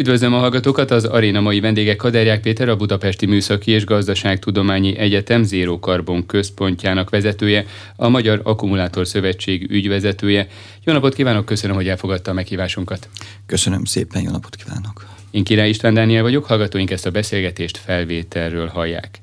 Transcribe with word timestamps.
Üdvözlöm 0.00 0.34
a 0.34 0.38
hallgatókat, 0.38 0.90
az 0.90 1.04
aréna 1.04 1.40
mai 1.40 1.60
vendége 1.60 1.96
Kaderják 1.96 2.40
Péter, 2.40 2.68
a 2.68 2.76
Budapesti 2.76 3.26
Műszaki 3.26 3.70
és 3.70 3.84
Gazdaságtudományi 3.84 4.96
Egyetem 4.96 5.42
Zero 5.42 5.78
Carbon 5.78 6.26
központjának 6.26 7.10
vezetője, 7.10 7.64
a 7.96 8.08
Magyar 8.08 8.40
Akkumulátor 8.44 9.06
Szövetség 9.06 9.70
ügyvezetője. 9.70 10.46
Jó 10.84 10.92
napot 10.92 11.14
kívánok, 11.14 11.44
köszönöm, 11.44 11.76
hogy 11.76 11.88
elfogadta 11.88 12.30
a 12.30 12.34
meghívásunkat. 12.34 13.08
Köszönöm 13.46 13.84
szépen, 13.84 14.22
jó 14.22 14.30
napot 14.30 14.56
kívánok. 14.56 15.06
Én 15.30 15.44
Király 15.44 15.68
István 15.68 15.94
Dániel 15.94 16.22
vagyok, 16.22 16.44
hallgatóink 16.44 16.90
ezt 16.90 17.06
a 17.06 17.10
beszélgetést 17.10 17.76
felvételről 17.76 18.66
hallják. 18.66 19.20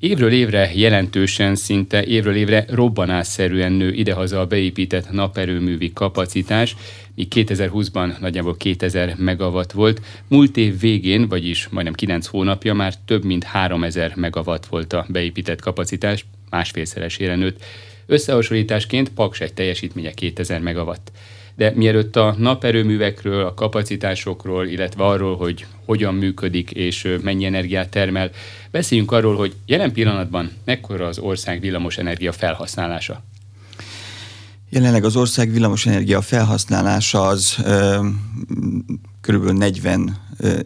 Évről 0.00 0.32
évre 0.32 0.70
jelentősen, 0.74 1.54
szinte 1.54 2.04
évről 2.04 2.34
évre 2.34 2.64
robbanásszerűen 2.68 3.72
nő 3.72 3.92
idehaza 3.92 4.40
a 4.40 4.46
beépített 4.46 5.10
naperőművi 5.10 5.92
kapacitás, 5.92 6.76
míg 7.14 7.26
2020-ban 7.34 8.18
nagyjából 8.18 8.56
2000 8.56 9.14
megawatt 9.18 9.72
volt. 9.72 10.00
Múlt 10.28 10.56
év 10.56 10.80
végén, 10.80 11.28
vagyis 11.28 11.68
majdnem 11.68 11.94
9 11.94 12.26
hónapja 12.26 12.74
már 12.74 12.94
több 13.04 13.24
mint 13.24 13.44
3000 13.44 14.12
megawatt 14.16 14.66
volt 14.66 14.92
a 14.92 15.06
beépített 15.08 15.60
kapacitás, 15.60 16.26
másfélszeresére 16.50 17.36
nőtt. 17.36 17.64
Összehasonlításként 18.06 19.08
Paks 19.08 19.40
egy 19.40 19.54
teljesítménye 19.54 20.10
2000 20.10 20.60
megawatt. 20.60 21.12
De 21.60 21.72
mielőtt 21.74 22.16
a 22.16 22.34
naperőművekről, 22.38 23.44
a 23.44 23.54
kapacitásokról, 23.54 24.66
illetve 24.66 25.04
arról, 25.04 25.36
hogy 25.36 25.66
hogyan 25.84 26.14
működik 26.14 26.70
és 26.70 27.16
mennyi 27.22 27.44
energiát 27.44 27.88
termel, 27.88 28.30
beszéljünk 28.70 29.12
arról, 29.12 29.36
hogy 29.36 29.54
jelen 29.66 29.92
pillanatban 29.92 30.50
mekkora 30.64 31.06
az 31.06 31.18
ország 31.18 31.60
villamosenergia 31.60 32.32
felhasználása. 32.32 33.22
Jelenleg 34.70 35.04
az 35.04 35.16
ország 35.16 35.50
villamosenergia 35.52 36.20
felhasználása 36.20 37.22
az 37.22 37.64
körülbelül 39.20 39.56
40, 39.56 40.16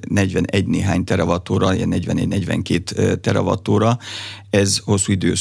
41 0.09 0.67
néhány 0.67 1.05
teravattóra, 1.05 1.75
ilyen 1.75 1.95
41-42 1.97 3.21
teravattóra. 3.21 3.99
Ez 4.51 4.79
hosszú 4.79 5.13
idő 5.13 5.33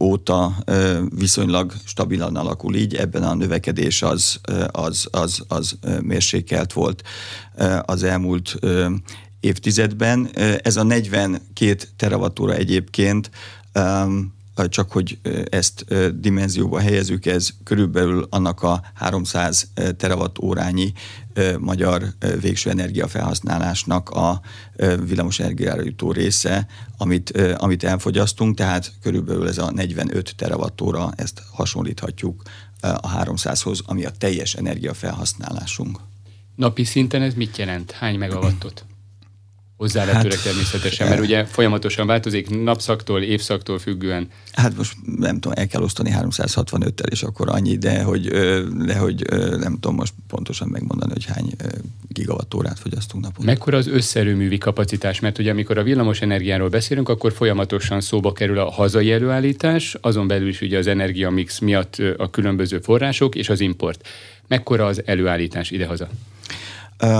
óta 0.00 0.64
viszonylag 1.18 1.72
stabilan 1.84 2.36
alakul 2.36 2.74
így, 2.74 2.94
ebben 2.94 3.22
a 3.22 3.34
növekedés 3.34 4.02
az, 4.02 4.40
az, 4.70 5.08
az, 5.10 5.44
az 5.48 5.78
mérsékelt 6.02 6.72
volt 6.72 7.02
az 7.82 8.02
elmúlt 8.02 8.58
évtizedben. 9.40 10.30
Ez 10.62 10.76
a 10.76 10.82
42 10.82 11.76
teravattóra 11.96 12.54
egyébként 12.54 13.30
csak 14.66 14.92
hogy 14.92 15.18
ezt 15.50 15.84
dimenzióba 16.20 16.80
helyezzük, 16.80 17.26
ez 17.26 17.48
körülbelül 17.64 18.26
annak 18.30 18.62
a 18.62 18.82
300 18.94 19.68
terawatt 19.96 20.38
órányi 20.38 20.92
magyar 21.58 22.04
végső 22.40 22.70
energiafelhasználásnak 22.70 24.10
a 24.10 24.40
villamos 25.06 25.40
energiára 25.40 25.82
jutó 25.82 26.12
része, 26.12 26.66
amit, 26.96 27.30
amit 27.56 27.84
elfogyasztunk, 27.84 28.56
tehát 28.56 28.92
körülbelül 29.02 29.48
ez 29.48 29.58
a 29.58 29.70
45 29.70 30.34
terawattóra, 30.36 31.10
ezt 31.16 31.42
hasonlíthatjuk 31.52 32.42
a 32.80 33.24
300-hoz, 33.24 33.80
ami 33.86 34.04
a 34.04 34.10
teljes 34.10 34.54
energiafelhasználásunk. 34.54 35.98
Napi 36.54 36.84
szinten 36.84 37.22
ez 37.22 37.34
mit 37.34 37.56
jelent? 37.56 37.90
Hány 37.90 38.18
megawattot? 38.18 38.84
Hozzá 39.78 40.04
hát, 40.04 40.42
természetesen, 40.42 41.08
mert 41.08 41.20
ugye 41.20 41.44
folyamatosan 41.44 42.06
változik 42.06 42.62
napszaktól, 42.62 43.22
évszaktól 43.22 43.78
függően. 43.78 44.28
Hát 44.52 44.76
most 44.76 44.92
nem 45.16 45.40
tudom, 45.40 45.58
el 45.58 45.66
kell 45.66 45.82
osztani 45.82 46.14
365-tel, 46.14 47.10
és 47.10 47.22
akkor 47.22 47.48
annyi, 47.48 47.76
de 47.76 48.02
hogy, 48.02 48.28
de 48.86 48.96
hogy 48.98 49.24
nem 49.58 49.74
tudom 49.80 49.94
most 49.94 50.12
pontosan 50.28 50.68
megmondani, 50.68 51.12
hogy 51.12 51.24
hány 51.24 51.54
gigawattórát 52.08 52.78
fogyasztunk 52.78 53.24
naponta. 53.24 53.50
Mekkora 53.50 53.76
az 53.76 53.86
összerőművi 53.86 54.58
kapacitás? 54.58 55.20
Mert 55.20 55.38
ugye 55.38 55.50
amikor 55.50 55.78
a 55.78 55.82
villamos 55.82 56.20
energiáról 56.20 56.68
beszélünk, 56.68 57.08
akkor 57.08 57.32
folyamatosan 57.32 58.00
szóba 58.00 58.32
kerül 58.32 58.58
a 58.58 58.70
hazai 58.70 59.12
előállítás, 59.12 59.96
azon 60.00 60.26
belül 60.26 60.48
is 60.48 60.60
ugye 60.60 60.78
az 60.78 60.86
energiamix 60.86 61.58
miatt 61.58 61.96
a 62.16 62.30
különböző 62.30 62.78
források 62.78 63.34
és 63.34 63.48
az 63.48 63.60
import. 63.60 64.08
Mekkora 64.48 64.86
az 64.86 65.02
előállítás 65.04 65.70
idehaza? 65.70 66.08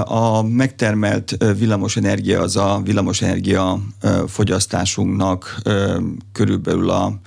A 0.05 0.43
megtermelt 0.43 1.37
villamosenergia 1.59 2.41
az 2.41 2.56
a 2.56 2.81
villamosenergia 2.84 3.81
fogyasztásunknak 4.27 5.62
körülbelül 6.33 6.91
a 6.91 7.21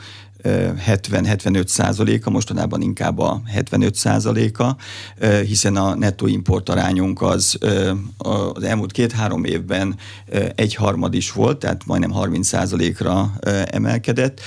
70-75 0.43 1.67
százaléka, 1.67 2.29
mostanában 2.29 2.81
inkább 2.81 3.19
a 3.19 3.41
75 3.45 3.95
százaléka, 3.95 4.77
hiszen 5.45 5.75
a 5.75 5.95
nettó 5.95 6.27
import 6.27 6.69
arányunk 6.69 7.21
az 7.21 7.57
az 8.17 8.63
elmúlt 8.63 8.91
két-három 8.91 9.43
évben 9.43 9.95
egy 10.55 10.75
harmad 10.75 11.13
is 11.13 11.31
volt, 11.31 11.59
tehát 11.59 11.85
majdnem 11.85 12.11
30 12.11 12.47
százalékra 12.47 13.33
emelkedett, 13.65 14.41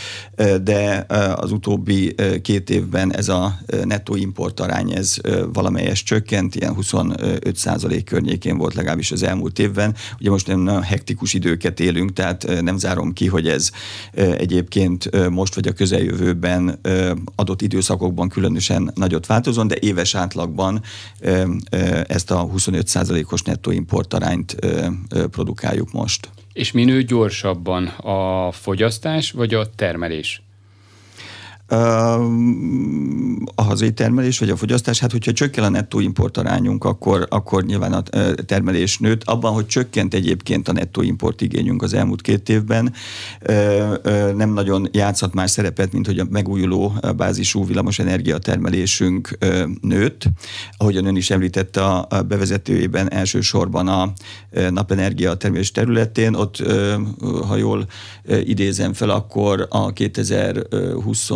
de 0.63 1.07
az 1.37 1.53
utóbbi 1.53 2.15
két 2.43 2.71
évben 2.71 3.15
ez 3.15 3.29
a 3.29 3.59
nettó 3.85 4.17
import 4.17 4.61
arány 4.61 4.93
ez 4.93 5.17
valamelyes 5.53 6.03
csökkent, 6.03 6.55
ilyen 6.55 6.75
25 6.75 7.57
százalék 7.57 8.05
környékén 8.05 8.57
volt 8.57 8.75
legalábbis 8.75 9.13
az 9.13 9.23
elmúlt 9.23 9.59
évben. 9.59 9.95
Ugye 10.21 10.31
most 10.31 10.47
nem 10.47 10.83
hektikus 10.83 11.35
időket 11.35 11.81
élünk, 11.81 12.13
tehát 12.13 12.61
nem 12.63 12.79
zárom 12.79 13.13
ki, 13.13 13.27
hogy 13.27 13.49
ez 13.49 13.71
egyébként 14.15 15.29
most 15.31 15.55
vagy 15.55 15.69
a 15.69 15.73
közeljövőben 15.85 16.81
adott 17.35 17.63
időszakokban 17.63 18.29
különösen 18.29 18.93
nagyot 18.95 19.27
változon, 19.27 19.67
de 19.67 19.77
éves 19.81 20.15
átlagban 20.15 20.83
ezt 22.07 22.31
a 22.31 22.49
25%-os 22.57 23.43
nettó 23.43 23.71
import 23.71 24.15
arányt 24.15 24.57
produkáljuk 25.31 25.93
most. 25.93 26.29
És 26.53 26.73
minő 26.73 27.03
gyorsabban 27.03 27.87
a 27.87 28.53
fogyasztás 28.53 29.31
vagy 29.31 29.55
a 29.55 29.71
termelés? 29.75 30.44
A 33.55 33.63
hazai 33.63 33.93
termelés 33.93 34.39
vagy 34.39 34.51
a 34.51 34.57
fogyasztás, 34.57 34.99
hát 34.99 35.13
hogyha 35.13 35.33
csökken 35.33 35.65
a 35.65 35.69
nettó 35.69 36.01
import 36.01 36.37
arányunk, 36.37 36.85
akkor, 36.85 37.27
akkor 37.31 37.65
nyilván 37.65 37.93
a 37.93 38.03
termelés 38.47 38.99
nőtt. 38.99 39.23
Abban, 39.25 39.53
hogy 39.53 39.67
csökkent 39.67 40.15
egyébként 40.15 40.69
a 40.69 40.73
nettó 40.73 41.03
import 41.03 41.41
igényünk 41.41 41.83
az 41.83 41.95
elmúlt 41.95 42.21
két 42.21 42.49
évben, 42.49 42.93
nem 44.37 44.53
nagyon 44.53 44.89
játszhat 44.93 45.35
más 45.35 45.51
szerepet, 45.51 45.93
mint 45.93 46.07
hogy 46.07 46.19
a 46.19 46.27
megújuló 46.31 46.93
bázisú 47.17 47.67
villamos 47.67 47.99
energiatermelésünk 47.99 49.39
nőtt. 49.81 50.25
Ahogyan 50.77 51.07
ön 51.07 51.17
is 51.17 51.31
említette 51.31 51.85
a 51.85 52.23
bevezetőjében 52.29 53.13
elsősorban 53.13 53.89
a 53.89 54.13
napenergia 54.71 55.35
termelés 55.35 55.71
területén, 55.71 56.35
ott, 56.35 56.63
ha 57.49 57.57
jól 57.57 57.87
idézem 58.45 58.93
fel, 58.93 59.11
akkor 59.11 59.67
a 59.71 59.93
2020 59.93 61.31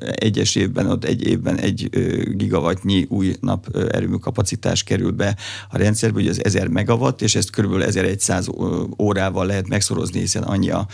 egyes 0.00 0.54
évben, 0.54 0.86
ott 0.90 1.04
egy 1.04 1.26
évben 1.26 1.56
egy 1.56 1.88
gigawattnyi 2.36 3.06
új 3.08 3.34
nap 3.40 3.76
erőmű 3.76 4.16
kapacitás 4.16 4.82
kerül 4.82 5.10
be 5.10 5.36
a 5.70 5.78
rendszerbe, 5.78 6.20
hogy 6.20 6.28
az 6.28 6.44
1000 6.44 6.68
megawatt, 6.68 7.22
és 7.22 7.34
ezt 7.34 7.50
kb. 7.50 7.80
1100 7.80 8.46
órával 8.98 9.46
lehet 9.46 9.68
megszorozni, 9.68 10.20
hiszen 10.20 10.42
annyi 10.42 10.70
a 10.70 10.86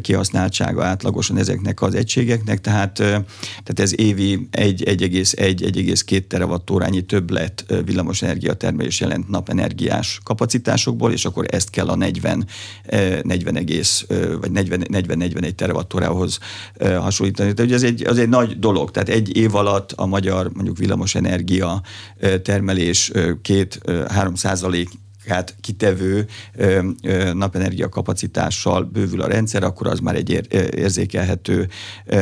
kihasználtsága 0.00 0.84
átlagosan 0.84 1.38
ezeknek 1.38 1.82
az 1.82 1.94
egységeknek, 1.94 2.60
tehát, 2.60 2.92
tehát 2.92 3.80
ez 3.80 3.98
évi 3.98 4.48
1,1-1,2 4.52 6.26
terawattórányi 6.26 7.02
többlet 7.02 7.64
villamosenergia 7.84 8.54
termelés 8.54 9.00
jelent 9.00 9.28
napenergiás 9.28 10.20
kapacitásokból, 10.24 11.12
és 11.12 11.24
akkor 11.24 11.46
ezt 11.50 11.70
kell 11.70 11.88
a 11.88 11.96
40, 11.96 12.46
40 13.22 13.56
egész, 13.56 14.06
vagy 14.40 14.50
40-41 14.54 15.54
terawattórához 15.54 16.38
hasonlítani. 16.78 17.52
Tehát 17.52 17.69
ugye 17.70 17.78
ez 17.78 17.92
egy, 17.92 18.06
az 18.06 18.18
egy 18.18 18.28
nagy 18.28 18.58
dolog, 18.58 18.90
tehát 18.90 19.08
egy 19.08 19.36
év 19.36 19.54
alatt 19.54 19.92
a 19.92 20.06
magyar 20.06 20.50
mondjuk 20.54 20.78
villamosenergia 20.78 21.82
termelés 22.42 23.12
két-három 23.42 24.34
százalék 24.34 24.88
hát 25.26 25.56
kitevő 25.60 26.26
napenergia 27.32 27.88
kapacitással 27.88 28.82
bővül 28.84 29.20
a 29.20 29.26
rendszer, 29.26 29.62
akkor 29.62 29.86
az 29.86 29.98
már 29.98 30.14
egy 30.14 30.30
érzékelhető 30.74 31.68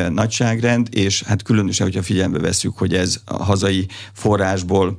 nagyságrend, 0.09 0.89
és 0.91 1.23
hát 1.23 1.43
különösen, 1.43 1.87
hogyha 1.87 2.03
figyelembe 2.03 2.39
veszük, 2.39 2.79
hogy 2.79 2.95
ez 2.95 3.21
a 3.25 3.43
hazai 3.43 3.87
forrásból 4.13 4.97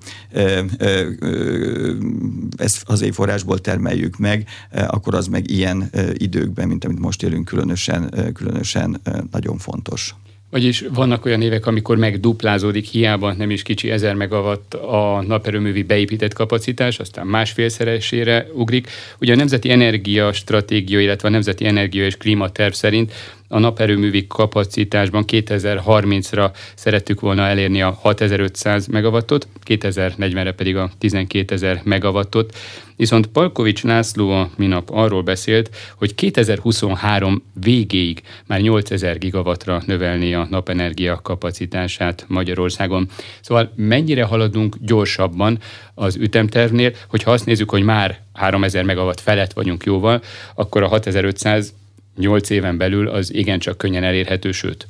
ezt 2.57 2.83
hazai 2.85 3.12
forrásból 3.12 3.59
termeljük 3.59 4.18
meg, 4.18 4.47
akkor 4.71 5.15
az 5.15 5.27
meg 5.27 5.50
ilyen 5.50 5.89
időkben, 6.13 6.68
mint 6.68 6.85
amit 6.85 7.00
most 7.00 7.23
élünk, 7.23 7.45
különösen, 7.45 8.31
különösen 8.33 9.01
nagyon 9.31 9.57
fontos. 9.57 10.15
Vagyis 10.49 10.83
vannak 10.93 11.25
olyan 11.25 11.41
évek, 11.41 11.65
amikor 11.65 11.97
megduplázódik, 11.97 12.85
hiába 12.85 13.33
nem 13.33 13.49
is 13.49 13.61
kicsi 13.61 13.91
1000 13.91 14.13
megawatt 14.13 14.73
a 14.73 15.23
naperőművi 15.27 15.83
beépített 15.83 16.33
kapacitás, 16.33 16.99
aztán 16.99 17.27
másfélszeresére 17.27 18.47
ugrik. 18.53 18.87
Ugye 19.19 19.33
a 19.33 19.35
Nemzeti 19.35 19.71
Energia 19.71 20.33
Stratégia, 20.33 20.99
illetve 20.99 21.27
a 21.27 21.31
Nemzeti 21.31 21.65
Energia 21.65 22.05
és 22.05 22.17
Klímaterv 22.17 22.73
szerint 22.73 23.13
a 23.51 23.59
naperőművi 23.59 24.27
kapacitásban 24.27 25.23
2030-ra 25.27 26.51
szerettük 26.75 27.19
volna 27.19 27.41
elérni 27.47 27.81
a 27.81 27.89
6500 27.89 28.87
megawattot, 28.87 29.47
2040-re 29.65 30.51
pedig 30.51 30.75
a 30.75 30.91
12000 30.99 31.81
megawattot. 31.83 32.55
Viszont 32.95 33.27
Palkovics 33.27 33.83
László 33.83 34.31
a 34.31 34.49
minap 34.57 34.89
arról 34.89 35.21
beszélt, 35.21 35.75
hogy 35.95 36.15
2023 36.15 37.43
végéig 37.53 38.21
már 38.47 38.61
8000 38.61 39.17
gigawattra 39.17 39.81
növelni 39.85 40.33
a 40.33 40.47
napenergia 40.49 41.19
kapacitását 41.23 42.25
Magyarországon. 42.27 43.07
Szóval 43.41 43.71
mennyire 43.75 44.23
haladunk 44.23 44.75
gyorsabban 44.81 45.59
az 45.93 46.15
ütemtervnél, 46.15 46.93
hogyha 47.07 47.31
azt 47.31 47.45
nézzük, 47.45 47.69
hogy 47.69 47.83
már 47.83 48.19
3000 48.33 48.83
megawatt 48.83 49.19
felett 49.19 49.53
vagyunk 49.53 49.83
jóval, 49.83 50.21
akkor 50.55 50.83
a 50.83 50.87
6500 50.87 51.73
8 52.19 52.50
éven 52.50 52.77
belül 52.77 53.07
az 53.07 53.33
igencsak 53.33 53.77
könnyen 53.77 54.04
elérhető, 54.04 54.51
sőt 54.51 54.88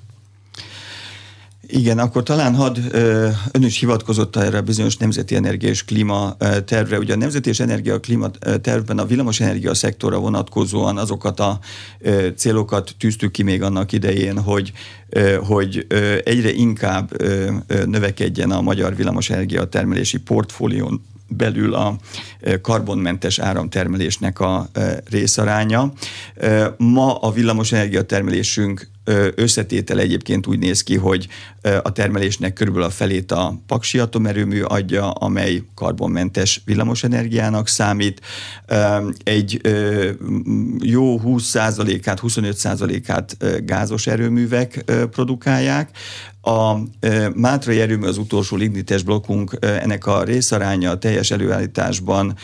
igen, 1.72 2.00
akkor 2.00 2.24
talán 2.24 2.56
hadd 2.56 2.78
ön 3.52 3.64
is 3.64 3.80
hivatkozott 3.80 4.36
erre 4.36 4.58
a 4.58 4.62
bizonyos 4.62 4.98
nemzeti 4.98 5.36
energia 5.36 5.70
és 5.70 5.86
klíma 5.86 6.38
tervre. 6.66 6.98
Ugye 6.98 7.14
a 7.14 7.18
nemzeti 7.18 7.50
és 7.50 7.60
energia 7.60 8.00
klíma 8.00 8.30
tervben 8.62 8.98
a 8.98 9.06
villamos 9.06 9.40
energia 9.40 9.74
szektorra 9.74 10.20
vonatkozóan 10.20 10.98
azokat 10.98 11.40
a 11.40 11.60
célokat 12.36 12.96
tűztük 13.00 13.32
ki 13.32 13.44
még 13.44 13.62
annak 13.62 13.92
idején, 13.92 14.40
hogy, 14.40 14.72
hogy 15.40 15.88
egyre 16.24 16.52
inkább 16.52 17.24
növekedjen 17.86 18.52
a 18.52 18.62
magyar 18.62 18.96
villamos 18.96 19.30
energia 19.30 19.66
termelési 19.66 20.20
portfólión 20.20 21.02
belül 21.30 21.74
a 21.74 21.96
karbonmentes 22.62 23.40
áramtermelésnek 23.40 24.40
a 24.40 24.70
részaránya. 25.10 25.94
Ma 26.78 27.16
a 27.16 27.32
villamosenergia 27.32 28.02
termelésünk 28.02 28.88
összetétel 29.36 30.00
egyébként 30.00 30.48
úgy 30.48 30.60
néz 30.60 30.84
ki, 30.84 30.96
hogy 30.96 31.28
a 31.84 31.92
termelésnek 31.92 32.54
körülbelül 32.54 32.88
a 32.88 32.92
felét 32.92 33.32
a 33.32 33.62
paksi 33.68 34.00
atomerőmű 34.00 34.62
adja, 34.62 35.12
amely 35.12 35.64
karbonmentes 35.76 36.62
villamosenergiának 36.66 37.68
számít. 37.68 38.22
Egy 39.24 39.62
jó 40.80 41.22
20%-át, 41.26 42.20
25%-át 42.22 43.38
gázos 43.66 44.08
erőművek 44.08 44.84
produkálják, 45.12 45.90
a 46.42 46.78
Mátrai 47.36 47.80
erőmű 47.80 48.08
az 48.08 48.18
utolsó 48.18 48.56
lignites 48.56 49.04
blokkunk, 49.04 49.58
ennek 49.60 50.06
a 50.06 50.24
részaránya 50.24 50.92
a 50.92 50.98
teljes 50.98 51.32
előállításban 51.32 52.36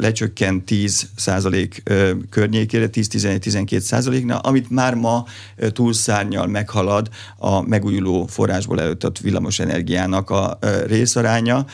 lecsökkent 0.00 0.64
10 0.64 1.08
százalék 1.16 1.82
környékére, 2.30 2.88
10-11-12 2.92 3.78
százaléknál, 3.78 4.38
amit 4.38 4.70
már 4.70 4.94
ma 4.94 5.24
túlszárnyal 5.72 6.46
meghalad 6.46 7.08
a 7.36 7.60
megújuló 7.60 8.26
forrásból 8.26 8.80
előtt 8.80 9.18
villamos 9.18 9.58
energiának 9.58 10.30
a 10.30 10.58
részaránya, 10.86 11.64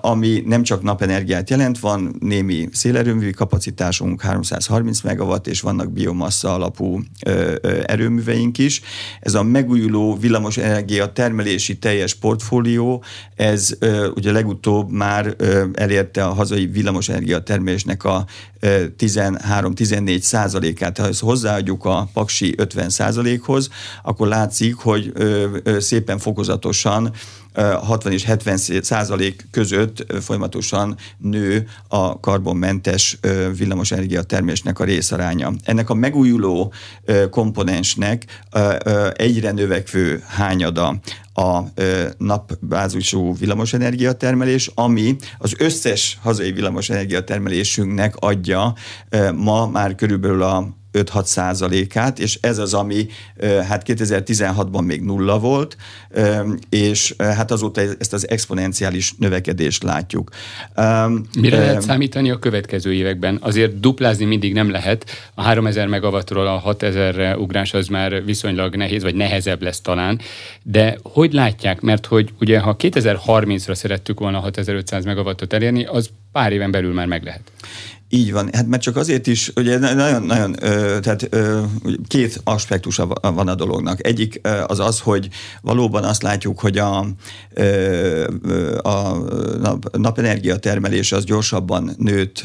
ami 0.00 0.42
nem 0.46 0.62
csak 0.62 0.82
napenergiát 0.82 1.50
jelent, 1.50 1.78
van 1.78 2.16
némi 2.20 2.68
szélerőművi 2.72 3.32
kapacitásunk, 3.32 4.20
330 4.20 5.00
megawatt, 5.00 5.46
és 5.46 5.60
vannak 5.60 5.92
biomassa 5.92 6.54
alapú 6.54 7.00
erőműveink 7.86 8.58
is. 8.58 8.80
Ez 9.20 9.34
a 9.34 9.42
megújuló 9.42 10.16
villamos 10.16 10.56
energia 10.56 10.80
termelési 11.12 11.78
teljes 11.78 12.14
portfólió, 12.14 13.04
ez 13.36 13.76
ugye 14.14 14.32
legutóbb 14.32 14.90
már 14.90 15.36
elérte 15.74 16.24
a 16.24 16.32
hazai 16.32 16.66
villamos 16.66 17.08
energiatermelésnek 17.08 18.04
a 18.04 18.24
13-14 18.60 20.20
százalékát. 20.20 20.98
Ha 20.98 21.06
ezt 21.06 21.20
hozzáadjuk 21.20 21.84
a 21.84 22.08
paksi 22.12 22.54
50 22.56 22.88
százalékhoz, 22.88 23.68
akkor 24.02 24.28
látszik, 24.28 24.74
hogy 24.74 25.12
szépen 25.78 26.18
fokozatosan 26.18 27.12
60 27.54 28.12
és 28.12 28.24
70 28.24 28.56
százalék 28.82 29.46
között 29.50 30.06
folyamatosan 30.22 30.96
nő 31.18 31.66
a 31.88 32.20
karbonmentes 32.20 33.18
villamosenergia 33.56 34.22
termésnek 34.22 34.78
a 34.78 34.84
részaránya. 34.84 35.52
Ennek 35.64 35.90
a 35.90 35.94
megújuló 35.94 36.72
komponensnek 37.30 38.24
egyre 39.12 39.50
növekvő 39.50 40.22
hányada 40.26 41.00
a 41.34 41.60
napbázisú 42.18 43.36
villamosenergia 43.36 44.12
termelés, 44.12 44.70
ami 44.74 45.16
az 45.38 45.54
összes 45.58 46.18
hazai 46.22 46.52
villamosenergia 46.52 47.24
termelésünknek 47.24 48.16
adja 48.16 48.74
ma 49.34 49.66
már 49.66 49.94
körülbelül 49.94 50.42
a 50.42 50.80
5-6 50.92 51.24
százalékát, 51.24 52.18
és 52.18 52.38
ez 52.40 52.58
az, 52.58 52.74
ami 52.74 53.06
hát 53.68 53.82
2016-ban 53.86 54.84
még 54.84 55.02
nulla 55.02 55.38
volt, 55.38 55.76
és 56.68 57.14
hát 57.18 57.50
azóta 57.50 57.80
ezt 57.98 58.12
az 58.12 58.28
exponenciális 58.28 59.14
növekedést 59.18 59.82
látjuk. 59.82 60.30
Mire 61.38 61.58
lehet 61.58 61.82
számítani 61.82 62.30
a 62.30 62.38
következő 62.38 62.92
években? 62.92 63.38
Azért 63.40 63.80
duplázni 63.80 64.24
mindig 64.24 64.52
nem 64.52 64.70
lehet. 64.70 65.30
A 65.34 65.42
3000 65.42 65.86
megawattról 65.86 66.46
a 66.46 66.62
6000-re 66.66 67.36
ugrás 67.36 67.74
az 67.74 67.86
már 67.86 68.24
viszonylag 68.24 68.76
nehéz, 68.76 69.02
vagy 69.02 69.14
nehezebb 69.14 69.62
lesz 69.62 69.80
talán, 69.80 70.20
de 70.62 70.98
hogy 71.02 71.32
látják? 71.32 71.80
Mert 71.80 72.06
hogy 72.06 72.30
ugye 72.40 72.58
ha 72.58 72.76
2030-ra 72.78 73.74
szerettük 73.74 74.20
volna 74.20 74.38
6500 74.38 75.04
megawattot 75.04 75.52
elérni, 75.52 75.84
az 75.84 76.10
pár 76.32 76.52
éven 76.52 76.70
belül 76.70 76.92
már 76.92 77.06
meg 77.06 77.24
lehet. 77.24 77.52
Így 78.14 78.32
van, 78.32 78.48
hát 78.52 78.66
mert 78.66 78.82
csak 78.82 78.96
azért 78.96 79.26
is, 79.26 79.52
ugye 79.56 79.78
nagyon-nagyon, 79.78 80.52
tehát 81.00 81.28
két 82.06 82.40
aspektusa 82.44 83.06
van 83.20 83.48
a 83.48 83.54
dolognak. 83.54 84.06
Egyik 84.06 84.40
az 84.66 84.78
az, 84.78 85.00
hogy 85.00 85.28
valóban 85.62 86.04
azt 86.04 86.22
látjuk, 86.22 86.60
hogy 86.60 86.78
a, 86.78 86.98
a 88.82 89.18
napenergia 89.92 90.56
termelés 90.56 91.12
az 91.12 91.24
gyorsabban 91.24 91.94
nőtt 91.96 92.44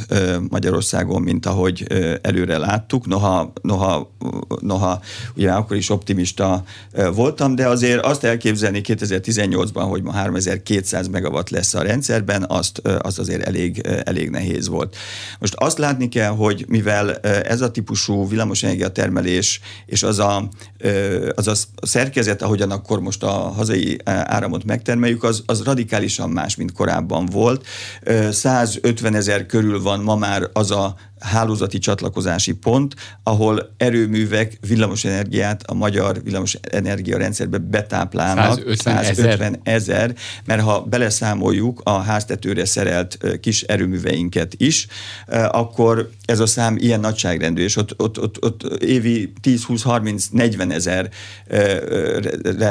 Magyarországon, 0.49 1.21
mint 1.21 1.45
ahogy 1.45 1.87
előre 2.21 2.57
láttuk. 2.57 3.07
Noha, 3.07 3.51
noha, 3.61 4.11
noha 4.59 5.01
ugye 5.35 5.51
akkor 5.51 5.77
is 5.77 5.89
optimista 5.89 6.63
voltam, 7.13 7.55
de 7.55 7.67
azért 7.67 8.05
azt 8.05 8.23
elképzelni 8.23 8.81
2018-ban, 8.83 9.85
hogy 9.89 10.01
ma 10.01 10.11
3200 10.11 11.07
megawatt 11.07 11.49
lesz 11.49 11.73
a 11.73 11.81
rendszerben, 11.81 12.45
azt, 12.47 12.81
azt 13.01 13.19
azért 13.19 13.41
elég, 13.41 13.81
elég 14.03 14.29
nehéz 14.29 14.67
volt. 14.67 14.95
Most 15.39 15.55
azt 15.59 15.77
látni 15.77 16.09
kell, 16.09 16.31
hogy 16.31 16.65
mivel 16.67 17.15
ez 17.21 17.61
a 17.61 17.71
típusú 17.71 18.27
villamosenergia 18.27 18.89
termelés 18.89 19.61
és 19.85 20.03
az 20.03 20.19
a, 20.19 20.49
az 21.35 21.47
a 21.47 21.53
szerkezet, 21.81 22.41
ahogyan 22.41 22.71
akkor 22.71 22.99
most 22.99 23.23
a 23.23 23.31
hazai 23.31 23.97
áramot 24.03 24.63
megtermeljük, 24.63 25.23
az, 25.23 25.43
az 25.45 25.63
radikálisan 25.63 26.29
más, 26.29 26.55
mint 26.55 26.71
korábban 26.71 27.25
volt. 27.25 27.65
150 28.31 29.15
ezer 29.15 29.45
körül 29.45 29.81
van 29.81 29.99
ma 29.99 30.15
már 30.15 30.49
az 30.53 30.71
a 30.71 30.95
hálózati 31.19 31.77
csatlakozási 31.77 32.51
pont, 32.51 32.95
ahol 33.23 33.73
erőművek 33.77 34.57
villamosenergiát 34.67 35.63
a 35.65 35.73
magyar 35.73 36.23
villamosenergia 36.23 37.17
rendszerbe 37.17 37.57
betáplálnak. 37.57 38.53
150, 38.53 39.03
150 39.03 39.59
ezer, 39.63 40.15
mert 40.45 40.61
ha 40.61 40.81
beleszámoljuk 40.81 41.81
a 41.83 41.99
háztetőre 41.99 42.65
szerelt 42.65 43.17
kis 43.39 43.61
erőműveinket 43.61 44.53
is, 44.57 44.87
akkor 45.51 46.09
ez 46.25 46.39
a 46.39 46.45
szám 46.45 46.75
ilyen 46.77 46.99
nagyságrendű, 46.99 47.63
és 47.63 47.75
ott, 47.75 48.01
ott, 48.01 48.21
ott, 48.21 48.43
ott 48.43 48.63
évi 48.83 49.33
10-20-30-40 49.43 50.71
ezer 50.71 51.09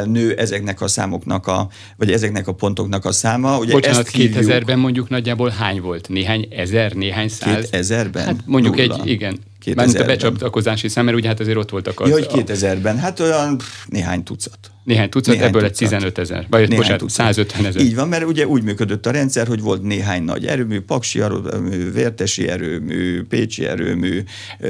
nő 0.04 0.34
ezeknek 0.34 0.80
a 0.80 0.88
számoknak 0.88 1.46
a, 1.46 1.68
vagy 1.96 2.12
ezeknek 2.12 2.48
a 2.48 2.52
pontoknak 2.52 3.04
a 3.04 3.12
száma. 3.12 3.58
Ugye 3.58 3.72
Bocsánat, 3.72 3.98
ezt 3.98 4.16
2000-ben 4.16 4.78
mondjuk 4.78 5.08
nagyjából 5.08 5.50
hány 5.50 5.80
volt? 5.80 6.08
Néhány 6.08 6.48
ezer, 6.50 6.92
néhány 6.92 7.28
száz? 7.28 7.68
2000-ben? 7.72 8.24
Hát 8.24 8.35
mondjuk 8.44 8.78
egy, 8.78 9.00
igen. 9.04 9.38
2000 9.66 9.86
Mármint 9.86 10.00
a 10.00 10.26
becsatlakozási 10.26 10.88
szám, 10.88 11.04
mert 11.04 11.16
ugye 11.16 11.28
hát 11.28 11.40
azért 11.40 11.56
ott 11.56 11.70
voltak 11.70 12.00
az... 12.00 12.08
Ja, 12.08 12.14
hogy 12.14 12.26
2000-ben, 12.30 12.98
hát 12.98 13.20
olyan 13.20 13.60
néhány 13.86 14.22
tucat. 14.22 14.58
Néhány 14.84 15.08
tucat, 15.08 15.34
néhány 15.34 15.48
ebből 15.48 15.60
tucat. 15.60 15.82
egy 15.82 15.88
15 15.88 16.18
ezer, 16.18 16.46
vagy 16.50 16.60
néhány 16.60 16.76
bocsánat, 16.76 16.98
tucat. 16.98 17.16
150 17.16 17.64
ezer. 17.64 17.82
Így 17.82 17.94
van, 17.94 18.08
mert 18.08 18.24
ugye 18.24 18.46
úgy 18.46 18.62
működött 18.62 19.06
a 19.06 19.10
rendszer, 19.10 19.46
hogy 19.46 19.60
volt 19.60 19.82
néhány 19.82 20.22
nagy 20.22 20.46
erőmű, 20.46 20.80
Paksi 20.80 21.20
erőmű, 21.20 21.92
Vértesi 21.92 22.48
erőmű, 22.48 23.22
Pécsi 23.22 23.66
erőmű, 23.66 24.22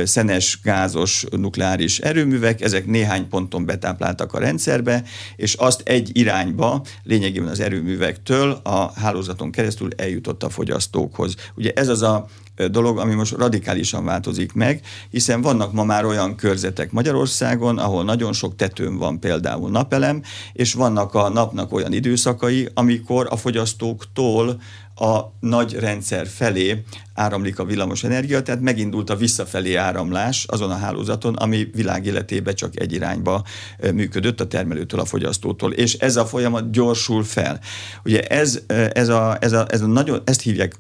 szenes, 0.05 0.59
gázos, 0.63 1.25
nukleáris 1.31 1.99
erőművek, 1.99 2.61
ezek 2.61 2.87
néhány 2.87 3.29
ponton 3.29 3.65
betápláltak 3.65 4.33
a 4.33 4.39
rendszerbe, 4.39 5.03
és 5.37 5.55
azt 5.55 5.81
egy 5.85 6.11
irányba, 6.13 6.83
lényegében 7.03 7.49
az 7.49 7.61
erőművektől 7.61 8.61
a 8.63 8.93
hálózaton 8.95 9.51
keresztül 9.51 9.89
eljutott 9.97 10.43
a 10.43 10.49
fogyasztókhoz. 10.49 11.35
Ugye 11.55 11.73
ez 11.75 11.89
az 11.89 12.03
a 12.03 12.27
dolog, 12.71 12.99
ami 12.99 13.15
most 13.15 13.33
radikálisan 13.33 14.05
változik 14.05 14.53
meg, 14.53 14.81
hiszen 15.11 15.41
vannak 15.41 15.73
ma 15.73 15.85
már 15.85 16.05
olyan 16.05 16.37
körzetek 16.37 16.93
Magyarországon, 16.93 17.79
ahol 17.79 18.05
nagyon 18.05 18.33
sok 18.33 18.57
tetőn 18.57 18.97
van 18.97 19.21
például 19.21 19.71
napelem, 19.71 20.23
és 20.53 20.75
vannak 20.75 21.15
a 21.15 21.29
napnak 21.29 21.73
olyan 21.73 21.93
időszakai, 21.93 22.69
amikor 22.75 23.27
a 23.31 23.37
fogyasztóktól 23.37 24.61
a 24.97 25.33
nagy 25.41 25.73
rendszer 25.73 26.27
felé 26.27 26.83
áramlik 27.15 27.59
a 27.59 27.65
villamos 27.65 28.05
energia, 28.05 28.43
tehát 28.43 28.61
megindult 28.61 29.11
a 29.11 29.17
visszafelé 29.17 29.75
áramlás 29.75 30.45
azon 30.49 30.71
a 30.71 30.77
hálózaton, 30.77 31.35
ami 31.35 31.69
világ 31.73 32.07
életében 32.07 32.55
csak 32.55 32.81
egy 32.81 32.93
irányba 32.93 33.45
működött, 33.93 34.41
a 34.41 34.47
termelőtől, 34.47 35.01
a 35.01 35.05
fogyasztótól, 35.05 35.73
és 35.73 35.95
ez 35.95 36.17
a 36.17 36.27
folyamat 36.27 36.71
gyorsul 36.71 37.25
fel. 37.25 37.61
Ugye 38.05 38.23
ez, 38.23 38.61
ez, 38.93 39.09
a, 39.09 39.37
ez, 39.41 39.53
a, 39.53 39.67
ez 39.71 39.81
a 39.81 39.87
nagyon, 39.87 40.21
ezt 40.25 40.43
hívják 40.43 40.79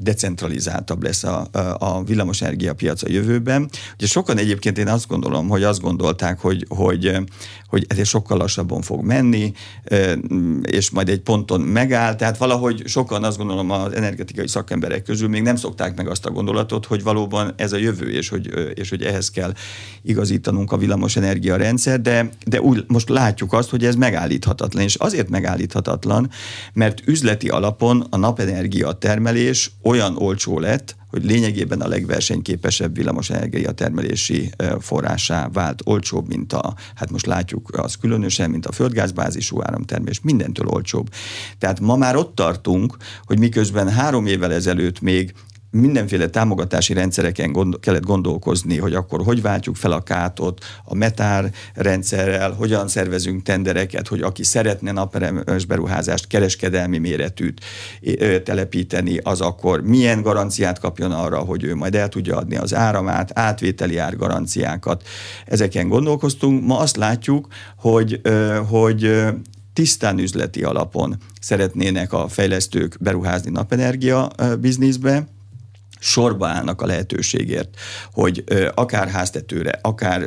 decentralizáltabb 0.00 1.02
lesz 1.02 1.24
a, 1.24 1.48
a 1.78 2.04
villamosenergia 2.04 2.74
piac 2.74 3.02
a 3.02 3.10
jövőben. 3.10 3.68
Ugye 3.94 4.06
sokan 4.06 4.38
egyébként 4.38 4.78
én 4.78 4.88
azt 4.88 5.08
gondolom, 5.08 5.48
hogy 5.48 5.62
azt 5.62 5.80
gondolták, 5.80 6.38
hogy, 6.38 6.66
hogy, 6.68 7.16
hogy 7.66 7.86
ez 7.88 8.08
sokkal 8.08 8.38
lassabban 8.38 8.82
fog 8.82 9.04
menni, 9.04 9.52
és 10.62 10.90
majd 10.90 11.08
egy 11.08 11.20
ponton 11.20 11.60
megáll. 11.60 12.14
Tehát 12.14 12.36
valahogy 12.36 12.82
sokan 12.86 13.24
azt 13.24 13.36
gondolom 13.36 13.70
az 13.70 13.92
energetikai 13.92 14.48
szakemberek 14.48 15.02
közül 15.02 15.28
még 15.28 15.42
nem 15.42 15.56
szokták 15.56 15.96
meg 15.96 16.08
azt 16.08 16.26
a 16.26 16.30
gondolatot, 16.30 16.86
hogy 16.86 17.02
valóban 17.02 17.52
ez 17.56 17.72
a 17.72 17.76
jövő, 17.76 18.10
és 18.10 18.28
hogy, 18.28 18.50
és 18.74 18.90
hogy 18.90 19.02
ehhez 19.02 19.30
kell 19.30 19.52
igazítanunk 20.02 20.72
a 20.72 20.76
villamosenergia 20.76 21.56
rendszer, 21.56 22.00
de, 22.00 22.28
de 22.46 22.60
úgy 22.60 22.84
most 22.86 23.08
látjuk 23.08 23.52
azt, 23.52 23.70
hogy 23.70 23.84
ez 23.84 23.94
megállíthatatlan. 23.94 24.82
És 24.82 24.94
azért 24.94 25.28
megállíthatatlan, 25.28 26.30
mert 26.72 27.02
üzleti 27.06 27.48
alapon 27.48 28.06
a 28.10 28.16
napenergia 28.16 28.92
termelés 28.92 29.49
olyan 29.82 30.16
olcsó 30.16 30.58
lett, 30.58 30.96
hogy 31.10 31.24
lényegében 31.24 31.80
a 31.80 31.88
legversenyképesebb 31.88 32.96
villamosenergia 32.96 33.72
termelési 33.72 34.50
forrásá 34.78 35.48
vált 35.52 35.82
olcsóbb, 35.84 36.28
mint 36.28 36.52
a, 36.52 36.74
hát 36.94 37.10
most 37.10 37.26
látjuk 37.26 37.70
az 37.72 37.96
különösen, 37.96 38.50
mint 38.50 38.66
a 38.66 38.72
földgázbázisú 38.72 39.62
áramtermés, 39.62 40.20
mindentől 40.22 40.66
olcsóbb. 40.66 41.08
Tehát 41.58 41.80
ma 41.80 41.96
már 41.96 42.16
ott 42.16 42.34
tartunk, 42.34 42.96
hogy 43.24 43.38
miközben 43.38 43.88
három 43.88 44.26
évvel 44.26 44.52
ezelőtt 44.52 45.00
még 45.00 45.34
mindenféle 45.70 46.28
támogatási 46.28 46.92
rendszereken 46.92 47.52
gond, 47.52 47.80
kellett 47.80 48.04
gondolkozni, 48.04 48.78
hogy 48.78 48.94
akkor 48.94 49.22
hogy 49.24 49.42
váltjuk 49.42 49.76
fel 49.76 49.92
a 49.92 50.00
kátot 50.00 50.64
a 50.84 50.94
metár 50.94 51.52
rendszerrel, 51.74 52.52
hogyan 52.52 52.88
szervezünk 52.88 53.42
tendereket, 53.42 54.08
hogy 54.08 54.22
aki 54.22 54.42
szeretne 54.42 54.92
naperemes 54.92 55.64
beruházást, 55.64 56.26
kereskedelmi 56.26 56.98
méretűt 56.98 57.60
telepíteni, 58.44 59.18
az 59.18 59.40
akkor 59.40 59.82
milyen 59.82 60.22
garanciát 60.22 60.78
kapjon 60.78 61.12
arra, 61.12 61.38
hogy 61.38 61.64
ő 61.64 61.74
majd 61.74 61.94
el 61.94 62.08
tudja 62.08 62.36
adni 62.36 62.56
az 62.56 62.74
áramát, 62.74 63.38
átvételi 63.38 63.96
árgaranciákat. 63.96 65.02
Ezeken 65.46 65.88
gondolkoztunk. 65.88 66.66
Ma 66.66 66.78
azt 66.78 66.96
látjuk, 66.96 67.46
hogy, 67.76 68.20
hogy 68.68 69.24
tisztán 69.72 70.18
üzleti 70.18 70.62
alapon 70.62 71.16
szeretnének 71.40 72.12
a 72.12 72.28
fejlesztők 72.28 72.96
beruházni 73.00 73.50
napenergia 73.50 74.30
bizniszbe, 74.60 75.26
sorba 76.00 76.48
állnak 76.48 76.82
a 76.82 76.86
lehetőségért, 76.86 77.68
hogy 78.12 78.44
akár 78.74 79.08
háztetőre, 79.08 79.78
akár 79.82 80.26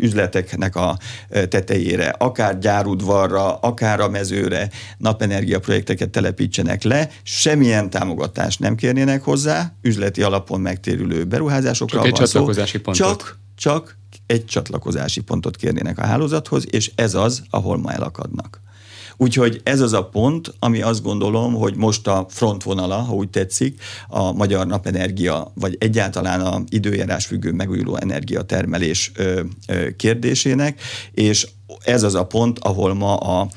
üzleteknek 0.00 0.76
a 0.76 0.98
tetejére, 1.28 2.08
akár 2.08 2.58
gyárudvarra, 2.58 3.56
akár 3.56 4.00
a 4.00 4.08
mezőre 4.08 4.70
napenergia 4.98 5.60
projekteket 5.60 6.10
telepítsenek 6.10 6.82
le, 6.82 7.08
semmilyen 7.22 7.90
támogatást 7.90 8.60
nem 8.60 8.74
kérnének 8.74 9.22
hozzá, 9.22 9.72
üzleti 9.82 10.22
alapon 10.22 10.60
megtérülő 10.60 11.24
beruházásokra 11.24 11.96
csak 11.96 12.06
egy 12.06 12.12
van 12.12 12.24
csatlakozási 12.26 12.76
szó. 12.76 12.82
pontot. 12.82 13.06
Csak, 13.06 13.38
csak 13.56 13.96
egy 14.26 14.44
csatlakozási 14.44 15.20
pontot 15.20 15.56
kérnének 15.56 15.98
a 15.98 16.06
hálózathoz, 16.06 16.66
és 16.70 16.90
ez 16.94 17.14
az, 17.14 17.42
ahol 17.50 17.78
ma 17.78 17.92
elakadnak. 17.92 18.60
Úgyhogy 19.16 19.60
ez 19.64 19.80
az 19.80 19.92
a 19.92 20.04
pont, 20.04 20.54
ami 20.58 20.82
azt 20.82 21.02
gondolom, 21.02 21.54
hogy 21.54 21.76
most 21.76 22.06
a 22.06 22.26
frontvonala, 22.28 22.96
ha 22.96 23.14
úgy 23.14 23.30
tetszik, 23.30 23.80
a 24.08 24.32
magyar 24.32 24.66
napenergia, 24.66 25.52
vagy 25.54 25.76
egyáltalán 25.80 26.40
a 26.40 26.62
időjárás 26.68 27.26
függő 27.26 27.52
megújuló 27.52 27.96
energiatermelés 27.96 29.12
kérdésének, 29.96 30.80
és 31.12 31.48
ez 31.84 32.02
az 32.02 32.14
a 32.14 32.26
pont, 32.26 32.58
ahol 32.58 32.94
ma 32.94 33.16
a, 33.16 33.48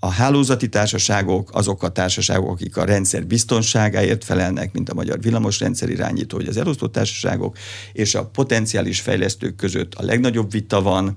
a 0.00 0.10
hálózati 0.10 0.68
társaságok, 0.68 1.50
azok 1.52 1.82
a 1.82 1.88
társaságok, 1.88 2.50
akik 2.50 2.76
a 2.76 2.84
rendszer 2.84 3.26
biztonságáért 3.26 4.24
felelnek, 4.24 4.72
mint 4.72 4.88
a 4.88 4.94
Magyar 4.94 5.20
Villamosrendszer 5.20 5.88
irányító, 5.88 6.36
vagy 6.36 6.48
az 6.48 6.56
elosztó 6.56 6.86
társaságok, 6.86 7.56
és 7.92 8.14
a 8.14 8.26
potenciális 8.26 9.00
fejlesztők 9.00 9.56
között 9.56 9.94
a 9.94 10.04
legnagyobb 10.04 10.50
vita 10.50 10.82
van. 10.82 11.16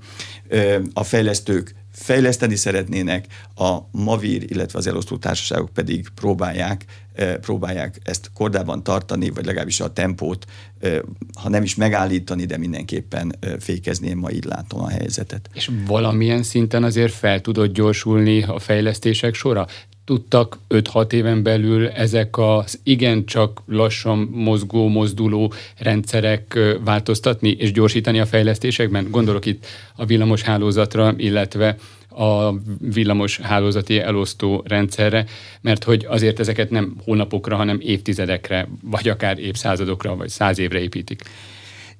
A 0.92 1.04
fejlesztők 1.04 1.74
fejleszteni 1.92 2.56
szeretnének, 2.56 3.26
a 3.54 3.78
Mavir, 3.90 4.50
illetve 4.50 4.78
az 4.78 4.86
elosztó 4.86 5.16
társaságok 5.16 5.70
pedig 5.70 6.08
próbálják, 6.14 6.84
eh, 7.14 7.34
próbálják 7.34 8.00
ezt 8.02 8.30
kordában 8.34 8.82
tartani, 8.82 9.30
vagy 9.30 9.44
legalábbis 9.44 9.80
a 9.80 9.92
tempót, 9.92 10.46
eh, 10.80 10.98
ha 11.40 11.48
nem 11.48 11.62
is 11.62 11.74
megállítani, 11.74 12.44
de 12.44 12.56
mindenképpen 12.56 13.34
eh, 13.40 13.52
fékezni, 13.58 14.08
én 14.08 14.16
ma 14.16 14.30
így 14.30 14.44
látom 14.44 14.80
a 14.80 14.88
helyzetet. 14.88 15.50
És 15.54 15.70
valamilyen 15.86 16.42
szinten 16.42 16.84
azért 16.84 17.12
fel 17.12 17.40
tudott 17.40 17.72
gyorsulni 17.72 18.42
a 18.42 18.58
fejlesztések 18.58 19.34
sora? 19.34 19.66
Tudtak 20.12 20.58
5-6 20.68 21.12
éven 21.12 21.42
belül 21.42 21.88
ezek 21.88 22.38
az 22.38 22.80
igencsak 22.82 23.62
lassan 23.66 24.18
mozgó, 24.32 24.88
mozduló 24.88 25.52
rendszerek 25.78 26.58
változtatni 26.84 27.50
és 27.50 27.72
gyorsítani 27.72 28.20
a 28.20 28.26
fejlesztésekben? 28.26 29.10
Gondolok 29.10 29.46
itt 29.46 29.66
a 29.96 30.04
villamos 30.04 30.42
hálózatra, 30.42 31.14
illetve 31.16 31.76
a 32.08 32.52
villamos 32.92 33.38
hálózati 33.38 34.00
elosztó 34.00 34.62
rendszerre, 34.66 35.26
mert 35.60 35.84
hogy 35.84 36.06
azért 36.08 36.40
ezeket 36.40 36.70
nem 36.70 36.96
hónapokra, 37.04 37.56
hanem 37.56 37.78
évtizedekre, 37.80 38.68
vagy 38.82 39.08
akár 39.08 39.38
évszázadokra, 39.38 40.16
vagy 40.16 40.28
száz 40.28 40.58
évre 40.58 40.80
építik. 40.80 41.22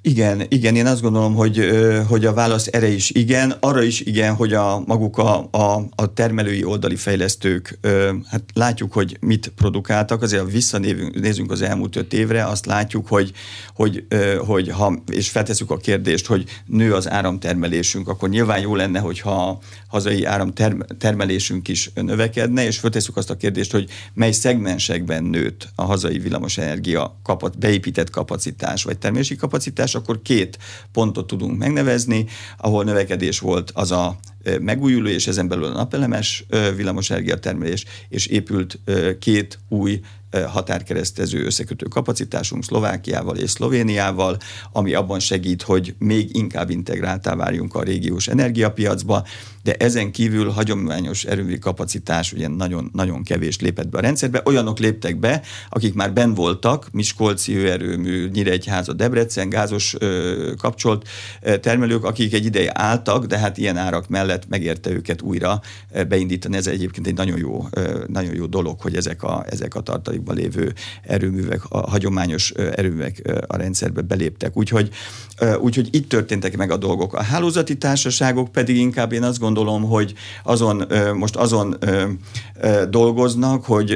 Igen, 0.04 0.42
igen, 0.48 0.76
én 0.76 0.86
azt 0.86 1.02
gondolom, 1.02 1.34
hogy, 1.34 1.70
hogy 2.08 2.24
a 2.24 2.32
válasz 2.32 2.68
erre 2.70 2.88
is 2.88 3.10
igen, 3.10 3.50
arra 3.60 3.82
is 3.82 4.00
igen, 4.00 4.34
hogy 4.34 4.52
a 4.52 4.82
maguk 4.86 5.18
a, 5.18 5.48
a, 5.50 5.88
a 5.94 6.12
termelői 6.12 6.64
oldali 6.64 6.96
fejlesztők, 6.96 7.78
hát 8.30 8.42
látjuk, 8.54 8.92
hogy 8.92 9.16
mit 9.20 9.52
produkáltak, 9.56 10.22
azért 10.22 10.42
ha 10.42 10.48
visszanézünk 10.48 11.50
az 11.50 11.62
elmúlt 11.62 11.96
öt 11.96 12.12
évre, 12.12 12.44
azt 12.46 12.66
látjuk, 12.66 13.08
hogy, 13.08 13.32
hogy, 13.74 14.06
hogy 14.46 14.68
ha, 14.68 15.02
és 15.10 15.28
feltesszük 15.30 15.70
a 15.70 15.76
kérdést, 15.76 16.26
hogy 16.26 16.44
nő 16.66 16.94
az 16.94 17.10
áramtermelésünk, 17.10 18.08
akkor 18.08 18.28
nyilván 18.28 18.60
jó 18.60 18.74
lenne, 18.74 18.98
hogyha 18.98 19.48
a 19.48 19.58
hazai 19.88 20.24
áramtermelésünk 20.24 21.68
is 21.68 21.90
növekedne, 21.94 22.66
és 22.66 22.78
feltesszük 22.78 23.16
azt 23.16 23.30
a 23.30 23.36
kérdést, 23.36 23.72
hogy 23.72 23.90
mely 24.14 24.32
szegmensekben 24.32 25.24
nőtt 25.24 25.68
a 25.74 25.84
hazai 25.84 26.18
villamosenergia 26.18 27.18
kapat, 27.22 27.58
beépített 27.58 28.10
kapacitás, 28.10 28.82
vagy 28.82 28.98
termelési 28.98 29.36
kapacitás, 29.36 29.91
növekedés, 29.94 29.94
akkor 29.94 30.22
két 30.22 30.58
pontot 30.92 31.26
tudunk 31.26 31.58
megnevezni, 31.58 32.26
ahol 32.56 32.84
növekedés 32.84 33.38
volt 33.38 33.70
az 33.74 33.90
a 33.90 34.18
megújuló, 34.60 35.08
és 35.08 35.26
ezen 35.26 35.48
belül 35.48 35.64
a 35.64 35.72
napelemes 35.72 36.44
villamosenergia 36.76 37.38
termelés, 37.38 37.84
és 38.08 38.26
épült 38.26 38.78
két 39.18 39.58
új 39.68 40.00
határkeresztező 40.48 41.44
összekötő 41.44 41.86
kapacitásunk 41.86 42.64
Szlovákiával 42.64 43.36
és 43.36 43.50
Szlovéniával, 43.50 44.36
ami 44.72 44.94
abban 44.94 45.20
segít, 45.20 45.62
hogy 45.62 45.94
még 45.98 46.36
inkább 46.36 46.70
integráltá 46.70 47.34
várjunk 47.34 47.74
a 47.74 47.82
régiós 47.82 48.28
energiapiacba, 48.28 49.24
de 49.62 49.74
ezen 49.74 50.12
kívül 50.12 50.48
hagyományos 50.48 51.24
erőmű 51.24 51.58
kapacitás 51.58 52.32
ugye 52.32 52.48
nagyon, 52.48 52.90
nagyon 52.92 53.22
kevés 53.22 53.60
lépett 53.60 53.88
be 53.88 53.98
a 53.98 54.00
rendszerbe. 54.00 54.42
Olyanok 54.44 54.78
léptek 54.78 55.18
be, 55.18 55.42
akik 55.68 55.94
már 55.94 56.12
ben 56.12 56.34
voltak, 56.34 56.88
Miskolci 56.92 57.54
hőerőmű, 57.54 58.28
Nyíregyháza, 58.28 58.92
Debrecen, 58.92 59.48
gázos 59.48 59.94
ö, 59.98 60.52
kapcsolt 60.58 61.08
ö, 61.42 61.58
termelők, 61.58 62.04
akik 62.04 62.34
egy 62.34 62.44
ideje 62.44 62.70
álltak, 62.74 63.24
de 63.24 63.38
hát 63.38 63.58
ilyen 63.58 63.76
árak 63.76 64.08
mellett 64.08 64.48
megérte 64.48 64.90
őket 64.90 65.22
újra 65.22 65.60
beindítani. 66.08 66.56
Ez 66.56 66.66
egyébként 66.66 67.06
egy 67.06 67.14
nagyon 67.14 67.38
jó, 67.38 67.66
ö, 67.70 68.04
nagyon 68.06 68.34
jó 68.34 68.46
dolog, 68.46 68.80
hogy 68.80 68.96
ezek 68.96 69.22
a, 69.22 69.44
ezek 69.50 69.74
a 69.74 69.80
tartalékban 70.22 70.36
lévő 70.36 70.72
erőművek, 71.02 71.60
a 71.68 71.90
hagyományos 71.90 72.50
erőművek 72.50 73.22
a 73.46 73.56
rendszerbe 73.56 74.00
beléptek. 74.00 74.56
Úgyhogy, 74.56 74.88
úgyhogy 75.60 75.88
itt 75.90 76.08
történtek 76.08 76.56
meg 76.56 76.70
a 76.70 76.76
dolgok. 76.76 77.14
A 77.14 77.22
hálózati 77.22 77.76
társaságok 77.76 78.52
pedig 78.52 78.76
inkább 78.76 79.12
én 79.12 79.22
azt 79.22 79.38
gondolom, 79.38 79.82
hogy 79.82 80.14
azon, 80.44 80.84
most 81.14 81.36
azon 81.36 81.76
dolgoznak, 82.90 83.64
hogy 83.64 83.90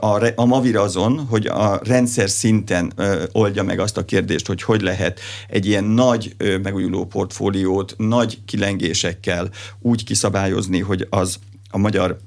a, 0.00 0.32
a 0.34 0.44
Mavir 0.44 0.76
azon, 0.76 1.26
hogy 1.28 1.46
a 1.46 1.80
rendszer 1.84 2.30
szinten 2.30 2.92
oldja 3.32 3.62
meg 3.62 3.78
azt 3.78 3.96
a 3.96 4.04
kérdést, 4.04 4.46
hogy 4.46 4.62
hogy 4.62 4.80
lehet 4.80 5.20
egy 5.48 5.66
ilyen 5.66 5.84
nagy 5.84 6.36
megújuló 6.62 7.04
portfóliót 7.04 7.94
nagy 7.98 8.38
kilengésekkel 8.44 9.50
úgy 9.80 10.04
kiszabályozni, 10.04 10.80
hogy 10.80 11.06
az 11.10 11.38
a 11.70 11.78
magyar 11.78 12.18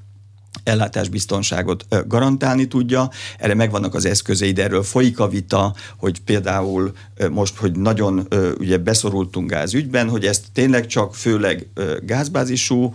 ellátásbiztonságot 0.64 1.86
garantálni 2.08 2.68
tudja. 2.68 3.10
Erre 3.38 3.54
megvannak 3.54 3.94
az 3.94 4.06
eszközei, 4.06 4.52
de 4.52 4.64
erről 4.64 4.84
folyik 4.84 5.20
a 5.20 5.28
vita, 5.28 5.76
hogy 5.98 6.20
például 6.20 6.92
most, 7.32 7.58
hogy 7.58 7.72
nagyon 7.72 8.28
ugye 8.60 8.78
beszorultunk 8.78 9.50
gázügyben, 9.50 10.10
hogy 10.10 10.26
ezt 10.26 10.44
tényleg 10.54 10.86
csak 10.86 11.16
főleg 11.16 11.68
gázbázisú 12.02 12.92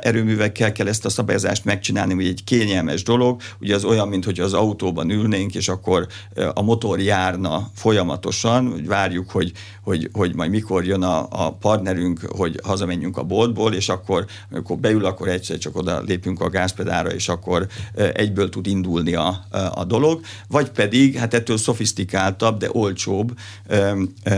erőművekkel 0.00 0.72
kell 0.72 0.88
ezt 0.88 1.04
a 1.04 1.10
szabályozást 1.10 1.64
megcsinálni, 1.64 2.14
hogy 2.14 2.26
egy 2.26 2.44
kényelmes 2.44 3.02
dolog. 3.02 3.40
Ugye 3.60 3.74
az 3.74 3.84
olyan, 3.84 4.08
mint 4.08 4.24
hogy 4.24 4.40
az 4.40 4.52
autóban 4.52 5.10
ülnénk, 5.10 5.54
és 5.54 5.68
akkor 5.68 6.06
a 6.54 6.62
motor 6.62 7.00
járna 7.00 7.70
folyamatosan, 7.74 8.70
hogy 8.70 8.86
várjuk, 8.86 9.30
hogy, 9.30 9.52
hogy, 9.82 10.08
hogy 10.12 10.34
majd 10.34 10.50
mikor 10.50 10.84
jön 10.84 11.02
a, 11.02 11.26
a 11.30 11.52
partnerünk, 11.52 12.20
hogy 12.36 12.60
hazamenjünk 12.62 13.16
a 13.16 13.22
boltból, 13.22 13.74
és 13.74 13.88
akkor, 13.88 14.24
amikor 14.50 14.78
beül, 14.78 15.04
akkor 15.04 15.28
egyszer 15.28 15.58
csak 15.58 15.76
oda 15.76 16.00
lépünk 16.00 16.40
a 16.40 16.48
gázpedára, 16.52 17.08
és 17.08 17.28
akkor 17.28 17.66
egyből 18.14 18.48
tud 18.48 18.66
indulni 18.66 19.14
a, 19.14 19.44
a 19.74 19.84
dolog, 19.84 20.20
vagy 20.48 20.70
pedig, 20.70 21.16
hát 21.16 21.34
ettől 21.34 21.56
szofisztikáltabb, 21.56 22.58
de 22.58 22.68
olcsóbb 22.72 23.38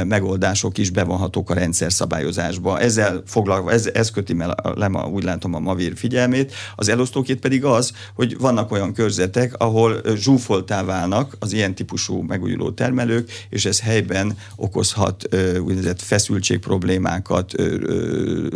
megoldások 0.07 0.79
is 0.79 0.91
bevonhatók 0.91 1.51
a 1.51 1.55
rendszer 1.55 1.93
szabályozásba. 1.93 2.81
Ezzel 2.81 3.23
foglalva, 3.27 3.73
ez, 3.73 3.87
ez 3.87 4.11
köti 4.11 4.37
le, 4.75 4.89
ma, 4.89 5.07
úgy 5.07 5.25
látom, 5.25 5.55
a 5.55 5.59
Mavir 5.59 5.93
figyelmét. 5.97 6.53
Az 6.77 6.89
elosztókét 6.89 7.41
pedig 7.41 7.65
az, 7.65 7.93
hogy 8.15 8.39
vannak 8.39 8.73
olyan 8.73 8.93
körzetek, 8.93 9.55
ahol 9.59 10.01
zsúfoltá 10.17 10.85
válnak 10.85 11.37
az 11.39 11.53
ilyen 11.53 11.75
típusú 11.75 12.21
megújuló 12.21 12.71
termelők, 12.71 13.31
és 13.49 13.65
ez 13.65 13.81
helyben 13.81 14.37
okozhat 14.57 15.29
úgynevezett 15.59 16.03
feszültség 16.03 16.59
problémákat, 16.59 17.53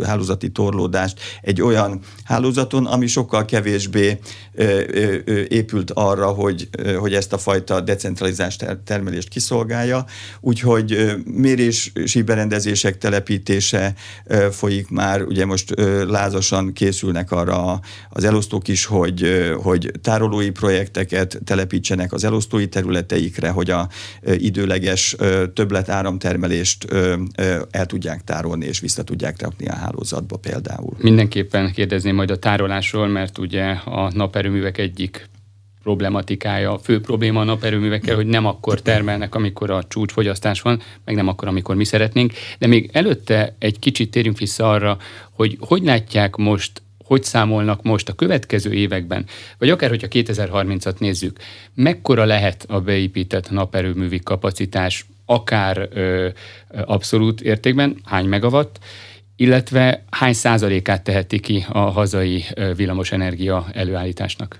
hálózati 0.03 0.49
torlódást 0.49 1.19
egy 1.41 1.61
olyan 1.61 1.99
hálózaton, 2.23 2.85
ami 2.85 3.07
sokkal 3.07 3.45
kevésbé 3.49 4.19
épült 5.47 5.91
arra, 5.91 6.27
hogy, 6.27 6.69
hogy 6.97 7.13
ezt 7.13 7.33
a 7.33 7.37
fajta 7.37 7.81
decentralizást 7.81 8.77
termelést 8.83 9.29
kiszolgálja. 9.29 10.05
Úgyhogy 10.39 11.15
mérési 11.25 12.21
berendezések 12.21 12.97
telepítése 12.97 13.93
folyik 14.51 14.89
már, 14.89 15.21
ugye 15.21 15.45
most 15.45 15.73
lázasan 16.07 16.73
készülnek 16.73 17.31
arra 17.31 17.79
az 18.09 18.23
elosztók 18.23 18.67
is, 18.67 18.85
hogy, 18.85 19.51
hogy 19.61 19.91
tárolói 20.01 20.49
projekteket 20.49 21.39
telepítsenek 21.43 22.13
az 22.13 22.23
elosztói 22.23 22.67
területeikre, 22.67 23.49
hogy 23.49 23.69
a 23.69 23.89
időleges 24.37 25.15
többlet 25.53 25.89
áramtermelést 25.89 26.87
el 27.71 27.85
tudják 27.85 28.23
tárolni 28.23 28.65
és 28.65 28.79
vissza 28.79 29.03
tudják 29.03 29.41
rakni 29.41 29.67
a 29.67 29.75
hálózatba 29.75 30.37
például. 30.37 30.95
Mindenképpen 30.97 31.71
kérdezném 31.71 32.15
majd 32.15 32.31
a 32.31 32.37
tárolásról, 32.37 33.07
mert 33.07 33.38
ugye 33.39 33.63
a 33.69 34.11
naperőművek 34.13 34.77
egyik 34.77 35.29
problematikája, 35.83 36.73
a 36.73 36.79
fő 36.79 37.01
probléma 37.01 37.39
a 37.41 37.43
naperőművekkel, 37.43 38.15
hogy 38.15 38.25
nem 38.25 38.45
akkor 38.45 38.81
termelnek, 38.81 39.35
amikor 39.35 39.69
a 39.69 39.83
csúcsfogyasztás 39.83 40.61
van, 40.61 40.81
meg 41.05 41.15
nem 41.15 41.27
akkor, 41.27 41.47
amikor 41.47 41.75
mi 41.75 41.83
szeretnénk. 41.83 42.33
De 42.59 42.67
még 42.67 42.89
előtte 42.93 43.55
egy 43.59 43.79
kicsit 43.79 44.11
térjünk 44.11 44.37
vissza 44.37 44.69
arra, 44.69 44.97
hogy 45.31 45.57
hogy 45.59 45.83
látják 45.83 46.35
most 46.35 46.81
hogy 47.05 47.23
számolnak 47.23 47.83
most 47.83 48.09
a 48.09 48.13
következő 48.13 48.73
években, 48.73 49.25
vagy 49.57 49.69
akár, 49.69 49.89
hogyha 49.89 50.07
2030-at 50.11 50.99
nézzük, 50.99 51.39
mekkora 51.73 52.25
lehet 52.25 52.65
a 52.67 52.81
beépített 52.81 53.49
naperőművi 53.49 54.19
kapacitás, 54.19 55.05
akár 55.25 55.89
ö, 55.93 56.27
abszolút 56.85 57.41
értékben, 57.41 57.97
hány 58.05 58.25
megawatt, 58.25 58.79
illetve 59.39 60.03
hány 60.09 60.33
százalékát 60.33 61.03
teheti 61.03 61.39
ki 61.39 61.65
a 61.69 61.79
hazai 61.79 62.45
villamosenergia 62.75 63.65
előállításnak? 63.73 64.59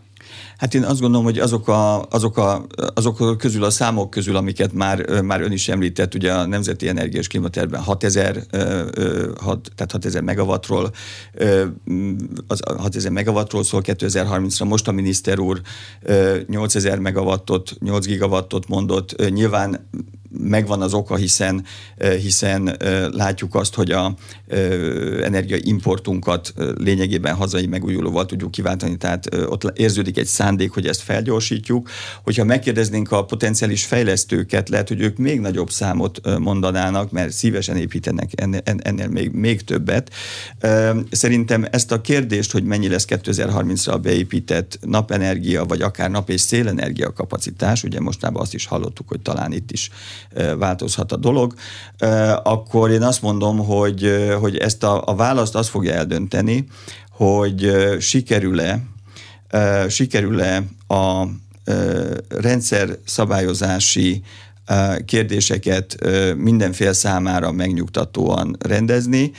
Hát 0.57 0.73
én 0.73 0.83
azt 0.83 0.99
gondolom, 0.99 1.25
hogy 1.25 1.39
azok, 1.39 1.67
a, 1.67 2.03
azok, 2.09 2.37
a, 2.37 2.65
azok 2.93 3.37
közül 3.37 3.63
a 3.63 3.69
számok 3.69 4.09
közül, 4.09 4.35
amiket 4.35 4.73
már, 4.73 5.21
már 5.21 5.41
ön 5.41 5.51
is 5.51 5.67
említett, 5.67 6.13
ugye 6.15 6.33
a 6.33 6.45
Nemzeti 6.45 6.87
Energiás 6.87 7.27
Klimatervben 7.27 7.81
6000, 7.81 8.45
tehát 9.75 9.91
6000 9.91 10.21
megawattról, 10.21 10.91
az 12.47 12.59
6000 12.77 13.11
megawattról 13.11 13.63
szól 13.63 13.81
2030-ra, 13.85 14.67
most 14.67 14.87
a 14.87 14.91
miniszter 14.91 15.39
úr 15.39 15.61
8000 16.47 16.99
megawattot, 16.99 17.75
8 17.79 18.05
gigawattot 18.05 18.67
mondott, 18.67 19.29
nyilván 19.29 19.87
megvan 20.29 20.81
az 20.81 20.93
oka, 20.93 21.15
hiszen, 21.15 21.65
hiszen 22.21 22.77
látjuk 23.11 23.55
azt, 23.55 23.75
hogy 23.75 23.91
a 23.91 24.15
energiaimportunkat 25.23 26.53
lényegében 26.77 27.35
hazai 27.35 27.65
megújulóval 27.65 28.25
tudjuk 28.25 28.51
kiváltani, 28.51 28.97
tehát 28.97 29.35
ott 29.35 29.63
érződik 29.63 30.17
egy 30.17 30.25
szándék, 30.25 30.71
hogy 30.71 30.87
ezt 30.87 31.01
felgyorsítjuk. 31.01 31.89
Hogyha 32.23 32.43
megkérdeznénk 32.43 33.11
a 33.11 33.25
potenciális 33.25 33.85
fejlesztőket, 33.85 34.69
lehet, 34.69 34.87
hogy 34.87 35.01
ők 35.01 35.17
még 35.17 35.39
nagyobb 35.39 35.69
számot 35.71 36.39
mondanának, 36.39 37.11
mert 37.11 37.31
szívesen 37.31 37.77
építenek 37.77 38.29
ennél, 38.35 39.07
még, 39.07 39.31
még 39.31 39.63
többet. 39.63 40.11
Szerintem 41.11 41.65
ezt 41.71 41.91
a 41.91 42.01
kérdést, 42.01 42.51
hogy 42.51 42.63
mennyi 42.63 42.89
lesz 42.89 43.05
2030-ra 43.09 43.91
a 43.91 43.97
beépített 43.97 44.79
napenergia, 44.81 45.65
vagy 45.65 45.81
akár 45.81 46.09
nap 46.11 46.29
és 46.29 46.41
szélenergia 46.41 47.13
kapacitás, 47.13 47.83
ugye 47.83 47.99
mostában 47.99 48.41
azt 48.41 48.53
is 48.53 48.65
hallottuk, 48.65 49.07
hogy 49.07 49.21
talán 49.21 49.51
itt 49.51 49.71
is 49.71 49.89
változhat 50.57 51.11
a 51.11 51.15
dolog, 51.15 51.53
akkor 52.43 52.91
én 52.91 53.01
azt 53.03 53.21
mondom, 53.21 53.57
hogy, 53.57 54.27
hogy 54.39 54.57
ezt 54.57 54.83
a, 54.83 55.03
a 55.05 55.15
választ 55.15 55.55
azt 55.55 55.69
fogja 55.69 55.93
eldönteni, 55.93 56.67
hogy 57.11 57.71
sikerül-e, 57.99 58.79
sikerül-e 59.87 60.63
a 60.87 61.25
rendszer 62.29 62.97
szabályozási 63.05 64.23
kérdéseket 65.05 65.97
mindenfél 66.37 66.93
számára 66.93 67.51
megnyugtatóan 67.51 68.55
rendezni, 68.59 69.31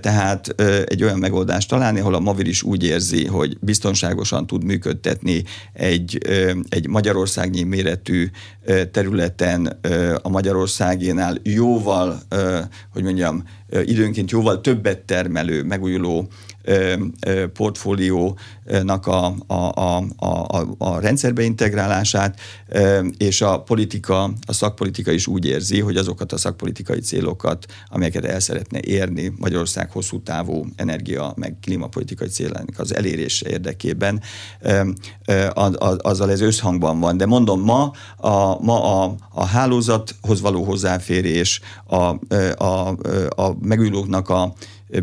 tehát 0.00 0.48
egy 0.86 1.02
olyan 1.02 1.18
megoldást 1.18 1.68
találni, 1.68 2.00
ahol 2.00 2.14
a 2.14 2.20
Mavir 2.20 2.46
is 2.46 2.62
úgy 2.62 2.84
érzi, 2.84 3.26
hogy 3.26 3.56
biztonságosan 3.60 4.46
tud 4.46 4.64
működtetni 4.64 5.42
egy, 5.72 6.18
egy 6.68 6.88
Magyarországnyi 6.88 7.62
méretű 7.62 8.30
területen 8.90 9.78
a 10.22 10.28
Magyarországénál 10.28 11.36
jóval, 11.42 12.20
hogy 12.92 13.02
mondjam, 13.02 13.42
időnként 13.84 14.30
jóval 14.30 14.60
többet 14.60 14.98
termelő, 14.98 15.62
megújuló 15.62 16.28
portfóliónak 17.52 19.06
a, 19.06 19.34
a, 19.46 19.54
a, 19.54 20.04
a, 20.16 20.66
a 20.78 21.00
rendszerbe 21.00 21.42
integrálását, 21.42 22.40
és 23.16 23.40
a 23.40 23.62
politika, 23.62 24.32
a 24.46 24.52
szakpolitika 24.52 25.10
is 25.10 25.26
úgy 25.26 25.46
érzi, 25.46 25.80
hogy 25.80 25.96
azokat 25.96 26.32
a 26.32 26.36
szakpolitikai 26.36 27.00
célokat, 27.00 27.66
amelyeket 27.88 28.24
el 28.24 28.40
szeretne 28.40 28.80
érni 28.80 29.32
Magyarország 29.38 29.90
hosszú 29.90 30.22
távú 30.22 30.66
energia 30.76 31.32
meg 31.36 31.56
klímapolitikai 31.62 32.28
célának 32.28 32.78
az 32.78 32.94
elérése 32.94 33.48
érdekében, 33.48 34.20
azzal 35.98 36.30
ez 36.30 36.40
összhangban 36.40 37.00
van. 37.00 37.16
De 37.16 37.26
mondom, 37.26 37.60
ma 37.60 37.92
a, 38.16 38.62
ma 38.62 39.02
a, 39.04 39.14
a 39.30 39.44
hálózathoz 39.44 40.40
való 40.40 40.64
hozzáférés, 40.64 41.60
a, 41.86 42.34
a, 42.64 42.96
a 43.28 43.56
megújulóknak 43.60 44.28
a 44.28 44.54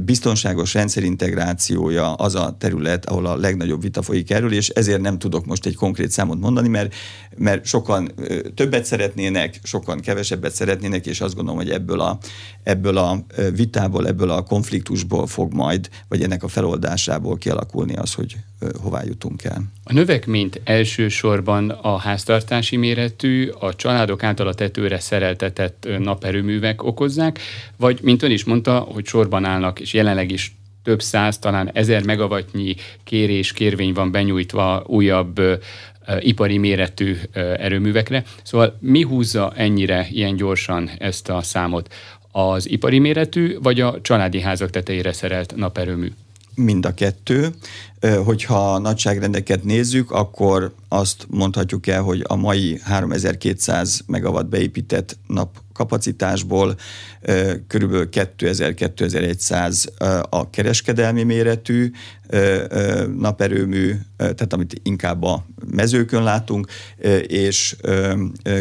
biztonságos 0.05 0.73
rendszerintegrációja 0.73 2.13
az 2.13 2.35
a 2.35 2.55
terület, 2.59 3.05
ahol 3.05 3.25
a 3.25 3.35
legnagyobb 3.35 3.81
vita 3.81 4.01
folyik 4.01 4.31
erről, 4.31 4.53
és 4.53 4.69
ezért 4.69 5.01
nem 5.01 5.19
tudok 5.19 5.45
most 5.45 5.65
egy 5.65 5.75
konkrét 5.75 6.11
számot 6.11 6.39
mondani, 6.39 6.67
mert, 6.67 6.93
mert 7.37 7.65
sokan 7.65 8.11
többet 8.55 8.85
szeretnének, 8.85 9.59
sokan 9.63 9.99
kevesebbet 9.99 10.55
szeretnének, 10.55 11.05
és 11.05 11.21
azt 11.21 11.35
gondolom, 11.35 11.59
hogy 11.59 11.69
ebből 11.69 11.99
a, 11.99 12.17
ebből 12.65 12.97
a 12.97 13.25
vitából, 13.55 14.07
ebből 14.07 14.29
a 14.29 14.43
konfliktusból 14.43 15.27
fog 15.27 15.53
majd, 15.53 15.89
vagy 16.07 16.21
ennek 16.21 16.43
a 16.43 16.47
feloldásából 16.47 17.37
kialakulni 17.37 17.95
az, 17.95 18.13
hogy 18.13 18.35
hová 18.81 19.03
jutunk 19.03 19.43
el. 19.43 19.63
A 19.83 19.93
növekményt 19.93 20.61
elsősorban 20.63 21.69
a 21.69 21.97
háztartási 21.97 22.77
méretű, 22.77 23.49
a 23.59 23.75
családok 23.75 24.23
által 24.23 24.47
a 24.47 24.53
tetőre 24.53 24.99
szereltetett 24.99 25.87
naperőművek 25.99 26.83
okozzák, 26.83 27.39
vagy 27.77 27.99
mint 28.01 28.23
ön 28.23 28.31
is 28.31 28.43
mondta, 28.43 28.79
hogy 28.79 29.05
sorban 29.05 29.45
állnak, 29.45 29.79
és 29.79 29.93
jelenleg 29.93 30.31
is 30.31 30.55
több 30.83 31.01
száz, 31.01 31.37
talán 31.37 31.69
ezer 31.73 32.03
megawattnyi 32.03 32.75
kérés, 33.03 33.51
kérvény 33.51 33.93
van 33.93 34.11
benyújtva 34.11 34.83
újabb 34.87 35.41
ipari 36.19 36.57
méretű 36.57 37.15
erőművekre. 37.33 38.23
Szóval 38.43 38.77
mi 38.79 39.01
húzza 39.01 39.53
ennyire 39.55 40.07
ilyen 40.11 40.35
gyorsan 40.35 40.89
ezt 40.97 41.29
a 41.29 41.41
számot? 41.41 41.93
Az 42.37 42.69
ipari 42.69 42.99
méretű, 42.99 43.57
vagy 43.59 43.81
a 43.81 44.01
családi 44.01 44.41
házak 44.41 44.69
tetejére 44.69 45.13
szerelt 45.13 45.55
naperőmű? 45.55 46.11
Mind 46.55 46.85
a 46.85 46.93
kettő. 46.93 47.49
Hogyha 48.23 48.77
nagyságrendeket 48.77 49.63
nézzük, 49.63 50.11
akkor 50.11 50.73
azt 50.89 51.25
mondhatjuk 51.29 51.87
el, 51.87 52.01
hogy 52.01 52.23
a 52.27 52.35
mai 52.35 52.79
3200 52.83 54.01
megawatt 54.07 54.47
beépített 54.47 55.17
nap 55.27 55.57
kapacitásból 55.73 56.75
körülbelül 57.67 58.09
2000-2100 58.11 59.85
a 60.29 60.49
kereskedelmi 60.49 61.23
méretű 61.23 61.91
naperőmű, 63.17 63.95
tehát 64.17 64.53
amit 64.53 64.79
inkább 64.83 65.23
a 65.23 65.45
mezőkön 65.71 66.23
látunk, 66.23 66.67
és 67.27 67.75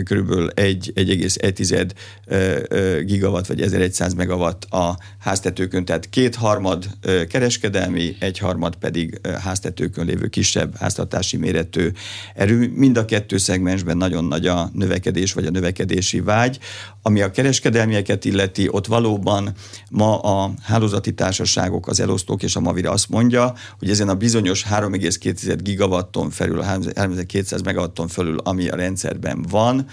körülbelül 0.05 0.51
1,1 0.55 3.03
gigawatt 3.05 3.47
vagy 3.47 3.61
1100 3.61 4.15
megawatt 4.15 4.65
a 4.65 4.99
háztetőkön, 5.19 5.85
tehát 5.85 6.11
kétharmad 6.11 6.87
kereskedelmi, 7.29 8.17
egyharmad 8.19 8.77
pedig 8.77 9.21
háztetőkön 9.39 10.07
lévő 10.07 10.27
kisebb 10.27 10.77
háztartási 10.77 11.37
méretű 11.37 11.91
erő. 12.35 12.73
Mind 12.75 12.97
a 12.97 13.05
kettő 13.05 13.37
szegmensben 13.37 13.97
nagyon 13.97 14.25
nagy 14.25 14.47
a 14.47 14.71
növekedés, 14.73 15.33
vagy 15.33 15.47
a 15.47 15.51
növekedési 15.51 16.21
vágy. 16.21 16.59
Ami 17.03 17.21
a 17.21 17.31
kereskedelmieket 17.31 18.25
illeti, 18.25 18.69
ott 18.71 18.87
valóban 18.87 19.53
ma 19.91 20.19
a 20.19 20.51
hálózati 20.63 21.13
társaságok, 21.13 21.89
az 21.89 22.01
elosztók 22.01 22.43
és 22.43 22.57
a 22.57 22.61
Mavira 22.61 22.91
azt 22.91 23.09
mondja, 23.09 23.55
hogy 23.79 23.91
ezen 23.91 24.09
a 24.09 24.15
bizonyos 24.15 24.65
3,2 24.65 25.59
gigawatton 25.63 26.31
felül, 26.31 26.61
3200 26.61 27.63
megawatton 27.63 28.09
felül, 28.09 28.39
ami 28.39 28.69
a 28.69 28.77
rendszerben 28.77 29.43
van, 29.51 29.87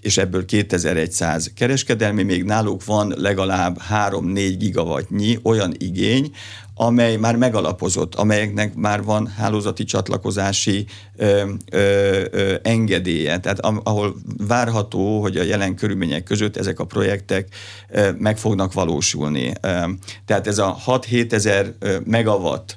és 0.00 0.16
ebből 0.16 0.44
2100 0.44 1.50
kereskedelmi, 1.54 2.22
még 2.22 2.44
náluk 2.44 2.84
van 2.84 3.14
legalább 3.16 3.78
3-4 3.90 4.54
gigawattnyi 4.58 5.38
olyan 5.42 5.74
igény, 5.78 6.30
amely 6.78 7.16
már 7.16 7.36
megalapozott, 7.36 8.14
amelyeknek 8.14 8.74
már 8.74 9.02
van 9.02 9.26
hálózati 9.26 9.84
csatlakozási 9.84 10.86
ö, 11.16 11.50
ö, 11.70 12.24
ö, 12.30 12.54
engedélye, 12.62 13.38
tehát 13.38 13.60
ahol 13.60 14.16
várható, 14.46 15.20
hogy 15.20 15.36
a 15.36 15.42
jelen 15.42 15.74
körülmények 15.74 16.22
között 16.22 16.56
ezek 16.56 16.80
a 16.80 16.84
projektek 16.84 17.48
ö, 17.88 18.10
meg 18.18 18.38
fognak 18.38 18.72
valósulni. 18.72 19.52
Ö, 19.60 19.84
tehát 20.24 20.46
ez 20.46 20.58
a 20.58 20.76
6-7 20.86 21.32
ezer 21.32 21.72
megawatt 22.04 22.76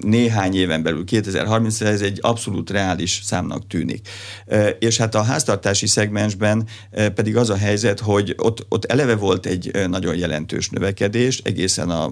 néhány 0.00 0.54
éven 0.54 0.82
belül, 0.82 1.04
2030 1.04 1.80
ez 1.80 2.00
egy 2.00 2.18
abszolút 2.20 2.70
reális 2.70 3.20
számnak 3.24 3.66
tűnik. 3.66 4.08
És 4.78 4.96
hát 4.96 5.14
a 5.14 5.22
háztartási 5.22 5.86
szegmensben 5.86 6.66
pedig 7.14 7.36
az 7.36 7.50
a 7.50 7.56
helyzet, 7.56 8.00
hogy 8.00 8.34
ott, 8.36 8.66
ott 8.68 8.84
eleve 8.84 9.14
volt 9.14 9.46
egy 9.46 9.88
nagyon 9.88 10.16
jelentős 10.16 10.68
növekedés 10.68 11.40
egészen 11.44 11.90
a, 11.90 12.10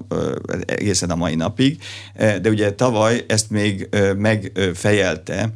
egészen 0.67 1.11
a 1.11 1.17
mai 1.17 1.35
napig, 1.35 1.83
de 2.15 2.49
ugye 2.49 2.73
tavaly 2.73 3.25
ezt 3.29 3.51
még 3.51 3.89
megfejelte 4.17 5.53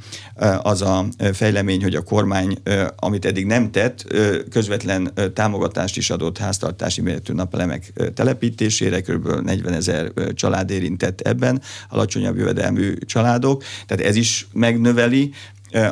az 0.62 0.82
a 0.82 1.06
fejlemény, 1.32 1.82
hogy 1.82 1.94
a 1.94 2.02
kormány, 2.02 2.56
amit 2.96 3.24
eddig 3.24 3.46
nem 3.46 3.70
tett, 3.70 4.04
közvetlen 4.50 5.12
támogatást 5.34 5.96
is 5.96 6.10
adott 6.10 6.38
háztartási 6.38 7.00
méretű 7.00 7.32
napelemek 7.32 7.92
telepítésére, 8.14 9.00
kb. 9.00 9.28
40 9.28 9.72
ezer 9.72 10.12
család 10.34 10.70
érintett 10.70 11.20
ebben, 11.20 11.62
alacsonyabb 11.88 12.36
jövedelmű 12.36 12.94
családok, 12.94 13.62
tehát 13.86 14.04
ez 14.04 14.16
is 14.16 14.46
megnöveli 14.52 15.32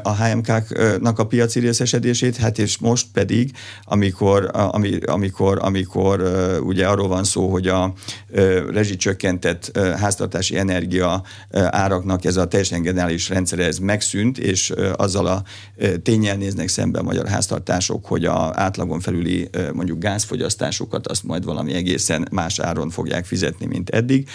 a 0.03 0.25
HMK-nak 0.25 1.19
a 1.19 1.27
piaci 1.27 1.61
részesedését, 1.61 2.37
hát 2.37 2.59
és 2.59 2.79
most 2.79 3.07
pedig, 3.13 3.53
amikor, 3.85 4.51
ami, 4.53 4.99
amikor, 5.07 5.59
amikor 5.61 6.23
ugye 6.65 6.87
arról 6.87 7.09
van 7.09 7.25
szó, 7.25 7.51
hogy 7.51 7.69
a 7.69 7.93
rezsicsökkentett 8.71 9.79
háztartási 9.99 10.57
energia 10.59 11.23
áraknak 11.51 12.25
ez 12.25 12.37
a 12.37 12.49
teljesen 12.49 12.83
generális 12.83 13.29
rendszere 13.29 13.65
ez 13.65 13.79
megszűnt, 13.79 14.39
és 14.39 14.73
azzal 14.97 15.27
a 15.27 15.43
tényel 16.03 16.37
néznek 16.37 16.69
szembe 16.69 16.99
a 16.99 17.03
magyar 17.03 17.27
háztartások, 17.27 18.07
hogy 18.07 18.25
a 18.25 18.53
átlagon 18.55 19.01
felüli 19.01 19.49
mondjuk 19.73 19.99
gázfogyasztásukat 19.99 21.07
azt 21.07 21.25
majd 21.25 21.45
valami 21.45 21.73
egészen 21.73 22.29
más 22.31 22.59
áron 22.59 22.91
fogják 22.91 23.25
fizetni, 23.25 23.67
mint 23.67 23.91
eddig 23.91 24.29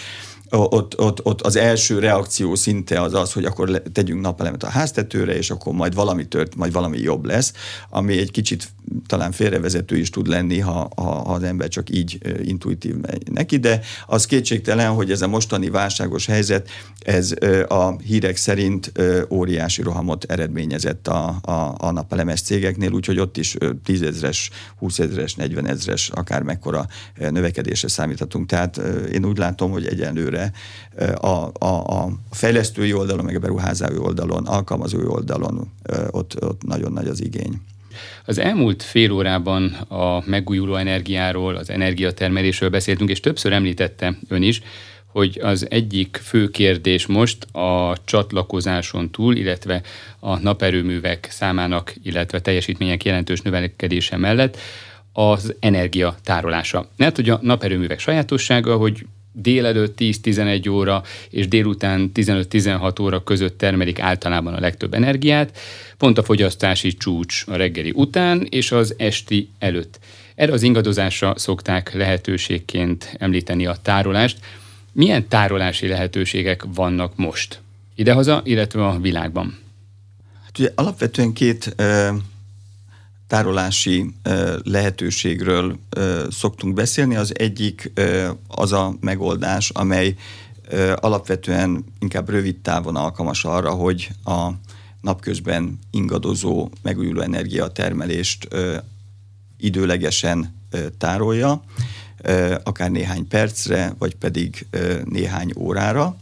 ott, 0.50 0.98
ott, 0.98 1.24
ott 1.24 1.40
az 1.40 1.56
első 1.56 1.98
reakció 1.98 2.54
szinte 2.54 3.00
az 3.00 3.14
az, 3.14 3.32
hogy 3.32 3.44
akkor 3.44 3.82
tegyünk 3.92 4.20
napelemet 4.20 4.62
a 4.62 4.68
háztetőre, 4.68 5.36
és 5.36 5.50
akkor 5.50 5.72
majd 5.72 5.94
valami 5.94 6.28
tört, 6.28 6.54
majd 6.54 6.72
valami 6.72 6.98
jobb 6.98 7.24
lesz, 7.24 7.52
ami 7.90 8.18
egy 8.18 8.30
kicsit 8.30 8.68
talán 9.06 9.32
félrevezető 9.32 9.96
is 9.96 10.10
tud 10.10 10.26
lenni, 10.26 10.58
ha, 10.58 10.88
ha, 10.96 11.02
ha 11.02 11.32
az 11.32 11.42
ember 11.42 11.68
csak 11.68 11.90
így 11.90 12.18
intuitív 12.42 12.94
megy 12.94 13.32
neki, 13.32 13.56
de 13.56 13.80
az 14.06 14.26
kétségtelen, 14.26 14.92
hogy 14.92 15.10
ez 15.10 15.22
a 15.22 15.28
mostani 15.28 15.70
válságos 15.70 16.26
helyzet, 16.26 16.68
ez 16.98 17.34
a 17.68 17.98
hírek 17.98 18.36
szerint 18.36 18.92
óriási 19.30 19.82
rohamot 19.82 20.24
eredményezett 20.24 21.08
a, 21.08 21.38
a, 21.42 21.74
a 21.78 21.90
napelemes 21.90 22.40
cégeknél, 22.40 22.92
úgyhogy 22.92 23.18
ott 23.18 23.36
is 23.36 23.56
tízezres, 23.84 24.50
húszezres, 24.78 25.34
negyvenezres, 25.34 26.08
akár 26.08 26.42
mekkora 26.42 26.86
növekedésre 27.30 27.88
számíthatunk. 27.88 28.46
Tehát 28.46 28.80
én 29.12 29.24
úgy 29.24 29.38
látom, 29.38 29.70
hogy 29.70 29.86
egyenlőre 29.86 30.52
a, 31.14 31.50
a, 31.58 31.84
a 31.86 32.08
fejlesztői 32.30 32.92
oldalon, 32.92 33.24
meg 33.24 33.36
a 33.36 33.38
beruházói 33.38 33.96
oldalon, 33.98 34.46
alkalmazói 34.46 35.06
oldalon 35.06 35.70
ott, 36.10 36.44
ott 36.44 36.62
nagyon 36.62 36.92
nagy 36.92 37.06
az 37.06 37.22
igény. 37.22 37.60
Az 38.24 38.38
elmúlt 38.38 38.82
fél 38.82 39.10
órában 39.10 39.64
a 39.88 40.22
megújuló 40.26 40.74
energiáról, 40.74 41.56
az 41.56 41.70
energiatermelésről 41.70 42.70
beszéltünk, 42.70 43.10
és 43.10 43.20
többször 43.20 43.52
említette 43.52 44.18
ön 44.28 44.42
is, 44.42 44.62
hogy 45.06 45.38
az 45.42 45.66
egyik 45.70 46.20
fő 46.22 46.48
kérdés 46.48 47.06
most 47.06 47.44
a 47.44 47.96
csatlakozáson 48.04 49.10
túl, 49.10 49.36
illetve 49.36 49.82
a 50.18 50.38
naperőművek 50.38 51.28
számának, 51.30 51.94
illetve 52.02 52.40
teljesítmények 52.40 53.04
jelentős 53.04 53.40
növekedése 53.40 54.16
mellett 54.16 54.58
az 55.12 55.54
energia 55.60 56.16
tárolása. 56.24 56.88
Mert 56.96 57.16
hogy 57.16 57.30
a 57.30 57.38
naperőművek 57.42 57.98
sajátossága, 57.98 58.76
hogy 58.76 59.06
délelőtt 59.38 59.94
10-11 59.98 60.70
óra 60.70 61.02
és 61.30 61.48
délután 61.48 62.10
15-16 62.14 63.00
óra 63.00 63.22
között 63.22 63.58
termelik 63.58 64.00
általában 64.00 64.54
a 64.54 64.60
legtöbb 64.60 64.94
energiát, 64.94 65.58
pont 65.98 66.18
a 66.18 66.22
fogyasztási 66.22 66.96
csúcs 66.96 67.44
a 67.46 67.56
reggeli 67.56 67.92
után 67.94 68.46
és 68.50 68.72
az 68.72 68.94
esti 68.98 69.48
előtt. 69.58 69.98
Erre 70.34 70.52
az 70.52 70.62
ingadozásra 70.62 71.34
szokták 71.36 71.94
lehetőségként 71.94 73.16
említeni 73.18 73.66
a 73.66 73.76
tárolást. 73.82 74.38
Milyen 74.92 75.28
tárolási 75.28 75.86
lehetőségek 75.86 76.64
vannak 76.74 77.16
most? 77.16 77.60
Idehaza, 77.94 78.40
illetve 78.44 78.86
a 78.86 78.98
világban? 79.00 79.58
Hát 80.44 80.58
ugye 80.58 80.70
alapvetően 80.74 81.32
két 81.32 81.74
tárolási 83.26 84.14
lehetőségről 84.62 85.78
szoktunk 86.30 86.74
beszélni. 86.74 87.16
Az 87.16 87.38
egyik 87.38 87.92
az 88.48 88.72
a 88.72 88.94
megoldás, 89.00 89.70
amely 89.70 90.14
alapvetően 90.94 91.84
inkább 91.98 92.28
rövid 92.28 92.56
távon 92.56 92.96
alkalmas 92.96 93.44
arra, 93.44 93.70
hogy 93.70 94.10
a 94.24 94.50
napközben 95.00 95.78
ingadozó 95.90 96.70
megújuló 96.82 97.20
energiatermelést 97.20 98.48
időlegesen 99.58 100.54
tárolja, 100.98 101.64
akár 102.62 102.90
néhány 102.90 103.28
percre, 103.28 103.94
vagy 103.98 104.14
pedig 104.14 104.66
néhány 105.04 105.52
órára. 105.56 106.16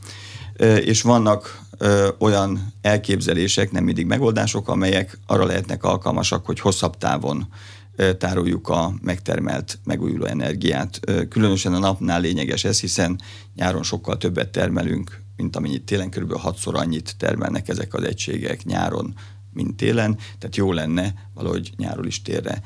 És 0.84 1.02
vannak 1.02 1.63
ö, 1.78 2.08
olyan 2.18 2.72
elképzelések, 2.80 3.70
nem 3.70 3.84
mindig 3.84 4.06
megoldások, 4.06 4.68
amelyek 4.68 5.18
arra 5.26 5.44
lehetnek 5.44 5.84
alkalmasak, 5.84 6.46
hogy 6.46 6.60
hosszabb 6.60 6.98
távon 6.98 7.48
ö, 7.96 8.12
tároljuk 8.12 8.68
a 8.68 8.94
megtermelt 9.02 9.78
megújuló 9.84 10.24
energiát. 10.24 11.00
Ö, 11.06 11.28
különösen 11.28 11.74
a 11.74 11.78
napnál 11.78 12.20
lényeges 12.20 12.64
ez, 12.64 12.80
hiszen 12.80 13.20
nyáron 13.54 13.82
sokkal 13.82 14.16
többet 14.16 14.48
termelünk, 14.48 15.22
mint 15.36 15.56
amennyit 15.56 15.84
télen, 15.84 16.10
kb. 16.10 16.32
hatszor 16.32 16.76
annyit 16.76 17.14
termelnek 17.18 17.68
ezek 17.68 17.94
az 17.94 18.02
egységek 18.02 18.64
nyáron, 18.64 19.14
mint 19.52 19.76
télen, 19.76 20.18
tehát 20.38 20.56
jó 20.56 20.72
lenne 20.72 21.14
valahogy 21.34 21.72
nyáról 21.76 22.06
is 22.06 22.22
térre 22.22 22.62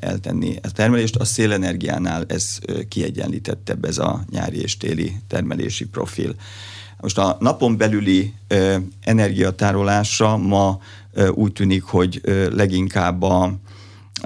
eltenni 0.00 0.56
a 0.62 0.70
termelést. 0.70 1.16
A 1.16 1.24
szélenergiánál 1.24 2.24
ez 2.28 2.58
kiegyenlítettebb 2.88 3.84
ez 3.84 3.98
a 3.98 4.24
nyári 4.30 4.60
és 4.60 4.76
téli 4.76 5.16
termelési 5.28 5.86
profil. 5.86 6.34
Most 7.00 7.18
a 7.18 7.36
napon 7.40 7.76
belüli 7.76 8.34
energiatárolásra 9.00 10.36
ma 10.36 10.78
úgy 11.34 11.52
tűnik, 11.52 11.82
hogy 11.82 12.20
leginkább 12.50 13.22
a 13.22 13.52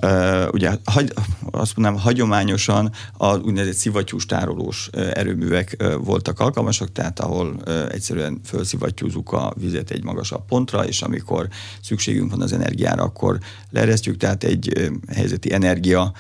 Uh, 0.03 0.49
ugye 0.53 0.71
hagy, 0.85 1.13
azt 1.51 1.77
mondanám, 1.77 2.01
hagyományosan 2.01 2.91
a 3.17 3.37
úgynevezett 3.37 3.75
szivattyús 3.75 4.27
tárolós 4.27 4.91
erőművek 4.93 5.77
uh, 5.79 5.95
voltak 6.05 6.41
alkalmasak, 6.41 6.93
tehát 6.93 7.21
ahol 7.21 7.61
uh, 7.67 7.85
egyszerűen 7.91 8.41
felszivattyúzzuk 8.45 9.33
a 9.33 9.53
vizet 9.57 9.91
egy 9.91 10.05
magasabb 10.05 10.45
pontra, 10.47 10.87
és 10.87 11.03
amikor 11.03 11.49
szükségünk 11.83 12.31
van 12.31 12.43
az 12.43 12.53
energiára, 12.53 13.03
akkor 13.03 13.39
leeresztjük, 13.71 14.17
tehát 14.17 14.45
egy 14.45 14.91
helyzeti 15.15 15.53
energia 15.53 16.13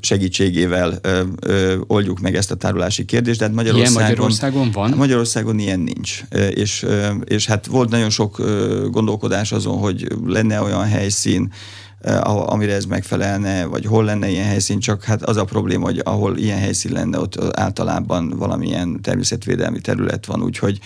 segítségével 0.00 1.00
oldjuk 1.86 2.20
meg 2.20 2.34
ezt 2.36 2.50
a 2.50 2.54
tárolási 2.54 3.04
kérdést. 3.04 3.38
De 3.38 3.44
hát 3.44 3.54
Magyarországon, 3.54 4.00
ilyen 4.00 4.10
Magyarországon 4.10 4.70
van? 4.70 4.92
Magyarországon 4.96 5.58
ilyen 5.58 5.80
nincs. 5.80 6.22
És, 6.50 6.86
és 7.24 7.46
hát 7.46 7.66
volt 7.66 7.90
nagyon 7.90 8.10
sok 8.10 8.42
gondolkodás 8.90 9.52
azon, 9.52 9.78
hogy 9.78 10.06
lenne 10.24 10.60
olyan 10.60 10.84
helyszín, 10.84 11.52
amire 12.24 12.72
ez 12.72 12.84
megfelelne, 12.84 13.64
vagy 13.64 13.86
hol 13.86 14.04
lenne 14.04 14.28
ilyen 14.28 14.46
helyszín, 14.46 14.78
csak 14.78 15.04
hát 15.04 15.22
az 15.22 15.36
a 15.36 15.44
probléma, 15.44 15.84
hogy 15.84 16.00
ahol 16.04 16.36
ilyen 16.36 16.58
helyszín 16.58 16.92
lenne, 16.92 17.18
ott 17.18 17.56
általában 17.56 18.34
valamilyen 18.36 19.00
természetvédelmi 19.02 19.80
terület 19.80 20.26
van, 20.26 20.42
úgyhogy 20.42 20.78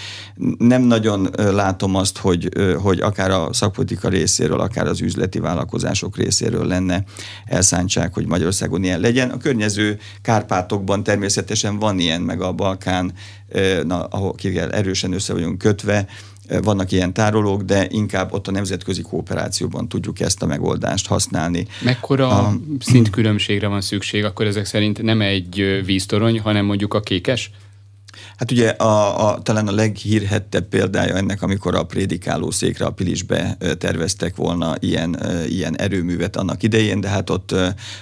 nem 0.59 0.83
nagyon 0.83 1.29
látom 1.35 1.95
azt, 1.95 2.19
hogy, 2.19 2.49
hogy 2.83 3.01
akár 3.01 3.31
a 3.31 3.53
szakpolitika 3.53 4.09
részéről, 4.09 4.61
akár 4.61 4.87
az 4.87 5.01
üzleti 5.01 5.39
vállalkozások 5.39 6.17
részéről 6.17 6.67
lenne 6.67 7.05
elszántság, 7.45 8.15
hogy 8.15 8.27
Magyarországon 8.27 8.85
ilyen 8.85 9.01
legyen. 9.01 9.31
A 9.31 9.37
környező 9.37 9.99
Kárpátokban 10.23 11.03
természetesen 11.03 11.79
van 11.79 11.99
ilyen, 11.99 12.21
meg 12.21 12.41
a 12.41 12.53
Balkán, 12.53 13.13
na, 13.85 14.05
ahol 14.05 14.35
erősen 14.71 15.13
össze 15.13 15.33
vagyunk 15.33 15.59
kötve, 15.59 16.07
vannak 16.63 16.93
ilyen 16.93 17.13
tárolók, 17.13 17.63
de 17.63 17.87
inkább 17.91 18.33
ott 18.33 18.49
a 18.49 18.51
nemzetközi 18.51 19.03
kooperációban 19.03 19.89
tudjuk 19.89 20.21
ezt 20.21 20.43
a 20.43 20.47
megoldást 20.47 21.07
használni. 21.07 21.67
Mekkora 21.83 22.29
a, 22.29 22.57
szintkülönbségre 22.81 23.67
van 23.67 23.81
szükség? 23.81 24.25
Akkor 24.25 24.47
ezek 24.47 24.65
szerint 24.65 25.03
nem 25.03 25.21
egy 25.21 25.83
víztorony, 25.85 26.41
hanem 26.41 26.65
mondjuk 26.65 26.95
a 26.95 27.01
kékes? 27.01 27.51
Hát 28.37 28.51
ugye 28.51 28.69
a, 28.69 29.29
a, 29.29 29.43
talán 29.43 29.69
a 29.69 29.73
leghírhettebb 29.73 30.69
példája 30.69 31.15
ennek, 31.15 31.43
amikor 31.43 31.75
a 31.75 31.83
prédikáló 31.83 32.51
székre 32.51 32.85
a 32.85 32.91
Pilisbe 32.91 33.57
terveztek 33.79 34.37
volna 34.37 34.75
ilyen, 34.79 35.19
ilyen 35.49 35.79
erőművet 35.79 36.37
annak 36.37 36.63
idején, 36.63 37.01
de 37.01 37.09
hát 37.09 37.31
ott, 37.31 37.55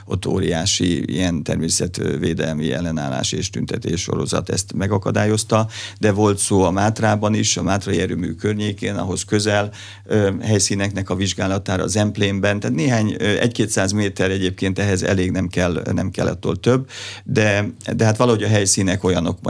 ott 0.05 0.27
óriási 0.27 1.13
ilyen 1.13 1.43
természetvédelmi 1.43 2.73
ellenállás 2.73 3.33
és 3.33 3.51
tüntetés 3.51 4.01
sorozat 4.01 4.51
ezt 4.51 4.73
megakadályozta, 4.73 5.69
de 5.99 6.13
volt 6.13 6.39
szó 6.39 6.63
a 6.63 6.71
Mátrában 6.71 7.35
is, 7.35 7.57
a 7.57 7.63
Mátrai 7.63 8.01
erőmű 8.01 8.33
környékén, 8.33 8.95
ahhoz 8.95 9.25
közel 9.25 9.71
helyszíneknek 10.41 11.11
a 11.11 11.15
vizsgálatára 11.15 11.83
az 11.83 11.97
Emplénben, 11.97 12.61
tehát 12.61 12.77
néhány, 12.77 13.17
egy-kétszáz 13.19 13.93
méter 13.93 14.31
egyébként 14.31 14.79
ehhez 14.79 15.03
elég 15.03 15.31
nem 15.31 15.49
kell, 15.49 15.83
nem 15.93 16.11
kell 16.11 16.27
attól 16.27 16.57
több, 16.57 16.89
de, 17.25 17.69
de 17.97 18.05
hát 18.05 18.17
valahogy 18.17 18.43
a 18.43 18.49
helyszínek 18.49 19.05
olyanok 19.05 19.41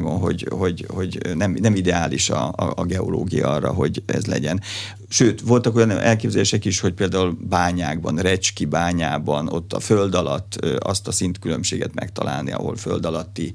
Magyarországon, 0.00 0.18
hogy, 0.18 0.46
hogy, 0.50 0.86
hogy 0.88 1.36
nem, 1.36 1.56
nem 1.60 1.74
ideális 1.74 2.30
a, 2.30 2.48
a, 2.48 2.72
a 2.76 2.84
geológia 2.84 3.48
arra, 3.48 3.72
hogy 3.72 4.02
ez 4.06 4.26
legyen. 4.26 4.60
Sőt, 5.10 5.40
voltak 5.40 5.76
olyan 5.76 5.90
elképzelések 5.90 6.64
is, 6.64 6.80
hogy 6.80 6.92
például 6.92 7.36
bányákban, 7.48 8.16
Recski 8.16 8.64
bányában, 8.64 9.48
ott 9.48 9.72
a 9.72 9.80
föld 9.80 10.14
alatt 10.14 10.58
azt 10.78 11.08
a 11.08 11.12
szintkülönbséget 11.12 11.94
megtalálni, 11.94 12.52
ahol 12.52 12.76
föld 12.76 13.04
alatti 13.04 13.52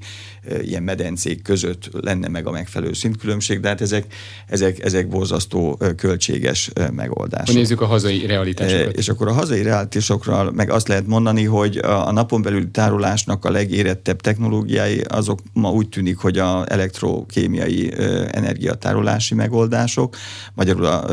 ilyen 0.62 0.82
medencék 0.82 1.42
között 1.42 1.90
lenne 2.00 2.28
meg 2.28 2.46
a 2.46 2.50
megfelelő 2.50 2.92
szintkülönbség, 2.92 3.60
de 3.60 3.68
hát 3.68 3.80
ezek, 3.80 4.14
ezek, 4.46 4.84
ezek 4.84 5.08
borzasztó 5.08 5.78
költséges 5.96 6.70
megoldások. 6.92 7.54
Nézzük 7.54 7.80
a 7.80 7.86
hazai 7.86 8.26
realitásokat. 8.26 8.96
És 8.96 9.08
akkor 9.08 9.28
a 9.28 9.32
hazai 9.32 9.62
realitásokról 9.62 10.52
meg 10.52 10.70
azt 10.70 10.88
lehet 10.88 11.06
mondani, 11.06 11.44
hogy 11.44 11.76
a 11.76 12.12
napon 12.12 12.42
belül 12.42 12.70
tárolásnak 12.70 13.44
a 13.44 13.50
legérettebb 13.50 14.20
technológiái 14.20 15.00
azok 15.00 15.38
ma 15.52 15.70
úgy 15.70 15.88
tűnik, 15.88 16.16
hogy 16.16 16.38
a 16.38 16.64
elektrokémiai 16.68 17.92
energiatárolási 18.30 19.34
megoldások, 19.34 20.16
magyarul 20.54 20.84
a 20.84 21.04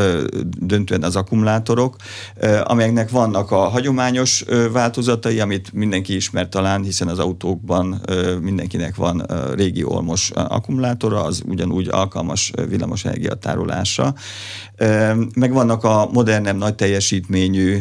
döntően 0.57 1.03
az 1.03 1.15
akkumulátorok, 1.15 1.95
amelyeknek 2.63 3.09
vannak 3.09 3.51
a 3.51 3.57
hagyományos 3.57 4.43
változatai, 4.71 5.39
amit 5.39 5.73
mindenki 5.73 6.15
ismer 6.15 6.49
talán, 6.49 6.83
hiszen 6.83 7.07
az 7.07 7.19
autókban 7.19 8.01
mindenkinek 8.41 8.95
van 8.95 9.25
régi 9.55 9.83
olmos 9.83 10.31
akkumulátora, 10.31 11.23
az 11.23 11.41
ugyanúgy 11.47 11.87
alkalmas 11.91 12.51
villamosenergia 12.69 13.33
tárolásra. 13.33 14.13
Meg 15.35 15.53
vannak 15.53 15.83
a 15.83 16.09
modernebb, 16.11 16.57
nagy 16.57 16.75
teljesítményű 16.75 17.77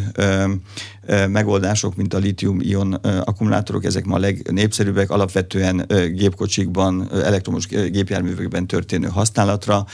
megoldások, 1.29 1.97
mint 1.97 2.15
a 2.15 2.19
litium-ion 2.19 2.93
akkumulátorok, 3.25 3.85
ezek 3.85 4.05
ma 4.05 4.15
a 4.15 4.19
legnépszerűbbek, 4.19 5.11
alapvetően 5.11 5.87
gépkocsikban, 6.15 7.09
elektromos 7.13 7.67
gépjárművekben 7.67 8.67
történő 8.67 9.09
használatra 9.09 9.87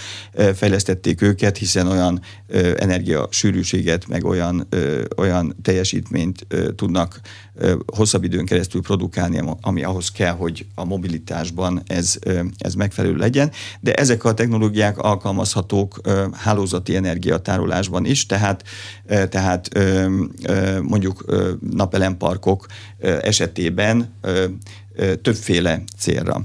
fejlesztették 0.55 1.23
őket, 1.23 1.57
hiszen 1.57 1.87
olyan 1.87 2.21
energiasűrűséget, 2.77 4.09
meg 4.09 4.25
olyan, 4.25 4.69
olyan 5.17 5.57
teljesítményt 5.63 6.47
tudnak 6.77 7.21
hosszabb 7.87 8.25
időn 8.25 8.45
keresztül 8.45 8.83
produkálni, 8.83 9.43
ami 9.61 9.83
ahhoz 9.83 10.11
kell, 10.11 10.33
hogy 10.33 10.67
a 10.75 10.85
mobilitásban 10.85 11.83
ez, 11.87 12.19
ez 12.59 12.75
megfelelő 12.75 13.17
legyen. 13.17 13.51
De 13.81 13.95
ezek 13.95 14.25
a 14.25 14.35
technológiák 14.35 14.99
alkalmazhatók 14.99 16.01
hálózati 16.33 16.97
energiatárolásban 16.97 18.05
is, 18.05 18.27
tehát, 18.27 18.65
tehát 19.07 19.69
mondjuk 20.83 21.06
napelemparkok 21.71 22.67
esetében 23.23 24.15
többféle 25.23 25.83
célra. 25.99 26.45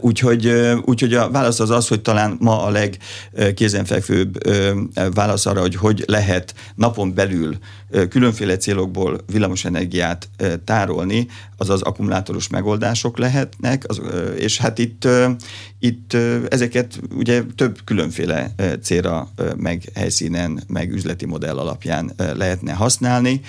Úgyhogy, 0.00 0.46
úgyhogy 0.84 1.14
a 1.14 1.30
válasz 1.30 1.60
az 1.60 1.70
az, 1.70 1.88
hogy 1.88 2.00
talán 2.00 2.36
ma 2.40 2.62
a 2.62 2.70
legkézenfekvőbb 2.70 4.38
válasz 5.14 5.46
arra, 5.46 5.60
hogy 5.60 5.76
hogy 5.76 6.04
lehet 6.06 6.54
napon 6.74 7.14
belül 7.14 7.56
különféle 8.08 8.56
célokból 8.56 9.20
villamosenergiát 9.32 10.28
tárolni, 10.64 11.26
az 11.56 11.70
az 11.70 11.82
akkumulátoros 11.82 12.48
megoldások 12.48 13.18
lehetnek, 13.18 13.84
az, 13.86 14.00
és 14.36 14.58
hát 14.58 14.78
itt, 14.78 15.08
itt 15.78 16.16
ezeket 16.48 17.00
ugye 17.16 17.42
több 17.56 17.78
különféle 17.84 18.54
célra, 18.82 19.28
meg 19.56 19.82
helyszínen, 19.94 20.62
meg 20.66 20.92
üzleti 20.92 21.26
modell 21.26 21.58
alapján 21.58 22.12
lehetne 22.16 22.72
használni. 22.72 23.40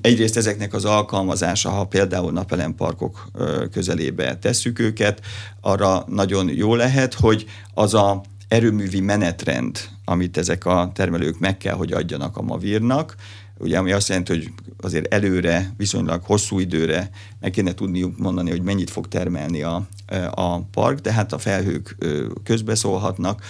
Egyrészt 0.00 0.36
ezeknek 0.36 0.74
az 0.74 0.84
alkalmazása, 0.84 1.70
ha 1.70 1.84
például 1.84 2.32
napelemparkok 2.32 3.30
közelébe 3.72 4.38
tesszük 4.38 4.78
őket, 4.78 5.20
arra 5.60 6.04
nagyon 6.06 6.48
jó 6.48 6.74
lehet, 6.74 7.14
hogy 7.14 7.46
az 7.74 7.94
a 7.94 8.22
erőművi 8.48 9.00
menetrend, 9.00 9.78
amit 10.04 10.36
ezek 10.36 10.64
a 10.64 10.90
termelők 10.94 11.38
meg 11.38 11.56
kell, 11.56 11.74
hogy 11.74 11.92
adjanak 11.92 12.36
a 12.36 12.42
mavírnak, 12.42 13.16
ugye, 13.58 13.78
ami 13.78 13.92
azt 13.92 14.08
jelenti, 14.08 14.32
hogy 14.32 14.52
azért 14.80 15.14
előre, 15.14 15.72
viszonylag 15.76 16.22
hosszú 16.24 16.58
időre 16.58 17.10
meg 17.40 17.50
kéne 17.50 17.74
tudniuk 17.74 18.18
mondani, 18.18 18.50
hogy 18.50 18.62
mennyit 18.62 18.90
fog 18.90 19.08
termelni 19.08 19.62
a, 19.62 19.86
a 20.30 20.60
park, 20.60 21.00
tehát 21.00 21.32
a 21.32 21.38
felhők 21.38 21.96
közbeszólhatnak, 22.44 23.42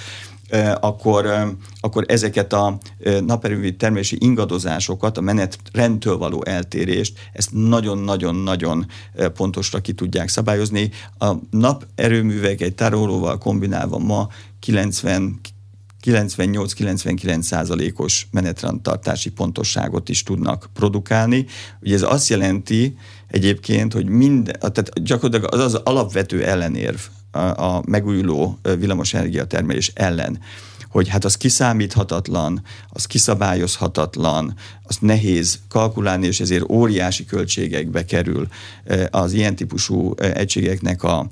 akkor, 0.80 1.54
akkor 1.80 2.04
ezeket 2.08 2.52
a 2.52 2.78
naperőmű 3.26 3.70
termelési 3.70 4.16
ingadozásokat, 4.20 5.18
a 5.18 5.20
menetrendtől 5.20 6.16
való 6.16 6.44
eltérést, 6.44 7.18
ezt 7.32 7.52
nagyon-nagyon-nagyon 7.52 8.86
pontosra 9.34 9.80
ki 9.80 9.92
tudják 9.92 10.28
szabályozni. 10.28 10.90
A 11.18 11.32
naperőművek 11.50 12.60
egy 12.60 12.74
tárolóval 12.74 13.38
kombinálva 13.38 13.98
ma 13.98 14.28
90 14.58 15.40
98-99 16.04 17.40
százalékos 17.42 18.26
menetrendtartási 18.30 19.30
pontosságot 19.30 20.08
is 20.08 20.22
tudnak 20.22 20.68
produkálni. 20.74 21.46
Ugye 21.80 21.94
ez 21.94 22.02
azt 22.02 22.28
jelenti 22.28 22.96
egyébként, 23.26 23.92
hogy 23.92 24.06
minden, 24.06 24.56
tehát 24.58 25.02
gyakorlatilag 25.02 25.54
az 25.54 25.60
az 25.60 25.74
alapvető 25.74 26.44
ellenérv 26.44 27.00
a, 27.32 27.82
megújuló 27.86 28.58
villamosenergia 28.78 29.44
termelés 29.44 29.92
ellen, 29.94 30.38
hogy 30.88 31.08
hát 31.08 31.24
az 31.24 31.36
kiszámíthatatlan, 31.36 32.62
az 32.88 33.06
kiszabályozhatatlan, 33.06 34.54
az 34.82 34.96
nehéz 35.00 35.58
kalkulálni, 35.68 36.26
és 36.26 36.40
ezért 36.40 36.70
óriási 36.70 37.24
költségekbe 37.24 38.04
kerül 38.04 38.48
az 39.10 39.32
ilyen 39.32 39.56
típusú 39.56 40.14
egységeknek 40.16 41.02
a 41.02 41.30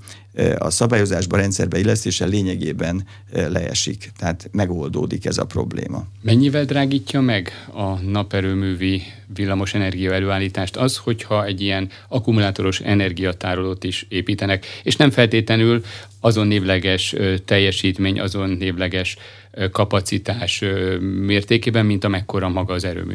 a 0.59 0.71
szabályozásba, 0.71 1.37
rendszerbe 1.37 1.79
illesztése 1.79 2.27
lényegében 2.27 3.07
leesik, 3.33 4.11
tehát 4.19 4.49
megoldódik 4.53 5.25
ez 5.25 5.39
a 5.39 5.45
probléma. 5.45 6.07
Mennyivel 6.23 6.65
drágítja 6.65 7.21
meg 7.21 7.53
a 7.75 8.01
naperőművi 8.01 9.03
villamos 9.35 9.75
energia 9.75 10.13
előállítást 10.13 10.77
az, 10.77 10.97
hogyha 10.97 11.45
egy 11.45 11.61
ilyen 11.61 11.89
akkumulátoros 12.09 12.81
energiatárolót 12.81 13.85
is 13.85 14.07
építenek, 14.09 14.67
és 14.83 14.97
nem 14.97 15.11
feltétlenül 15.11 15.85
azon 16.21 16.47
névleges 16.47 17.15
teljesítmény, 17.45 18.21
azon 18.21 18.51
névleges 18.51 19.17
kapacitás 19.73 20.65
mértékében, 21.01 21.87
mint 21.87 22.05
amekkora 22.05 22.49
maga 22.49 22.75
az 22.75 22.85
erőmű? 22.85 23.15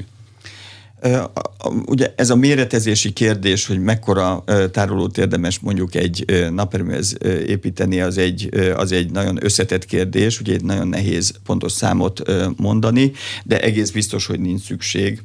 Ugye 1.86 2.14
ez 2.16 2.30
a 2.30 2.36
méretezési 2.36 3.14
kérdés, 3.14 3.68
hogy 3.68 3.80
mekkora 3.80 4.44
tárolót 4.72 5.18
érdemes 5.18 5.60
mondjuk 5.60 5.96
egy 5.96 6.50
naperőműhez 6.52 7.18
építeni, 7.48 8.02
az 8.02 8.18
egy, 8.18 8.50
az 8.76 8.92
egy 8.92 9.12
nagyon 9.12 9.44
összetett 9.44 9.86
kérdés, 9.86 10.40
ugye 10.40 10.54
egy 10.54 10.64
nagyon 10.64 10.88
nehéz 10.88 11.34
pontos 11.46 11.72
számot 11.72 12.22
mondani, 12.58 13.12
de 13.44 13.62
egész 13.62 13.90
biztos, 13.92 14.26
hogy 14.26 14.40
nincs 14.40 14.62
szükség 14.62 15.22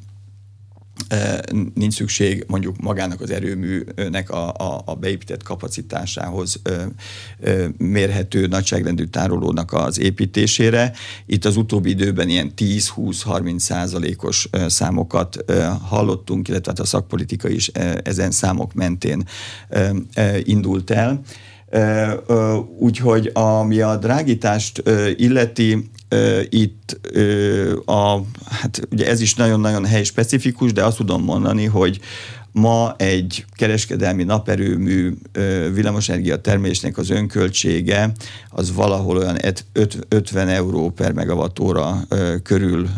nincs 1.75 1.94
szükség 1.94 2.44
mondjuk 2.49 2.77
magának 2.81 3.21
az 3.21 3.31
erőműnek 3.31 4.31
a, 4.31 4.53
a, 4.53 4.83
a 4.85 4.94
beépített 4.94 5.42
kapacitásához 5.42 6.61
mérhető 7.77 8.47
nagyságrendű 8.47 9.05
tárolónak 9.05 9.73
az 9.73 9.99
építésére. 9.99 10.92
Itt 11.27 11.44
az 11.44 11.57
utóbbi 11.57 11.90
időben 11.90 12.29
ilyen 12.29 12.53
10-20-30 12.57 13.59
százalékos 13.59 14.49
számokat 14.66 15.44
hallottunk, 15.83 16.49
illetve 16.49 16.71
hát 16.71 16.81
a 16.81 16.85
szakpolitika 16.85 17.49
is 17.49 17.68
ezen 18.03 18.31
számok 18.31 18.75
mentén 18.75 19.25
indult 20.44 20.90
el. 20.90 21.21
Úgyhogy 22.78 23.31
ami 23.33 23.81
a 23.81 23.96
drágítást 23.96 24.83
illeti, 25.16 25.90
itt 26.48 27.00
a, 27.85 28.20
hát 28.50 28.88
ugye 28.90 29.09
ez 29.09 29.20
is 29.20 29.35
nagyon-nagyon 29.35 29.87
hely 29.87 30.02
specifikus, 30.02 30.72
de 30.72 30.85
azt 30.85 30.96
tudom 30.96 31.22
mondani, 31.22 31.64
hogy 31.64 32.00
Ma 32.53 32.95
egy 32.97 33.45
kereskedelmi 33.53 34.25
naperőmű 34.25 35.13
villamosenergia 35.73 36.41
termelésnek 36.41 36.99
az 36.99 37.11
önköltsége 37.11 38.13
az 38.51 38.75
valahol 38.75 39.17
olyan 39.17 39.39
50 40.09 40.49
euró 40.49 40.91
per 40.91 41.13
megawattóra 41.13 42.01
körül 42.43 42.89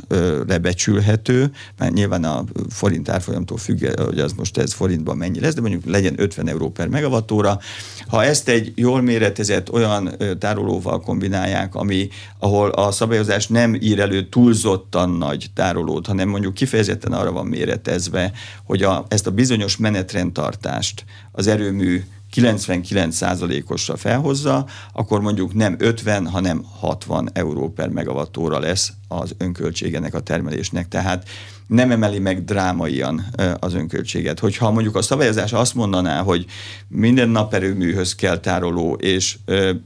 becsülhető, 0.62 1.50
mert 1.78 1.92
nyilván 1.92 2.24
a 2.24 2.44
forint 2.68 3.08
árfolyamtól 3.08 3.58
függ, 3.58 4.00
hogy 4.00 4.18
az 4.18 4.32
most 4.32 4.58
ez 4.58 4.72
forintban 4.72 5.16
mennyi 5.16 5.40
lesz, 5.40 5.54
de 5.54 5.60
mondjuk 5.60 5.84
legyen 5.84 6.14
50 6.16 6.48
euró 6.48 6.70
per 6.70 6.88
megawattóra. 6.88 7.58
Ha 8.06 8.24
ezt 8.24 8.48
egy 8.48 8.72
jól 8.74 9.00
méretezett 9.00 9.72
olyan 9.72 10.16
tárolóval 10.38 11.00
kombinálják, 11.00 11.74
ami, 11.74 12.08
ahol 12.38 12.68
a 12.70 12.90
szabályozás 12.90 13.46
nem 13.46 13.74
ír 13.74 14.00
elő 14.00 14.28
túlzottan 14.28 15.10
nagy 15.10 15.46
tárolót, 15.54 16.06
hanem 16.06 16.28
mondjuk 16.28 16.54
kifejezetten 16.54 17.12
arra 17.12 17.32
van 17.32 17.46
méretezve, 17.46 18.32
hogy 18.64 18.82
a, 18.82 19.04
ezt 19.08 19.26
a 19.26 19.30
bizonyos 19.40 19.76
menetrendtartást 19.76 21.04
az 21.32 21.46
erőmű 21.46 22.02
99%-osra 22.34 23.96
felhozza, 23.96 24.66
akkor 24.92 25.20
mondjuk 25.20 25.54
nem 25.54 25.76
50, 25.78 26.26
hanem 26.26 26.64
60 26.78 27.30
euró 27.32 27.72
per 27.72 27.88
megawattóra 27.88 28.58
lesz 28.58 28.92
az 29.08 29.34
önköltségenek 29.38 30.14
a 30.14 30.20
termelésnek. 30.20 30.88
Tehát 30.88 31.28
nem 31.66 31.90
emeli 31.90 32.18
meg 32.18 32.44
drámaian 32.44 33.24
az 33.58 33.74
önköltséget. 33.74 34.38
Hogyha 34.38 34.70
mondjuk 34.70 34.96
a 34.96 35.02
szabályozás 35.02 35.52
azt 35.52 35.74
mondaná, 35.74 36.22
hogy 36.22 36.46
minden 36.88 37.28
naperőműhöz 37.28 38.14
kell 38.14 38.38
tároló, 38.38 38.94
és 38.94 39.38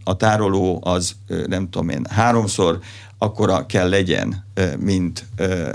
a 0.04 0.16
tároló 0.16 0.80
az 0.84 1.14
nem 1.46 1.70
tudom 1.70 1.88
én, 1.88 2.06
háromszor 2.10 2.78
akkora 3.24 3.66
kell 3.66 3.88
legyen, 3.88 4.44
mint, 4.78 5.26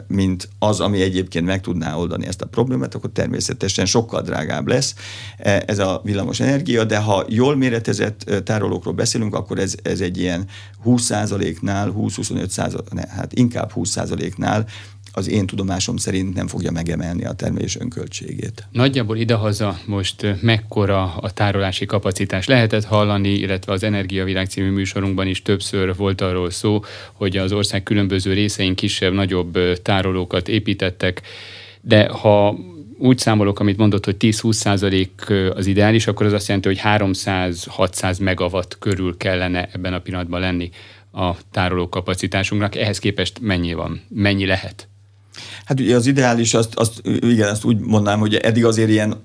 mint 0.08 0.50
az, 0.60 0.80
ami 0.80 1.02
egyébként 1.02 1.46
meg 1.46 1.62
tudná 1.62 1.96
oldani 1.96 2.28
ezt 2.28 2.42
a 2.42 2.46
problémát, 2.46 2.96
akkor 2.96 3.10
természetesen 3.14 3.86
sokkal 3.86 4.22
drágább 4.22 4.68
lesz 4.68 4.96
e, 5.38 5.64
ez 5.68 5.80
a 5.80 6.02
villamos 6.04 6.40
energia, 6.40 6.84
de 6.84 6.98
ha 6.98 7.26
jól 7.28 7.56
méretezett 7.56 8.42
tárolókról 8.44 8.94
beszélünk, 8.94 9.36
akkor 9.36 9.60
ez, 9.60 9.76
ez 9.84 10.02
egy 10.02 10.18
ilyen 10.18 10.46
20%-nál, 10.86 11.94
20-25%, 11.98 13.06
hát 13.10 13.34
inkább 13.34 13.72
20%-nál 13.76 14.66
az 15.14 15.30
én 15.30 15.46
tudomásom 15.46 15.98
szerint 15.98 16.34
nem 16.34 16.48
fogja 16.48 16.72
megemelni 16.72 17.26
a 17.26 17.34
termelés 17.34 17.78
önköltségét. 17.80 18.68
Nagyjából 18.72 19.18
idehaza 19.18 19.80
most 19.86 20.36
mekkora 20.42 21.16
a 21.16 21.32
tárolási 21.32 21.86
kapacitás? 21.86 22.48
Lehetett 22.48 22.86
hallani, 22.86 23.30
illetve 23.30 23.74
az 23.74 23.84
Energiavilág 23.84 24.48
című 24.48 24.70
műsorunkban 24.70 25.28
is 25.28 25.42
többször 25.42 25.96
volt 25.96 26.22
arról 26.22 26.50
szó, 26.50 26.84
hogy 27.14 27.38
az 27.38 27.52
ország 27.52 27.84
különböző 27.84 28.34
részein 28.34 28.76
kisebb-nagyobb 28.76 29.60
tárolókat 29.82 30.48
építettek, 30.48 31.22
de 31.82 32.08
ha 32.08 32.58
úgy 32.98 33.18
számolok, 33.18 33.60
amit 33.60 33.78
mondott, 33.78 34.06
hogy 34.06 34.16
10-20 34.20 34.52
százalék 34.52 35.34
az 35.56 35.66
ideális, 35.66 36.08
akkor 36.08 36.26
az 36.26 36.34
azt 36.34 36.48
jelenti, 36.48 36.68
hogy 36.68 36.82
300-600 36.84 38.22
megawatt 38.22 38.78
körül 38.80 39.18
kellene 39.18 39.70
ebben 39.74 39.94
a 39.94 40.00
pillanatban 40.00 40.40
lenni 40.40 40.70
a 41.12 41.36
tároló 41.52 41.90
kapacitásunknak. 41.90 42.76
Ehhez 42.76 43.00
képest 43.00 43.40
mennyi 43.42 43.74
van? 43.74 44.02
Mennyi 44.10 44.46
lehet? 44.46 44.89
Hát 45.66 45.80
ugye 45.80 45.96
az 45.96 46.06
ideális, 46.06 46.54
azt, 46.54 46.76
azt, 46.76 47.02
igen, 47.04 47.50
azt 47.50 47.64
úgy 47.64 47.80
mondanám, 47.80 48.20
hogy 48.20 48.36
eddig 48.36 48.66
azért 48.66 48.90
ilyen, 48.90 49.24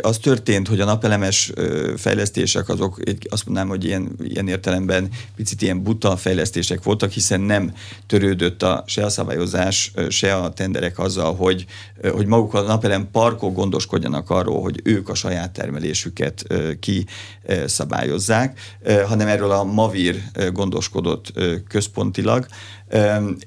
az 0.00 0.18
történt, 0.18 0.68
hogy 0.68 0.80
a 0.80 0.84
napelemes 0.84 1.52
fejlesztések 1.96 2.68
azok, 2.68 3.00
azt 3.28 3.46
mondanám, 3.46 3.68
hogy 3.68 3.84
ilyen, 3.84 4.16
ilyen 4.22 4.48
értelemben 4.48 5.08
picit 5.36 5.62
ilyen 5.62 5.82
buta 5.82 6.16
fejlesztések 6.16 6.82
voltak, 6.82 7.10
hiszen 7.10 7.40
nem 7.40 7.72
törődött 8.06 8.62
a, 8.62 8.84
se 8.86 9.04
a 9.04 9.08
szabályozás, 9.08 9.92
se 10.08 10.34
a 10.34 10.52
tenderek 10.52 10.98
azzal, 10.98 11.34
hogy, 11.34 11.66
hogy 12.12 12.26
maguk 12.26 12.54
a 12.54 12.60
napelem 12.60 13.08
parkok 13.12 13.54
gondoskodjanak 13.54 14.30
arról, 14.30 14.62
hogy 14.62 14.80
ők 14.84 15.08
a 15.08 15.14
saját 15.14 15.52
termelésüket 15.52 16.46
kiszabályozzák, 16.80 18.60
hanem 19.06 19.28
erről 19.28 19.50
a 19.50 19.64
Mavir 19.64 20.22
gondoskodott 20.52 21.32
központilag, 21.68 22.46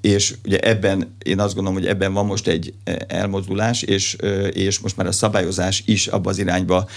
és 0.01 0.35
ugye 0.45 0.59
ebben, 0.59 1.15
én 1.23 1.39
azt 1.39 1.55
gondolom, 1.55 1.79
hogy 1.79 1.87
ebben 1.87 2.13
van 2.13 2.25
most 2.25 2.47
egy 2.47 2.73
elmozdulás, 3.07 3.81
és, 3.81 4.15
és 4.51 4.79
most 4.79 4.97
már 4.97 5.07
a 5.07 5.11
szabályozás 5.11 5.83
is 5.85 6.07
abba 6.07 6.29
az 6.29 6.37
irányba 6.37 6.87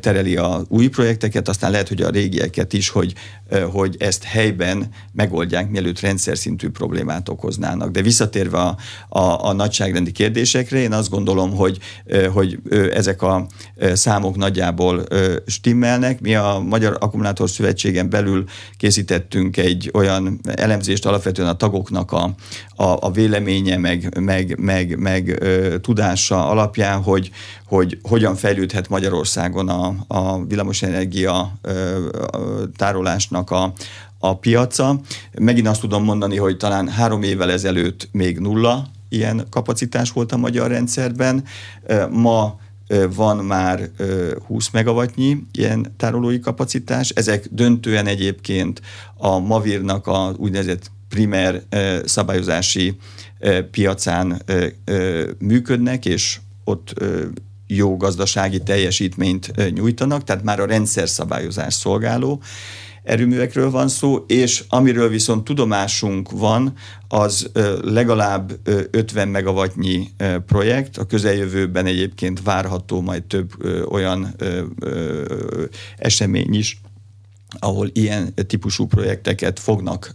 tereli 0.00 0.36
a 0.36 0.64
új 0.68 0.88
projekteket, 0.88 1.48
aztán 1.48 1.70
lehet, 1.70 1.88
hogy 1.88 2.02
a 2.02 2.08
régieket 2.08 2.72
is, 2.72 2.88
hogy, 2.88 3.12
hogy 3.70 3.96
ezt 3.98 4.24
helyben 4.24 4.88
megoldják, 5.12 5.70
mielőtt 5.70 6.00
rendszer 6.00 6.38
szintű 6.38 6.68
problémát 6.68 7.28
okoznának. 7.28 7.90
De 7.90 8.02
visszatérve 8.02 8.58
a, 8.58 8.76
a, 9.08 9.48
a 9.48 9.52
nagyságrendi 9.52 10.12
kérdésekre, 10.12 10.78
én 10.78 10.92
azt 10.92 11.10
gondolom, 11.10 11.54
hogy, 11.54 11.78
hogy 12.32 12.58
ezek 12.92 13.22
a 13.22 13.46
számok 13.92 14.36
nagyjából 14.36 15.04
stimmelnek. 15.46 16.20
Mi 16.20 16.34
a 16.34 16.62
Magyar 16.68 16.96
Akkumulátor 17.00 17.50
Szövetségen 17.50 18.10
belül 18.10 18.44
készítettünk 18.76 19.56
egy 19.56 19.90
olyan 19.94 20.40
elemzést 20.54 21.06
alapvetően 21.06 21.48
a 21.48 21.56
tagok 21.56 21.90
tagoknak 22.04 22.34
a, 22.76 22.82
a, 22.82 23.06
a 23.06 23.10
véleménye, 23.10 23.76
meg, 23.76 24.18
meg, 24.20 24.58
meg, 24.58 24.98
meg 24.98 25.42
ö, 25.42 25.78
tudása 25.78 26.48
alapján, 26.48 27.02
hogy, 27.02 27.30
hogy 27.66 27.98
hogyan 28.02 28.34
fejlődhet 28.34 28.88
Magyarországon 28.88 29.68
a, 29.68 29.94
a 30.06 30.44
villamosenergia 30.44 31.52
ö, 31.62 32.06
tárolásnak 32.76 33.50
a, 33.50 33.72
a 34.18 34.38
piaca. 34.38 35.00
Megint 35.38 35.68
azt 35.68 35.80
tudom 35.80 36.04
mondani, 36.04 36.36
hogy 36.36 36.56
talán 36.56 36.88
három 36.88 37.22
évvel 37.22 37.50
ezelőtt 37.50 38.08
még 38.12 38.38
nulla 38.38 38.86
ilyen 39.08 39.46
kapacitás 39.50 40.10
volt 40.10 40.32
a 40.32 40.36
magyar 40.36 40.70
rendszerben. 40.70 41.44
Ma 42.10 42.58
van 43.14 43.36
már 43.36 43.90
20 44.46 44.70
megawattnyi 44.70 45.46
ilyen 45.52 45.94
tárolói 45.96 46.40
kapacitás. 46.40 47.10
Ezek 47.10 47.46
döntően 47.50 48.06
egyébként 48.06 48.80
a 49.16 49.38
Mavirnak 49.38 50.06
a 50.06 50.34
úgynevezett 50.36 50.90
primer 51.08 51.62
szabályozási 52.04 52.96
piacán 53.70 54.42
működnek, 55.38 56.04
és 56.04 56.38
ott 56.64 56.94
jó 57.66 57.96
gazdasági 57.96 58.62
teljesítményt 58.62 59.72
nyújtanak, 59.72 60.24
tehát 60.24 60.42
már 60.42 60.60
a 60.60 60.66
rendszer 60.66 61.08
szabályozás 61.08 61.74
szolgáló 61.74 62.42
erőművekről 63.02 63.70
van 63.70 63.88
szó, 63.88 64.24
és 64.26 64.64
amiről 64.68 65.08
viszont 65.08 65.44
tudomásunk 65.44 66.30
van, 66.30 66.72
az 67.08 67.50
legalább 67.82 68.52
50 68.90 69.28
megawattnyi 69.28 70.10
projekt, 70.46 70.96
a 70.96 71.04
közeljövőben 71.04 71.86
egyébként 71.86 72.42
várható 72.42 73.00
majd 73.00 73.22
több 73.22 73.64
olyan 73.90 74.34
esemény 75.96 76.54
is, 76.54 76.80
ahol 77.58 77.90
ilyen 77.92 78.34
típusú 78.46 78.86
projekteket 78.86 79.60
fognak 79.60 80.14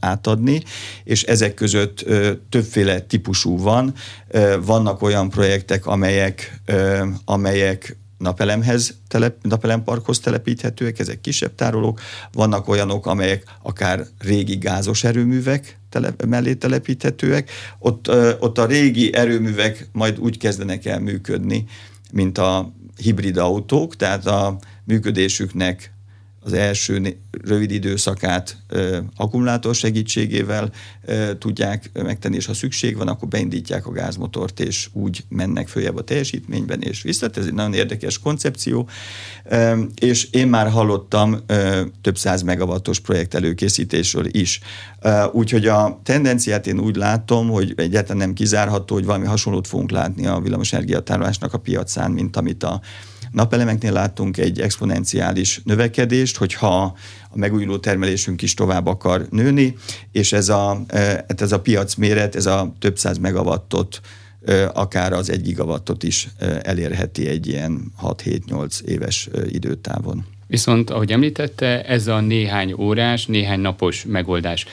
átadni, 0.00 0.62
és 1.04 1.22
ezek 1.22 1.54
között 1.54 2.04
többféle 2.48 3.00
típusú 3.00 3.58
van. 3.58 3.94
Vannak 4.64 5.02
olyan 5.02 5.28
projektek, 5.28 5.86
amelyek, 5.86 6.60
amelyek 7.24 7.96
napelemhez, 8.18 8.94
telep, 9.08 9.36
napelemparkhoz 9.42 10.20
telepíthetőek, 10.20 10.98
ezek 10.98 11.20
kisebb 11.20 11.54
tárolók, 11.54 12.00
vannak 12.32 12.68
olyanok, 12.68 13.06
amelyek 13.06 13.44
akár 13.62 14.06
régi 14.18 14.56
gázos 14.56 15.04
erőművek 15.04 15.78
telep, 15.90 16.24
mellé 16.24 16.54
telepíthetőek, 16.54 17.50
ott, 17.78 18.10
ott 18.40 18.58
a 18.58 18.66
régi 18.66 19.14
erőművek 19.14 19.88
majd 19.92 20.18
úgy 20.18 20.38
kezdenek 20.38 20.84
el 20.84 21.00
működni, 21.00 21.64
mint 22.12 22.38
a 22.38 22.72
hibrid 22.96 23.36
autók, 23.36 23.96
tehát 23.96 24.26
a 24.26 24.58
működésüknek 24.84 25.93
az 26.44 26.52
első 26.52 27.16
rövid 27.30 27.70
időszakát 27.70 28.56
akkumulátor 29.16 29.74
segítségével 29.74 30.70
tudják 31.38 31.90
megtenni, 31.92 32.36
és 32.36 32.46
ha 32.46 32.54
szükség 32.54 32.96
van, 32.96 33.08
akkor 33.08 33.28
beindítják 33.28 33.86
a 33.86 33.92
gázmotort, 33.92 34.60
és 34.60 34.88
úgy 34.92 35.24
mennek 35.28 35.68
följebb 35.68 35.96
a 35.96 36.04
teljesítményben, 36.04 36.82
és 36.82 37.02
vissza. 37.02 37.28
Ez 37.34 37.46
egy 37.46 37.54
nagyon 37.54 37.74
érdekes 37.74 38.18
koncepció, 38.18 38.88
és 40.00 40.28
én 40.30 40.48
már 40.48 40.70
hallottam 40.70 41.44
több 42.00 42.18
száz 42.18 42.42
megawattos 42.42 43.00
projekt 43.00 43.34
előkészítésről 43.34 44.26
is. 44.30 44.60
Úgyhogy 45.32 45.66
a 45.66 46.00
tendenciát 46.02 46.66
én 46.66 46.80
úgy 46.80 46.96
látom, 46.96 47.48
hogy 47.48 47.72
egyáltalán 47.76 48.16
nem 48.16 48.32
kizárható, 48.32 48.94
hogy 48.94 49.04
valami 49.04 49.26
hasonlót 49.26 49.66
fogunk 49.66 49.90
látni 49.90 50.26
a 50.26 50.40
villamosenergiatárolásnak 50.40 51.52
a 51.52 51.58
piacán, 51.58 52.10
mint 52.10 52.36
amit 52.36 52.62
a 52.62 52.80
napelemeknél 53.34 53.92
láttunk 53.92 54.36
egy 54.36 54.60
exponenciális 54.60 55.60
növekedést, 55.64 56.36
hogyha 56.36 56.96
a 57.30 57.38
megújuló 57.38 57.78
termelésünk 57.78 58.42
is 58.42 58.54
tovább 58.54 58.86
akar 58.86 59.26
nőni, 59.30 59.76
és 60.12 60.32
ez 60.32 60.48
a, 60.48 60.82
e, 60.86 60.98
hát 60.98 61.40
ez 61.40 61.52
a 61.52 61.60
piac 61.60 61.94
méret, 61.94 62.34
ez 62.34 62.46
a 62.46 62.72
több 62.78 62.98
száz 62.98 63.18
megawattot, 63.18 64.00
e, 64.44 64.70
akár 64.74 65.12
az 65.12 65.30
egy 65.30 65.42
gigawattot 65.42 66.02
is 66.02 66.28
e, 66.38 66.60
elérheti 66.62 67.28
egy 67.28 67.46
ilyen 67.46 67.92
6-7-8 68.02 68.80
éves 68.80 69.28
időtávon. 69.48 70.26
Viszont, 70.46 70.90
ahogy 70.90 71.12
említette, 71.12 71.82
ez 71.84 72.06
a 72.06 72.20
néhány 72.20 72.72
órás, 72.72 73.26
néhány 73.26 73.60
napos 73.60 74.04
megoldás. 74.04 74.66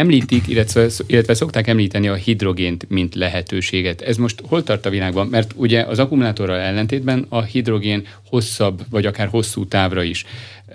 Említik, 0.00 0.48
illetve, 0.48 0.88
illetve 1.06 1.34
szokták 1.34 1.66
említeni 1.66 2.08
a 2.08 2.14
hidrogént, 2.14 2.88
mint 2.88 3.14
lehetőséget. 3.14 4.00
Ez 4.00 4.16
most 4.16 4.42
hol 4.46 4.62
tart 4.62 4.86
a 4.86 4.90
világban? 4.90 5.26
Mert 5.26 5.52
ugye 5.56 5.82
az 5.82 5.98
akkumulátorral 5.98 6.58
ellentétben 6.58 7.26
a 7.28 7.42
hidrogén 7.42 8.06
hosszabb, 8.26 8.82
vagy 8.90 9.06
akár 9.06 9.28
hosszú 9.28 9.66
távra 9.66 10.02
is 10.02 10.24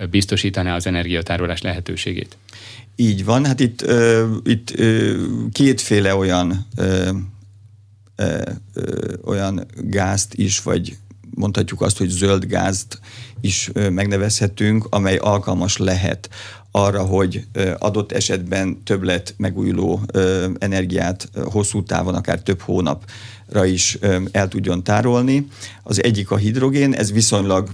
biztosítaná 0.09 0.75
az 0.75 0.87
energiatárolás 0.87 1.61
lehetőségét. 1.61 2.37
Így 2.95 3.25
van, 3.25 3.45
hát 3.45 3.59
itt, 3.59 3.81
ö, 3.81 4.35
itt 4.43 4.71
ö, 4.79 5.21
kétféle 5.51 6.15
olyan 6.15 6.67
ö, 6.77 7.09
ö, 8.15 8.41
olyan 9.23 9.65
gázt 9.81 10.33
is, 10.33 10.61
vagy 10.61 10.97
mondhatjuk 11.29 11.81
azt, 11.81 11.97
hogy 11.97 12.09
zöld 12.09 12.45
gázt 12.45 12.99
is 13.45 13.71
megnevezhetünk, 13.89 14.87
amely 14.89 15.15
alkalmas 15.15 15.77
lehet 15.77 16.29
arra, 16.71 17.01
hogy 17.01 17.45
adott 17.77 18.11
esetben 18.11 18.83
többlet 18.83 19.33
megújuló 19.37 20.01
energiát 20.59 21.29
hosszú 21.51 21.83
távon, 21.83 22.15
akár 22.15 22.41
több 22.41 22.61
hónapra 22.61 23.65
is 23.65 23.97
el 24.31 24.47
tudjon 24.47 24.83
tárolni. 24.83 25.47
Az 25.83 26.03
egyik 26.03 26.31
a 26.31 26.37
hidrogén, 26.37 26.93
ez 26.93 27.11
viszonylag 27.11 27.69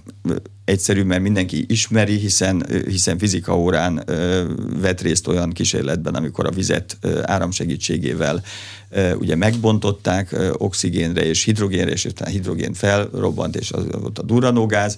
egyszerű, 0.72 1.04
mert 1.04 1.22
mindenki 1.22 1.66
ismeri, 1.68 2.18
hiszen, 2.18 2.66
hiszen 2.88 3.18
fizika 3.18 3.58
órán 3.58 4.04
vett 4.82 5.02
részt 5.02 5.28
olyan 5.28 5.52
kísérletben, 5.52 6.16
amikor 6.16 6.46
a 6.46 6.52
vizet 6.52 6.98
áramsegítségével 7.22 8.44
ugye 9.18 9.36
megbontották 9.36 10.36
oxigénre 10.58 11.26
és 11.26 11.44
hidrogénre, 11.44 11.92
és 11.92 12.06
utána 12.06 12.32
hidrogén 12.32 12.74
felrobbant, 12.74 13.56
és 13.56 13.72
az 13.72 13.84
volt 14.00 14.20
a 14.20 14.24
duranógáz. 14.24 14.98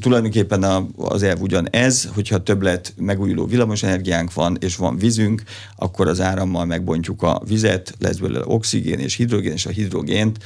Tulajdonképpen 0.00 0.62
az 0.96 1.22
elv 1.22 1.40
ugyan 1.40 1.68
ez, 1.70 2.08
hogyha 2.14 2.42
többlet 2.42 2.92
megújuló 2.96 3.46
villamosenergiánk 3.46 4.34
van, 4.34 4.56
és 4.60 4.76
van 4.76 4.96
vízünk, 4.96 5.42
akkor 5.76 6.08
az 6.08 6.20
árammal 6.20 6.64
megbontjuk 6.64 7.22
a 7.22 7.42
vizet, 7.46 7.94
lesz 7.98 8.16
belőle 8.16 8.44
oxigén 8.46 8.98
és 8.98 9.14
hidrogén, 9.14 9.52
és 9.52 9.66
a 9.66 9.70
hidrogént 9.70 10.38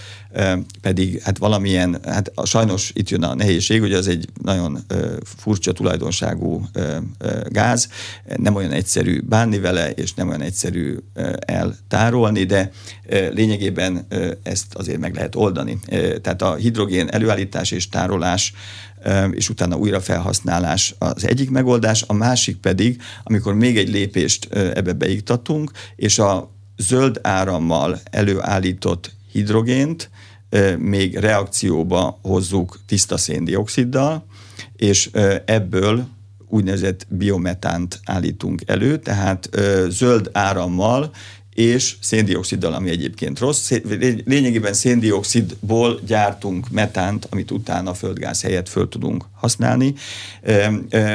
pedig 0.80 1.20
hát 1.22 1.38
valamilyen, 1.38 1.98
hát 2.04 2.32
sajnos 2.44 2.90
itt 2.94 3.08
jön 3.08 3.22
a 3.22 3.34
nehézség, 3.34 3.75
hogy 3.78 3.92
az 3.92 4.08
egy 4.08 4.28
nagyon 4.42 4.78
furcsa 5.22 5.72
tulajdonságú 5.72 6.68
gáz, 7.44 7.88
nem 8.36 8.54
olyan 8.54 8.72
egyszerű 8.72 9.20
bánni 9.20 9.58
vele, 9.58 9.90
és 9.90 10.14
nem 10.14 10.28
olyan 10.28 10.40
egyszerű 10.40 10.96
eltárolni, 11.38 12.44
de 12.44 12.70
lényegében 13.30 14.06
ezt 14.42 14.74
azért 14.74 14.98
meg 14.98 15.14
lehet 15.14 15.34
oldani. 15.34 15.78
Tehát 16.22 16.42
a 16.42 16.54
hidrogén 16.54 17.08
előállítás 17.08 17.70
és 17.70 17.88
tárolás 17.88 18.52
és 19.30 19.48
utána 19.48 19.76
újra 19.76 20.00
felhasználás 20.00 20.94
az 20.98 21.26
egyik 21.26 21.50
megoldás, 21.50 22.04
a 22.06 22.12
másik 22.12 22.56
pedig, 22.56 23.00
amikor 23.22 23.54
még 23.54 23.76
egy 23.76 23.88
lépést 23.88 24.48
ebbe 24.52 24.92
beiktatunk, 24.92 25.70
és 25.96 26.18
a 26.18 26.54
zöld 26.76 27.18
árammal 27.22 28.00
előállított 28.10 29.10
hidrogént 29.32 30.10
még 30.78 31.16
reakcióba 31.16 32.18
hozzuk 32.22 32.78
tiszta 32.86 33.16
széndioksziddal, 33.16 34.26
és 34.76 35.10
ebből 35.44 36.06
úgynevezett 36.48 37.06
biometánt 37.08 38.00
állítunk 38.04 38.62
elő, 38.66 38.98
tehát 38.98 39.48
zöld 39.88 40.30
árammal 40.32 41.10
és 41.56 41.96
széndioksziddal, 42.00 42.72
ami 42.72 42.90
egyébként 42.90 43.38
rossz. 43.38 43.72
Lényegében 44.24 44.72
széndiokszidból 44.72 46.00
gyártunk 46.06 46.70
metánt, 46.70 47.26
amit 47.30 47.50
utána 47.50 47.94
földgáz 47.94 48.42
helyett 48.42 48.68
föl 48.68 48.88
tudunk 48.88 49.24
használni, 49.34 49.94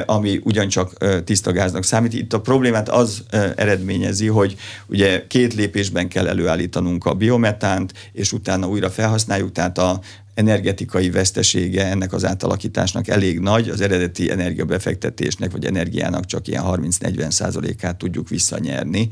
ami 0.05 0.39
ugyancsak 0.43 1.05
tiszta 1.23 1.51
gáznak 1.51 1.83
számít. 1.83 2.13
Itt 2.13 2.33
a 2.33 2.41
problémát 2.41 2.89
az 2.89 3.23
eredményezi, 3.55 4.27
hogy 4.27 4.55
ugye 4.87 5.27
két 5.27 5.53
lépésben 5.53 6.07
kell 6.07 6.27
előállítanunk 6.27 7.05
a 7.05 7.13
biometánt, 7.13 7.93
és 8.13 8.33
utána 8.33 8.67
újra 8.67 8.89
felhasználjuk, 8.89 9.51
tehát 9.51 9.77
a 9.77 10.01
energetikai 10.33 11.09
vesztesége 11.09 11.85
ennek 11.85 12.13
az 12.13 12.25
átalakításnak 12.25 13.07
elég 13.07 13.39
nagy, 13.39 13.69
az 13.69 13.81
eredeti 13.81 14.31
energiabefektetésnek 14.31 15.51
vagy 15.51 15.65
energiának 15.65 16.25
csak 16.25 16.47
ilyen 16.47 16.63
30-40 16.65 17.29
százalékát 17.29 17.97
tudjuk 17.97 18.29
visszanyerni, 18.29 19.09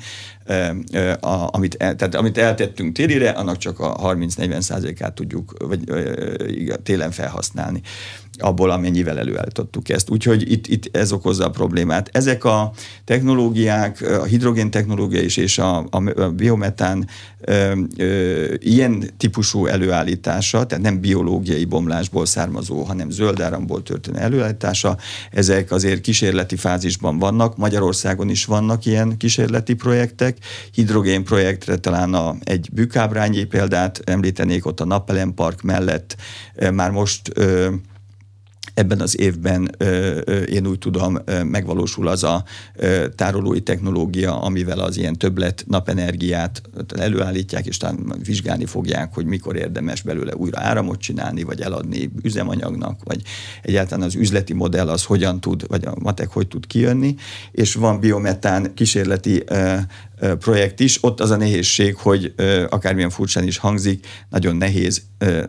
amit, 1.52 1.76
el, 1.76 1.96
tehát 1.96 2.16
amit 2.16 2.38
eltettünk 2.38 2.94
télire, 2.94 3.30
annak 3.30 3.58
csak 3.58 3.80
a 3.80 3.96
30-40 3.96 4.60
százalékát 4.60 5.14
tudjuk 5.14 5.54
vagy, 5.58 5.84
télen 6.84 7.12
felhasználni 7.12 7.82
abból, 8.42 8.70
amennyivel 8.70 9.20
előállítottuk 9.20 9.90
ezt. 9.90 10.10
Úgyhogy 10.10 10.52
itt, 10.52 10.68
itt 10.68 10.98
ez 10.98 11.12
okozza 11.12 11.46
a 11.46 11.50
problémát. 11.50 12.10
Ezek 12.12 12.44
a 12.44 12.72
technológiák, 13.06 14.02
a 14.02 14.24
hidrogén 14.24 14.72
technológia 14.72 15.22
is 15.22 15.38
és 15.38 15.58
a, 15.58 15.86
a 15.90 16.30
biometán 16.36 17.08
ö, 17.42 17.82
ö, 17.98 18.54
ilyen 18.60 19.10
típusú 19.18 19.66
előállítása, 19.66 20.66
tehát 20.66 20.84
nem 20.84 21.00
biológiai 21.00 21.66
bomlásból 21.66 22.26
származó, 22.26 22.84
hanem 22.84 23.10
zöld 23.10 23.42
áramból 23.42 23.84
történő 23.84 24.18
előállítása, 24.18 24.98
ezek 25.32 25.72
azért 25.72 26.02
kísérleti 26.02 26.56
fázisban 26.56 27.20
vannak. 27.20 27.58
Magyarországon 27.58 28.30
is 28.30 28.46
vannak 28.46 28.86
ilyen 28.86 29.18
kísérleti 29.18 29.74
projektek. 29.74 30.38
Hidrogén 30.72 31.24
projektre 31.24 31.78
talán 31.78 32.14
a, 32.14 32.36
egy 32.44 32.70
bükábrányi 32.72 33.44
példát 33.44 34.02
említenék, 34.06 34.66
ott 34.66 34.80
a 34.80 34.86
Napelempark 34.86 35.62
mellett 35.62 36.16
már 36.72 36.92
most 36.92 37.32
ö, 37.34 37.70
ebben 38.80 39.02
az 39.02 39.20
évben 39.20 39.76
én 40.50 40.68
úgy 40.68 40.80
tudom 40.80 41.18
megvalósul 41.44 42.08
az 42.08 42.24
a 42.24 42.44
tárolói 43.16 43.62
technológia, 43.62 44.42
amivel 44.42 44.80
az 44.80 44.98
ilyen 44.98 45.18
többlet 45.18 45.64
napenergiát 45.68 46.62
előállítják, 46.98 47.66
és 47.66 47.78
talán 47.78 48.16
vizsgálni 48.24 48.66
fogják, 48.66 49.14
hogy 49.14 49.26
mikor 49.26 49.56
érdemes 49.56 50.02
belőle 50.02 50.36
újra 50.36 50.60
áramot 50.62 51.00
csinálni, 51.00 51.44
vagy 51.44 51.62
eladni 51.62 52.12
üzemanyagnak, 52.24 53.00
vagy 53.04 53.22
egyáltalán 53.62 54.06
az 54.06 54.16
üzleti 54.16 54.54
modell 54.54 54.90
az 54.90 55.04
hogyan 55.04 55.40
tud, 55.40 55.68
vagy 55.68 55.86
a 55.86 55.94
matek 56.00 56.30
hogy 56.30 56.48
tud 56.48 56.68
kijönni, 56.68 57.16
és 57.52 57.74
van 57.74 58.00
biometán 58.00 58.74
kísérleti 58.74 59.44
projekt 60.40 60.80
is. 60.80 60.98
Ott 61.02 61.20
az 61.20 61.30
a 61.30 61.38
nehézség, 61.38 61.96
hogy 61.96 62.34
akármilyen 62.70 63.10
furcsán 63.10 63.48
is 63.48 63.58
hangzik, 63.58 64.08
nagyon 64.30 64.56
nehéz 64.56 65.02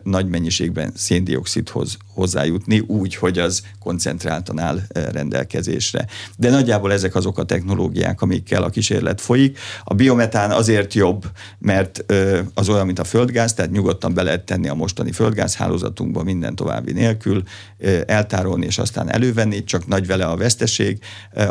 nagy 0.03 0.27
mennyiségben 0.27 0.91
széndiokszidhoz 0.95 1.97
hozzájutni, 2.13 2.79
úgy, 2.79 3.15
hogy 3.15 3.39
az 3.39 3.61
koncentráltan 3.79 4.59
áll 4.59 4.79
rendelkezésre. 4.93 6.05
De 6.37 6.49
nagyjából 6.49 6.91
ezek 6.91 7.15
azok 7.15 7.37
a 7.37 7.43
technológiák, 7.43 8.21
amikkel 8.21 8.63
a 8.63 8.69
kísérlet 8.69 9.21
folyik. 9.21 9.59
A 9.83 9.93
biometán 9.93 10.51
azért 10.51 10.93
jobb, 10.93 11.25
mert 11.59 12.05
az 12.53 12.69
olyan, 12.69 12.85
mint 12.85 12.99
a 12.99 13.03
földgáz, 13.03 13.53
tehát 13.53 13.71
nyugodtan 13.71 14.13
be 14.13 14.23
lehet 14.23 14.45
tenni 14.45 14.67
a 14.67 14.73
mostani 14.73 15.11
földgázhálózatunkba 15.11 16.23
minden 16.23 16.55
további 16.55 16.91
nélkül, 16.91 17.43
eltárolni 18.05 18.65
és 18.65 18.77
aztán 18.77 19.11
elővenni, 19.11 19.63
csak 19.63 19.87
nagy 19.87 20.07
vele 20.07 20.25
a 20.25 20.35
veszteség. 20.35 20.99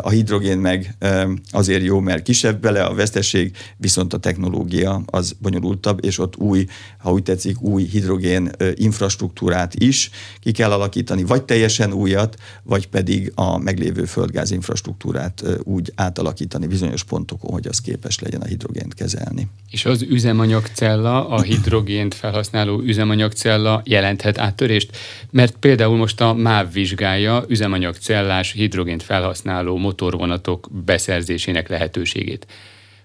A 0.01 0.09
hidrogén 0.09 0.57
meg 0.57 0.95
azért 1.51 1.83
jó, 1.83 1.99
mert 1.99 2.23
kisebb 2.23 2.61
vele 2.61 2.83
a 2.83 2.93
veszteség, 2.93 3.09
veszteség, 3.11 3.55
viszont 3.77 4.13
a 4.13 4.17
technológia 4.17 5.01
az 5.05 5.35
bonyolultabb, 5.41 6.05
és 6.05 6.19
ott 6.19 6.37
új, 6.37 6.65
ha 6.97 7.11
úgy 7.11 7.23
tetszik, 7.23 7.61
új 7.61 7.83
hidrogén 7.83 8.51
infrastruktúrát 8.75 9.75
is 9.75 10.09
ki 10.39 10.51
kell 10.51 10.71
alakítani, 10.71 11.23
vagy 11.23 11.43
teljesen 11.43 11.93
újat, 11.93 12.37
vagy 12.63 12.87
pedig 12.87 13.31
a 13.35 13.57
meglévő 13.57 14.05
földgáz 14.05 14.51
infrastruktúrát 14.51 15.43
úgy 15.63 15.91
átalakítani 15.95 16.67
bizonyos 16.67 17.03
pontokon, 17.03 17.51
hogy 17.51 17.67
az 17.67 17.81
képes 17.81 18.19
legyen 18.19 18.41
a 18.41 18.45
hidrogént 18.45 18.93
kezelni. 18.93 19.47
És 19.71 19.85
az 19.85 20.01
üzemanyagcella, 20.01 21.27
a 21.27 21.41
hidrogént 21.41 22.13
felhasználó 22.13 22.81
üzemanyagcella 22.81 23.81
jelenthet 23.85 24.37
áttörést? 24.37 24.97
Mert 25.31 25.55
például 25.59 25.97
most 25.97 26.21
a 26.21 26.33
MÁV 26.33 26.71
vizsgálja 26.73 27.43
üzemanyagcellás 27.47 28.51
hidrogént 28.51 29.03
felhasználó 29.03 29.77
motorvonatok 29.77 30.67
beszerzésének 30.85 31.69
lehetőségét. 31.69 32.47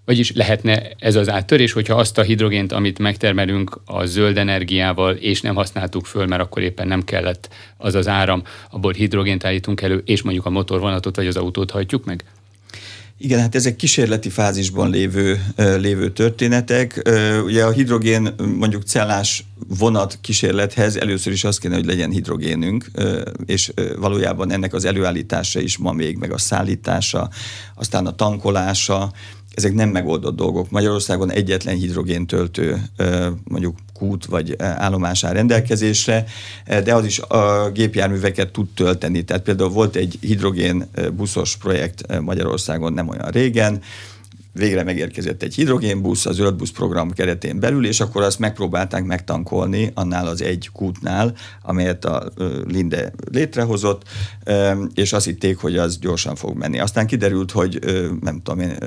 Vagyis 0.07 0.33
lehetne 0.33 0.91
ez 0.99 1.15
az 1.15 1.29
áttörés, 1.29 1.73
hogyha 1.73 1.95
azt 1.95 2.19
a 2.19 2.23
hidrogént, 2.23 2.73
amit 2.73 2.99
megtermelünk 2.99 3.81
a 3.85 4.05
zöld 4.05 4.39
energiával, 4.39 5.15
és 5.15 5.41
nem 5.41 5.55
használtuk 5.55 6.07
föl, 6.07 6.27
mert 6.27 6.43
akkor 6.43 6.63
éppen 6.63 6.89
nem 6.89 7.05
kellett 7.05 7.49
az 7.77 7.95
az 7.95 8.09
áram, 8.09 8.43
abból 8.71 8.93
hidrogént 8.93 9.45
állítunk 9.45 9.81
elő, 9.81 10.03
és 10.05 10.23
mondjuk 10.23 10.47
a 10.47 10.51
motorvonatot 10.51 11.17
vagy 11.17 11.27
az 11.27 11.37
autót 11.37 11.71
hajtjuk 11.71 12.05
meg? 12.05 12.25
Igen, 13.19 13.41
hát 13.41 13.55
ezek 13.55 13.77
kísérleti 13.77 14.29
fázisban 14.29 14.91
lévő, 14.91 15.41
lévő 15.57 16.11
történetek. 16.11 17.03
Ugye 17.45 17.65
a 17.65 17.71
hidrogén 17.71 18.35
mondjuk 18.59 18.83
cellás 18.83 19.45
vonat 19.79 20.19
kísérlethez 20.21 20.97
először 20.97 21.33
is 21.33 21.45
az 21.45 21.59
kéne, 21.59 21.75
hogy 21.75 21.85
legyen 21.85 22.11
hidrogénünk, 22.11 22.91
és 23.47 23.73
valójában 23.99 24.53
ennek 24.53 24.75
az 24.75 24.85
előállítása 24.85 25.61
is 25.61 25.77
ma 25.77 25.93
még, 25.93 26.17
meg 26.17 26.33
a 26.33 26.39
szállítása, 26.39 27.31
aztán 27.75 28.07
a 28.07 28.15
tankolása, 28.15 29.13
ezek 29.57 29.75
nem 29.75 29.89
megoldott 29.89 30.37
dolgok. 30.37 30.71
Magyarországon 30.71 31.31
egyetlen 31.31 31.77
hidrogéntöltő 31.77 32.83
mondjuk 33.45 33.77
kút 33.93 34.25
vagy 34.25 34.55
állomás 34.59 35.25
áll 35.25 35.33
rendelkezésre, 35.33 36.25
de 36.85 36.95
az 36.95 37.05
is 37.05 37.19
a 37.19 37.71
gépjárműveket 37.75 38.53
tud 38.53 38.69
tölteni. 38.75 39.25
Tehát 39.25 39.43
például 39.43 39.71
volt 39.71 39.97
egy 39.97 40.19
hidrogén 40.21 40.89
buszos 41.17 41.57
projekt 41.57 42.21
Magyarországon 42.21 42.93
nem 42.93 43.09
olyan 43.09 43.29
régen, 43.31 43.83
végre 44.57 44.83
megérkezett 44.83 45.43
egy 45.43 45.55
hidrogénbusz 45.55 46.27
a 46.27 46.33
zöldbusz 46.33 46.71
program 46.71 47.11
keretén 47.11 47.61
belül, 47.61 47.87
és 47.87 48.01
akkor 48.01 48.23
azt 48.23 48.39
megpróbálták 48.39 49.05
megtankolni 49.05 49.91
annál 49.95 50.27
az 50.27 50.43
egy 50.43 50.71
kútnál, 50.73 51.35
amelyet 51.63 52.05
a 52.05 52.33
Linde 52.67 53.13
létrehozott, 53.33 54.03
és 54.95 55.13
azt 55.13 55.25
hitték, 55.25 55.59
hogy 55.59 55.77
az 55.77 55.99
gyorsan 55.99 56.35
fog 56.35 56.57
menni. 56.57 56.79
Aztán 56.79 57.07
kiderült, 57.07 57.51
hogy 57.51 57.79
nem 58.21 58.41
tudom 58.43 58.61
én, 58.61 58.79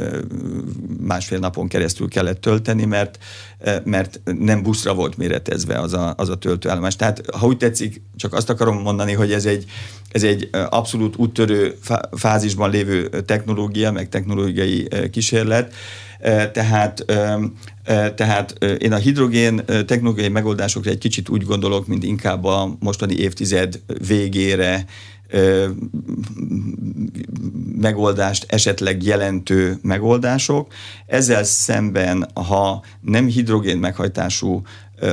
másfél 0.99 1.39
napon 1.39 1.67
keresztül 1.67 2.07
kellett 2.07 2.41
tölteni, 2.41 2.85
mert, 2.85 3.17
mert 3.83 4.21
nem 4.39 4.63
buszra 4.63 4.93
volt 4.93 5.17
méretezve 5.17 5.79
az 5.79 5.93
a, 5.93 6.13
az 6.17 6.29
a 6.29 6.37
töltőállomás. 6.37 6.95
Tehát, 6.95 7.23
ha 7.35 7.47
úgy 7.47 7.57
tetszik, 7.57 8.01
csak 8.15 8.33
azt 8.33 8.49
akarom 8.49 8.81
mondani, 8.81 9.13
hogy 9.13 9.31
ez 9.31 9.45
egy, 9.45 9.65
ez 10.09 10.23
egy 10.23 10.49
abszolút 10.69 11.15
úttörő 11.15 11.77
fázisban 12.11 12.69
lévő 12.69 13.09
technológia, 13.09 13.91
meg 13.91 14.09
technológiai 14.09 14.87
kísérlet, 15.11 15.73
tehát, 16.51 17.05
tehát 18.15 18.63
én 18.77 18.93
a 18.93 18.97
hidrogén 18.97 19.65
technológiai 19.65 20.29
megoldásokra 20.29 20.91
egy 20.91 20.97
kicsit 20.97 21.29
úgy 21.29 21.43
gondolok, 21.43 21.87
mint 21.87 22.03
inkább 22.03 22.45
a 22.45 22.75
mostani 22.79 23.15
évtized 23.15 23.79
végére 24.07 24.85
megoldást 27.75 28.45
esetleg 28.47 29.03
jelentő 29.03 29.77
megoldások. 29.81 30.73
Ezzel 31.05 31.43
szemben, 31.43 32.29
ha 32.33 32.83
nem 33.01 33.27
hidrogén 33.27 33.77
meghajtású 33.77 34.61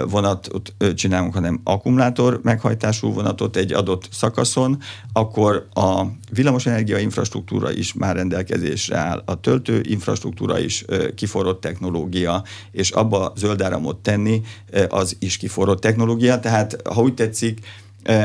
vonatot 0.08 0.74
csinálunk, 0.94 1.34
hanem 1.34 1.60
akkumulátor 1.64 2.40
meghajtású 2.42 3.12
vonatot 3.12 3.56
egy 3.56 3.72
adott 3.72 4.08
szakaszon, 4.10 4.78
akkor 5.12 5.66
a 5.72 6.02
villamosenergia 6.32 6.98
infrastruktúra 6.98 7.72
is 7.72 7.92
már 7.92 8.16
rendelkezésre 8.16 8.96
áll, 8.96 9.22
a 9.24 9.40
töltő 9.40 9.80
infrastruktúra 9.88 10.58
is 10.58 10.84
kiforrott 11.14 11.60
technológia, 11.60 12.44
és 12.70 12.90
abba 12.90 13.32
zöld 13.36 13.62
áramot 13.62 13.96
tenni, 13.96 14.42
az 14.88 15.16
is 15.18 15.36
kiforrott 15.36 15.80
technológia, 15.80 16.40
tehát 16.40 16.76
ha 16.94 17.02
úgy 17.02 17.14
tetszik, 17.14 17.60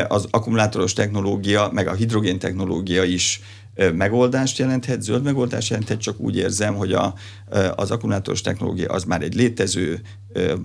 az 0.08 0.28
akkumulátoros 0.32 0.94
technológia, 0.94 1.70
meg 1.74 1.88
a 1.88 1.94
hidrogén 1.94 2.40
technológia 2.40 3.04
is 3.04 3.42
megoldást 3.94 4.58
jelenthet, 4.58 5.02
zöld 5.02 5.24
megoldást 5.24 5.70
jelenthet, 5.70 6.02
csak 6.02 6.20
úgy 6.20 6.38
érzem, 6.38 6.76
hogy 6.76 6.94
a, 6.94 7.14
az 7.76 7.92
akkumulátoros 7.92 8.42
technológia 8.42 8.90
az 8.90 9.04
már 9.04 9.22
egy 9.22 9.36
létező, 9.36 10.02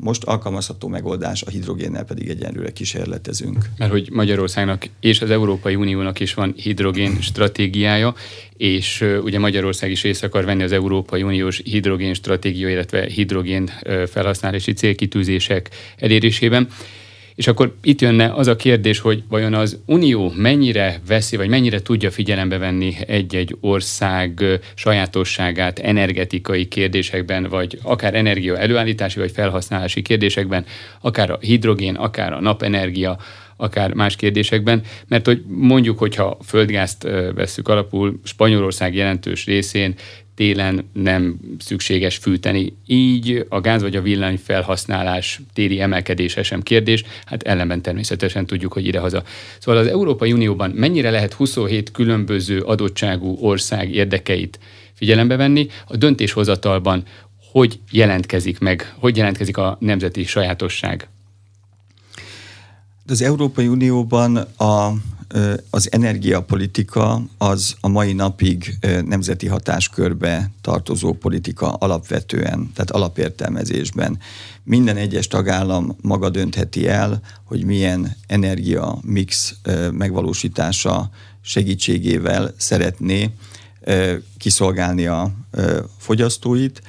most 0.01 0.25
alkalmazható 0.25 0.89
megoldás, 0.89 1.43
a 1.43 1.51
hidrogénnel 1.51 2.05
pedig 2.05 2.29
egyenlőre 2.29 2.71
kísérletezünk. 2.71 3.65
Mert 3.79 3.91
hogy 3.91 4.09
Magyarországnak 4.13 4.89
és 5.01 5.21
az 5.21 5.31
Európai 5.31 5.75
Uniónak 5.75 6.21
is 6.21 6.35
van 6.35 6.55
hidrogén 6.57 7.21
stratégiája, 7.21 8.15
és 8.57 9.05
ugye 9.23 9.39
Magyarország 9.39 9.91
is 9.91 10.03
részt 10.03 10.25
akar 10.25 10.45
venni 10.45 10.63
az 10.63 10.73
Európai 10.73 11.23
Uniós 11.23 11.61
hidrogén 11.65 12.15
stratégia, 12.15 12.69
illetve 12.69 13.05
hidrogén 13.05 13.71
felhasználási 14.07 14.73
célkitűzések 14.73 15.71
elérésében. 15.97 16.69
És 17.37 17.47
akkor 17.47 17.75
itt 17.83 18.01
jönne 18.01 18.33
az 18.33 18.47
a 18.47 18.57
kérdés, 18.57 18.99
hogy 18.99 19.23
vajon 19.29 19.55
az 19.55 19.79
Unió 19.87 20.33
mennyire 20.37 21.01
veszi, 21.07 21.37
vagy 21.37 21.49
mennyire 21.49 21.83
tudja 21.83 22.11
figyelembe 22.11 22.59
venni 22.59 22.95
egy-egy 23.07 23.57
ország 23.61 24.45
sajátosságát 24.75 25.79
energetikai 25.79 26.69
kérdésekben, 26.69 27.47
vagy 27.49 27.79
akár 27.83 28.15
energia 28.15 28.59
előállítási, 28.59 29.19
vagy 29.19 29.31
felhasználási 29.31 30.03
kérdésekben, 30.03 30.65
akár 31.01 31.31
a 31.31 31.39
hidrogén, 31.41 31.95
akár 31.95 32.33
a 32.33 32.41
napenergia, 32.41 33.19
akár 33.57 33.93
más 33.93 34.17
kérdésekben, 34.17 34.83
mert 35.09 35.27
hogy 35.27 35.43
mondjuk, 35.47 35.99
hogyha 35.99 36.39
földgázt 36.45 37.03
vesszük 37.35 37.69
alapul, 37.69 38.21
Spanyolország 38.25 38.95
jelentős 38.95 39.47
részén 39.47 39.95
télen 40.37 40.91
nem 40.93 41.39
szükséges 41.59 42.17
fűteni. 42.17 42.77
Így 42.87 43.47
a 43.49 43.61
gáz 43.61 43.83
vagy 43.83 43.97
a 43.97 44.03
villany 44.03 44.39
felhasználás 44.45 45.41
téri 45.53 45.81
emelkedése 45.81 46.43
sem 46.43 46.63
kérdés, 46.63 47.05
hát 47.25 47.43
ellenben 47.43 47.83
természetesen 47.83 48.47
tudjuk, 48.47 48.73
hogy 48.73 48.87
idehaza. 48.87 49.23
Szóval 49.59 49.81
az 49.81 49.87
Európai 49.87 50.33
Unióban 50.33 50.71
mennyire 50.71 51.11
lehet 51.11 51.33
27 51.33 51.91
különböző 51.91 52.61
adottságú 52.61 53.37
ország 53.41 53.95
érdekeit 53.95 54.59
figyelembe 54.93 55.37
venni, 55.37 55.67
a 55.87 55.97
döntéshozatalban 55.97 57.05
hogy 57.53 57.81
jelentkezik 57.91 58.59
meg, 58.59 58.95
hogy 58.99 59.17
jelentkezik 59.17 59.57
a 59.57 59.77
nemzeti 59.81 60.25
sajátosság? 60.25 61.09
Az 63.07 63.23
Európai 63.23 63.67
Unióban 63.67 64.37
a 64.57 64.93
az 65.71 65.93
energiapolitika 65.93 67.23
az 67.39 67.77
a 67.81 67.89
mai 67.89 68.13
napig 68.13 68.75
nemzeti 69.05 69.47
hatáskörbe 69.47 70.51
tartozó 70.61 71.13
politika 71.13 71.73
alapvetően, 71.73 72.71
tehát 72.75 72.91
alapértelmezésben. 72.91 74.19
Minden 74.63 74.97
egyes 74.97 75.27
tagállam 75.29 75.97
maga 76.01 76.31
döntheti 76.31 76.89
el, 76.89 77.21
hogy 77.45 77.65
milyen 77.65 78.17
energia 78.27 78.99
mix 79.03 79.55
megvalósítása 79.93 81.11
segítségével 81.41 82.55
szeretné 82.57 83.31
kiszolgálni 84.39 85.07
a 85.07 85.33
fogyasztóit, 85.99 86.83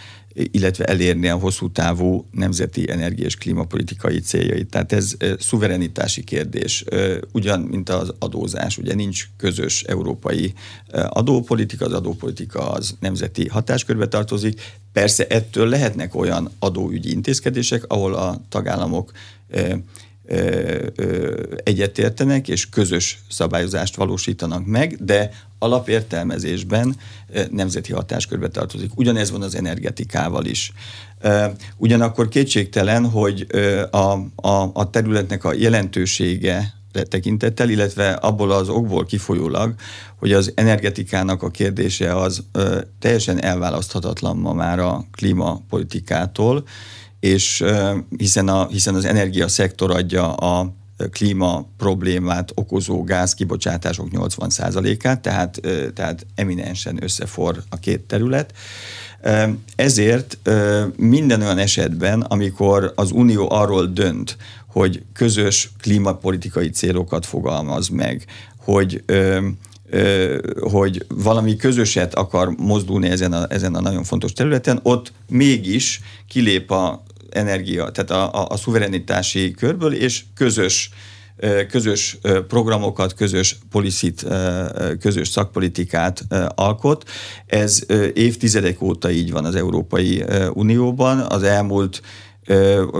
illetve 0.51 0.85
elérni 0.85 1.27
a 1.27 1.37
hosszú 1.37 1.71
távú 1.71 2.25
nemzeti 2.31 2.91
energia 2.91 3.25
és 3.25 3.35
klímapolitikai 3.35 4.19
céljait. 4.19 4.69
Tehát 4.69 4.93
ez 4.93 5.15
szuverenitási 5.39 6.23
kérdés, 6.23 6.83
ugyan, 7.31 7.59
mint 7.59 7.89
az 7.89 8.13
adózás. 8.19 8.77
Ugye 8.77 8.93
nincs 8.93 9.29
közös 9.37 9.83
európai 9.83 10.53
adópolitika, 11.09 11.85
az 11.85 11.93
adópolitika 11.93 12.71
az 12.71 12.95
nemzeti 12.99 13.47
hatáskörbe 13.47 14.07
tartozik. 14.07 14.61
Persze 14.93 15.27
ettől 15.27 15.67
lehetnek 15.67 16.15
olyan 16.15 16.51
adóügyi 16.59 17.11
intézkedések, 17.11 17.83
ahol 17.87 18.13
a 18.13 18.41
tagállamok 18.49 19.11
egyetértenek 21.63 22.47
és 22.47 22.69
közös 22.69 23.19
szabályozást 23.29 23.95
valósítanak 23.95 24.65
meg, 24.65 25.03
de 25.03 25.31
alapértelmezésben 25.59 26.95
nemzeti 27.51 27.93
hatáskörbe 27.93 28.47
tartozik. 28.47 28.91
Ugyanez 28.95 29.31
van 29.31 29.41
az 29.41 29.55
energetikával 29.55 30.45
is. 30.45 30.71
Ugyanakkor 31.77 32.27
kétségtelen, 32.27 33.09
hogy 33.09 33.47
a, 33.91 33.97
a, 34.35 34.69
a 34.73 34.89
területnek 34.89 35.43
a 35.43 35.53
jelentősége 35.53 36.75
tekintettel, 36.91 37.69
illetve 37.69 38.11
abból 38.11 38.51
az 38.51 38.69
okból 38.69 39.05
kifolyólag, 39.05 39.75
hogy 40.15 40.33
az 40.33 40.51
energetikának 40.55 41.43
a 41.43 41.49
kérdése 41.49 42.15
az 42.15 42.43
ö, 42.51 42.81
teljesen 42.99 43.43
elválaszthatatlan 43.43 44.37
ma 44.37 44.53
már 44.53 44.79
a 44.79 45.05
klímapolitikától, 45.11 46.63
és 47.19 47.63
hiszen, 48.17 48.47
a, 48.47 48.67
hiszen 48.67 48.95
az 48.95 49.05
energiaszektor 49.05 49.91
adja 49.91 50.33
a 50.33 50.73
klíma 51.11 51.67
problémát 51.77 52.51
okozó 52.55 53.03
gáz 53.03 53.33
kibocsátások 53.33 54.07
80%-át, 54.11 55.21
tehát, 55.21 55.61
tehát 55.93 56.25
eminensen 56.35 57.03
összefor 57.03 57.63
a 57.69 57.77
két 57.77 58.01
terület. 58.01 58.53
Ezért 59.75 60.37
minden 60.95 61.41
olyan 61.41 61.57
esetben, 61.57 62.21
amikor 62.21 62.93
az 62.95 63.11
Unió 63.11 63.51
arról 63.51 63.85
dönt, 63.85 64.37
hogy 64.67 65.03
közös 65.13 65.71
klímapolitikai 65.81 66.69
célokat 66.69 67.25
fogalmaz 67.25 67.87
meg, 67.87 68.25
hogy 68.57 69.03
hogy 70.71 71.05
valami 71.07 71.55
közöset 71.55 72.15
akar 72.15 72.55
mozdulni 72.57 73.09
ezen 73.09 73.33
a, 73.33 73.45
ezen 73.49 73.75
a 73.75 73.81
nagyon 73.81 74.03
fontos 74.03 74.33
területen, 74.33 74.79
ott 74.83 75.11
mégis 75.29 76.01
kilép 76.27 76.71
a 76.71 77.03
energia, 77.29 77.89
tehát 77.89 78.11
a, 78.11 78.41
a, 78.41 78.47
a 78.49 78.57
szuverenitási 78.57 79.51
körből, 79.51 79.93
és 79.93 80.23
közös 80.35 80.89
közös 81.69 82.17
programokat, 82.47 83.13
közös 83.13 83.57
policit, 83.71 84.25
közös 84.99 85.27
szakpolitikát 85.27 86.23
alkot. 86.55 87.09
Ez 87.45 87.85
évtizedek 88.13 88.81
óta 88.81 89.11
így 89.11 89.31
van 89.31 89.45
az 89.45 89.55
Európai 89.55 90.23
Unióban. 90.53 91.19
Az 91.19 91.43
elmúlt 91.43 92.01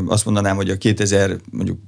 azt 0.07 0.25
mondanám, 0.25 0.55
hogy 0.55 0.69
a 0.69 0.77
2000, 0.77 1.37
mondjuk 1.51 1.79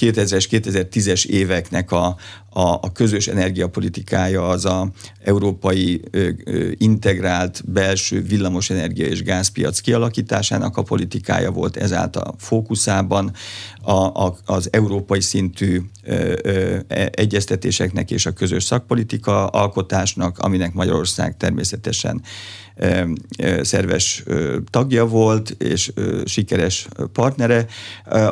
2000-es, 0.00 0.46
2010-es 0.50 1.26
éveknek 1.26 1.92
a, 1.92 2.06
a, 2.50 2.60
a 2.60 2.92
közös 2.92 3.26
energiapolitikája 3.28 4.48
az 4.48 4.64
a 4.64 4.90
európai 5.24 6.00
ö, 6.10 6.28
ö, 6.44 6.70
integrált 6.76 7.62
belső 7.66 8.22
villamosenergia 8.22 9.06
és 9.06 9.22
gázpiac 9.22 9.80
kialakításának 9.80 10.76
a 10.76 10.82
politikája 10.82 11.50
volt 11.50 11.76
ezáltal 11.76 12.34
fókuszában. 12.38 13.32
A, 13.82 13.92
a, 13.92 14.36
az 14.44 14.68
európai 14.72 15.20
szintű 15.20 15.80
ö, 16.04 16.34
ö, 16.42 16.76
e, 16.88 17.10
egyeztetéseknek 17.12 18.10
és 18.10 18.26
a 18.26 18.30
közös 18.30 18.64
szakpolitika 18.64 19.46
alkotásnak, 19.46 20.38
aminek 20.38 20.72
Magyarország 20.72 21.36
természetesen 21.36 22.22
szerves 23.62 24.24
tagja 24.70 25.06
volt, 25.06 25.50
és 25.58 25.92
sikeres 26.24 26.86
partnere. 27.12 27.66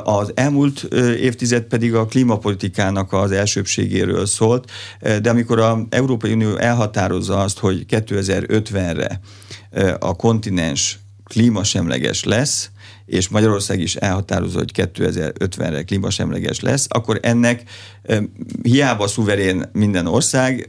Az 0.05 0.33
elmúlt 0.35 0.83
évtized 1.21 1.63
pedig 1.63 1.95
a 1.95 2.07
klímapolitikának 2.07 3.13
az 3.13 3.33
elsőbségéről 3.33 4.27
szólt, 4.27 4.71
de 5.01 5.31
amikor 5.31 5.59
az 5.59 5.79
Európai 5.91 6.33
Unió 6.33 6.57
elhatározza 6.57 7.41
azt, 7.41 7.59
hogy 7.59 7.85
2050-re 7.89 9.21
a 9.99 10.17
kontinens 10.17 10.99
klímasemleges 11.25 12.25
lesz, 12.25 12.71
és 13.11 13.29
Magyarország 13.29 13.81
is 13.81 13.97
elhatározza, 13.97 14.59
hogy 14.59 14.71
2050-re 14.75 15.83
klímasemleges 15.83 16.61
lesz, 16.61 16.87
akkor 16.89 17.19
ennek 17.23 17.63
hiába 18.63 19.07
szuverén 19.07 19.69
minden 19.73 20.07
ország, 20.07 20.69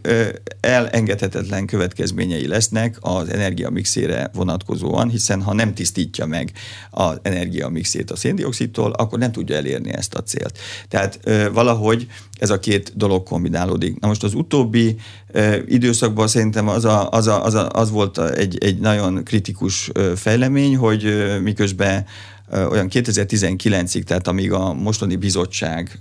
elengedhetetlen 0.60 1.66
következményei 1.66 2.48
lesznek 2.48 2.98
az 3.00 3.30
energiamixére 3.30 4.30
vonatkozóan, 4.34 5.10
hiszen 5.10 5.42
ha 5.42 5.54
nem 5.54 5.74
tisztítja 5.74 6.26
meg 6.26 6.52
az 6.90 7.20
energiamixét 7.22 8.12
a 8.12 8.16
széndiokszidtól, 8.16 8.92
akkor 8.92 9.20
nem 9.20 9.32
tudja 9.32 9.56
elérni 9.56 9.94
ezt 9.94 10.14
a 10.14 10.24
célt. 10.24 10.60
Tehát 10.88 11.20
valahogy 11.54 12.08
ez 12.40 12.50
a 12.50 12.60
két 12.60 12.92
dolog 12.96 13.24
kombinálódik. 13.24 14.00
Na 14.00 14.08
most 14.08 14.24
az 14.24 14.34
utóbbi 14.34 14.96
időszakban 15.68 16.28
szerintem 16.28 16.68
az, 16.68 16.86
a, 16.86 17.10
az, 17.10 17.28
a, 17.28 17.46
az, 17.46 17.54
a, 17.54 17.70
az 17.70 17.92
volt 17.92 18.18
egy, 18.18 18.58
egy 18.64 18.80
nagyon 18.80 19.24
kritikus 19.24 19.92
fejlemény, 20.16 20.78
hogy 20.78 21.26
miközben 21.42 22.06
olyan 22.52 22.88
2019-ig, 22.90 24.04
tehát 24.04 24.28
amíg 24.28 24.52
a 24.52 24.74
mostani 24.74 25.16
bizottság 25.16 26.00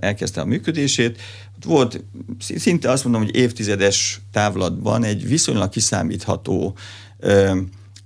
elkezdte 0.00 0.40
a 0.40 0.44
működését, 0.44 1.20
volt 1.64 2.04
szinte 2.38 2.90
azt 2.90 3.04
mondom, 3.04 3.22
hogy 3.22 3.34
évtizedes 3.36 4.20
távlatban 4.32 5.04
egy 5.04 5.28
viszonylag 5.28 5.68
kiszámítható 5.68 6.76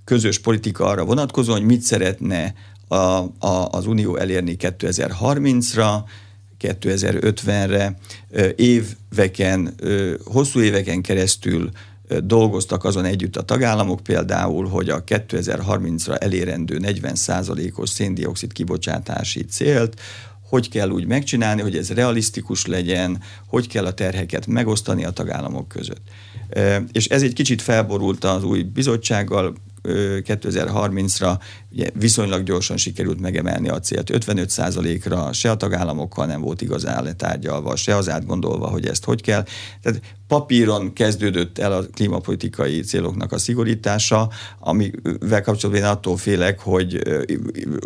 közös 0.03 0.39
politika 0.39 0.85
arra 0.85 1.05
vonatkozóan, 1.05 1.57
hogy 1.57 1.67
mit 1.67 1.81
szeretne 1.81 2.53
a, 2.87 2.95
a, 2.95 3.67
az 3.71 3.85
Unió 3.85 4.15
elérni 4.15 4.55
2030-ra, 4.59 5.97
2050-re, 6.59 7.97
éveken, 8.55 9.75
hosszú 10.25 10.61
éveken 10.61 11.01
keresztül 11.01 11.69
dolgoztak 12.23 12.83
azon 12.83 13.05
együtt 13.05 13.35
a 13.35 13.41
tagállamok 13.41 13.99
például, 14.03 14.67
hogy 14.67 14.89
a 14.89 15.03
2030-ra 15.03 16.21
elérendő 16.21 16.79
40%-os 16.81 17.89
széndiokszid 17.89 18.51
kibocsátási 18.51 19.45
célt 19.45 20.01
hogy 20.49 20.69
kell 20.69 20.89
úgy 20.89 21.05
megcsinálni, 21.05 21.61
hogy 21.61 21.77
ez 21.77 21.89
realisztikus 21.89 22.65
legyen, 22.65 23.21
hogy 23.47 23.67
kell 23.67 23.85
a 23.85 23.93
terheket 23.93 24.47
megosztani 24.47 25.05
a 25.05 25.09
tagállamok 25.09 25.67
között. 25.67 26.01
És 26.91 27.07
ez 27.07 27.21
egy 27.21 27.33
kicsit 27.33 27.61
felborult 27.61 28.23
az 28.23 28.43
új 28.43 28.61
bizottsággal, 28.63 29.55
2030-ra 29.87 31.39
ugye 31.71 31.89
viszonylag 31.93 32.43
gyorsan 32.43 32.77
sikerült 32.77 33.19
megemelni 33.19 33.69
a 33.69 33.79
célt 33.79 34.09
55%-ra, 34.13 35.33
se 35.33 35.51
a 35.51 35.55
tagállamokkal 35.55 36.25
nem 36.25 36.41
volt 36.41 36.61
igazán 36.61 37.03
letárgyalva, 37.03 37.75
se 37.75 37.95
az 37.95 38.09
átgondolva, 38.09 38.67
hogy 38.67 38.87
ezt 38.87 39.03
hogy 39.03 39.21
kell. 39.21 39.45
Tehát 39.81 40.01
papíron 40.27 40.93
kezdődött 40.93 41.57
el 41.57 41.71
a 41.71 41.85
klímapolitikai 41.93 42.79
céloknak 42.79 43.31
a 43.31 43.37
szigorítása, 43.37 44.29
amivel 44.59 45.41
kapcsolatban 45.41 45.85
én 45.85 45.89
attól 45.89 46.17
félek, 46.17 46.59
hogy, 46.59 47.01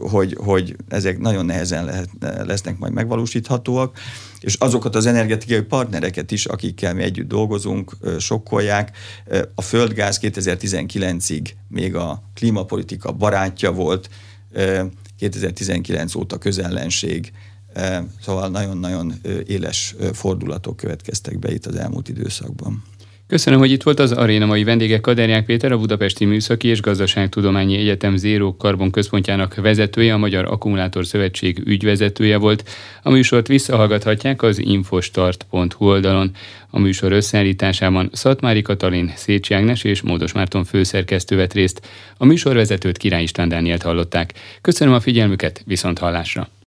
hogy, 0.01 0.37
hogy 0.39 0.75
ezek 0.87 1.19
nagyon 1.19 1.45
nehezen 1.45 1.85
lehet, 1.85 2.09
lesznek 2.45 2.77
majd 2.77 2.93
megvalósíthatóak, 2.93 3.97
és 4.39 4.55
azokat 4.59 4.95
az 4.95 5.05
energetikai 5.05 5.61
partnereket 5.61 6.31
is, 6.31 6.45
akikkel 6.45 6.93
mi 6.93 7.03
együtt 7.03 7.27
dolgozunk, 7.27 7.97
sokkolják. 8.19 8.97
A 9.55 9.61
földgáz 9.61 10.19
2019-ig 10.21 11.49
még 11.67 11.95
a 11.95 12.23
klímapolitika 12.33 13.11
barátja 13.11 13.71
volt, 13.71 14.09
2019 15.17 16.15
óta 16.15 16.37
közellenség, 16.37 17.31
szóval 18.22 18.49
nagyon-nagyon 18.49 19.13
éles 19.47 19.95
fordulatok 20.13 20.76
következtek 20.76 21.39
be 21.39 21.51
itt 21.51 21.65
az 21.65 21.76
elmúlt 21.76 22.09
időszakban. 22.09 22.84
Köszönöm, 23.30 23.59
hogy 23.59 23.72
itt 23.72 23.84
volt 23.84 23.99
az 23.99 24.11
aréna 24.11 24.45
mai 24.45 24.63
vendége 24.63 24.99
Kaderják 24.99 25.45
Péter, 25.45 25.72
a 25.72 25.78
Budapesti 25.78 26.26
Műszaki 26.26 26.67
és 26.67 26.82
Gazdaságtudományi 26.82 27.78
Egyetem 27.78 28.15
Zéró 28.15 28.55
Karbon 28.57 28.91
Központjának 28.91 29.55
vezetője, 29.55 30.13
a 30.13 30.17
Magyar 30.17 30.45
Akkumulátor 30.45 31.05
Szövetség 31.05 31.61
ügyvezetője 31.65 32.38
volt. 32.38 32.70
A 33.03 33.09
műsort 33.09 33.47
visszahallgathatják 33.47 34.41
az 34.41 34.59
infostart.hu 34.59 35.86
oldalon. 35.86 36.32
A 36.70 36.80
műsor 36.80 37.11
összeállításában 37.11 38.09
Szatmári 38.13 38.61
Katalin, 38.61 39.11
Szécsi 39.15 39.53
Ágnes 39.53 39.84
és 39.84 40.01
Módos 40.01 40.32
Márton 40.32 40.63
főszerkesztő 40.63 41.36
vett 41.36 41.53
részt. 41.53 41.88
A 42.17 42.26
műsorvezetőt 42.26 42.97
Király 42.97 43.24
István 43.24 43.49
Dánielt 43.49 43.84
hallották. 43.84 44.34
Köszönöm 44.61 44.93
a 44.93 44.99
figyelmüket, 44.99 45.61
viszont 45.65 45.99
hallásra! 45.99 46.59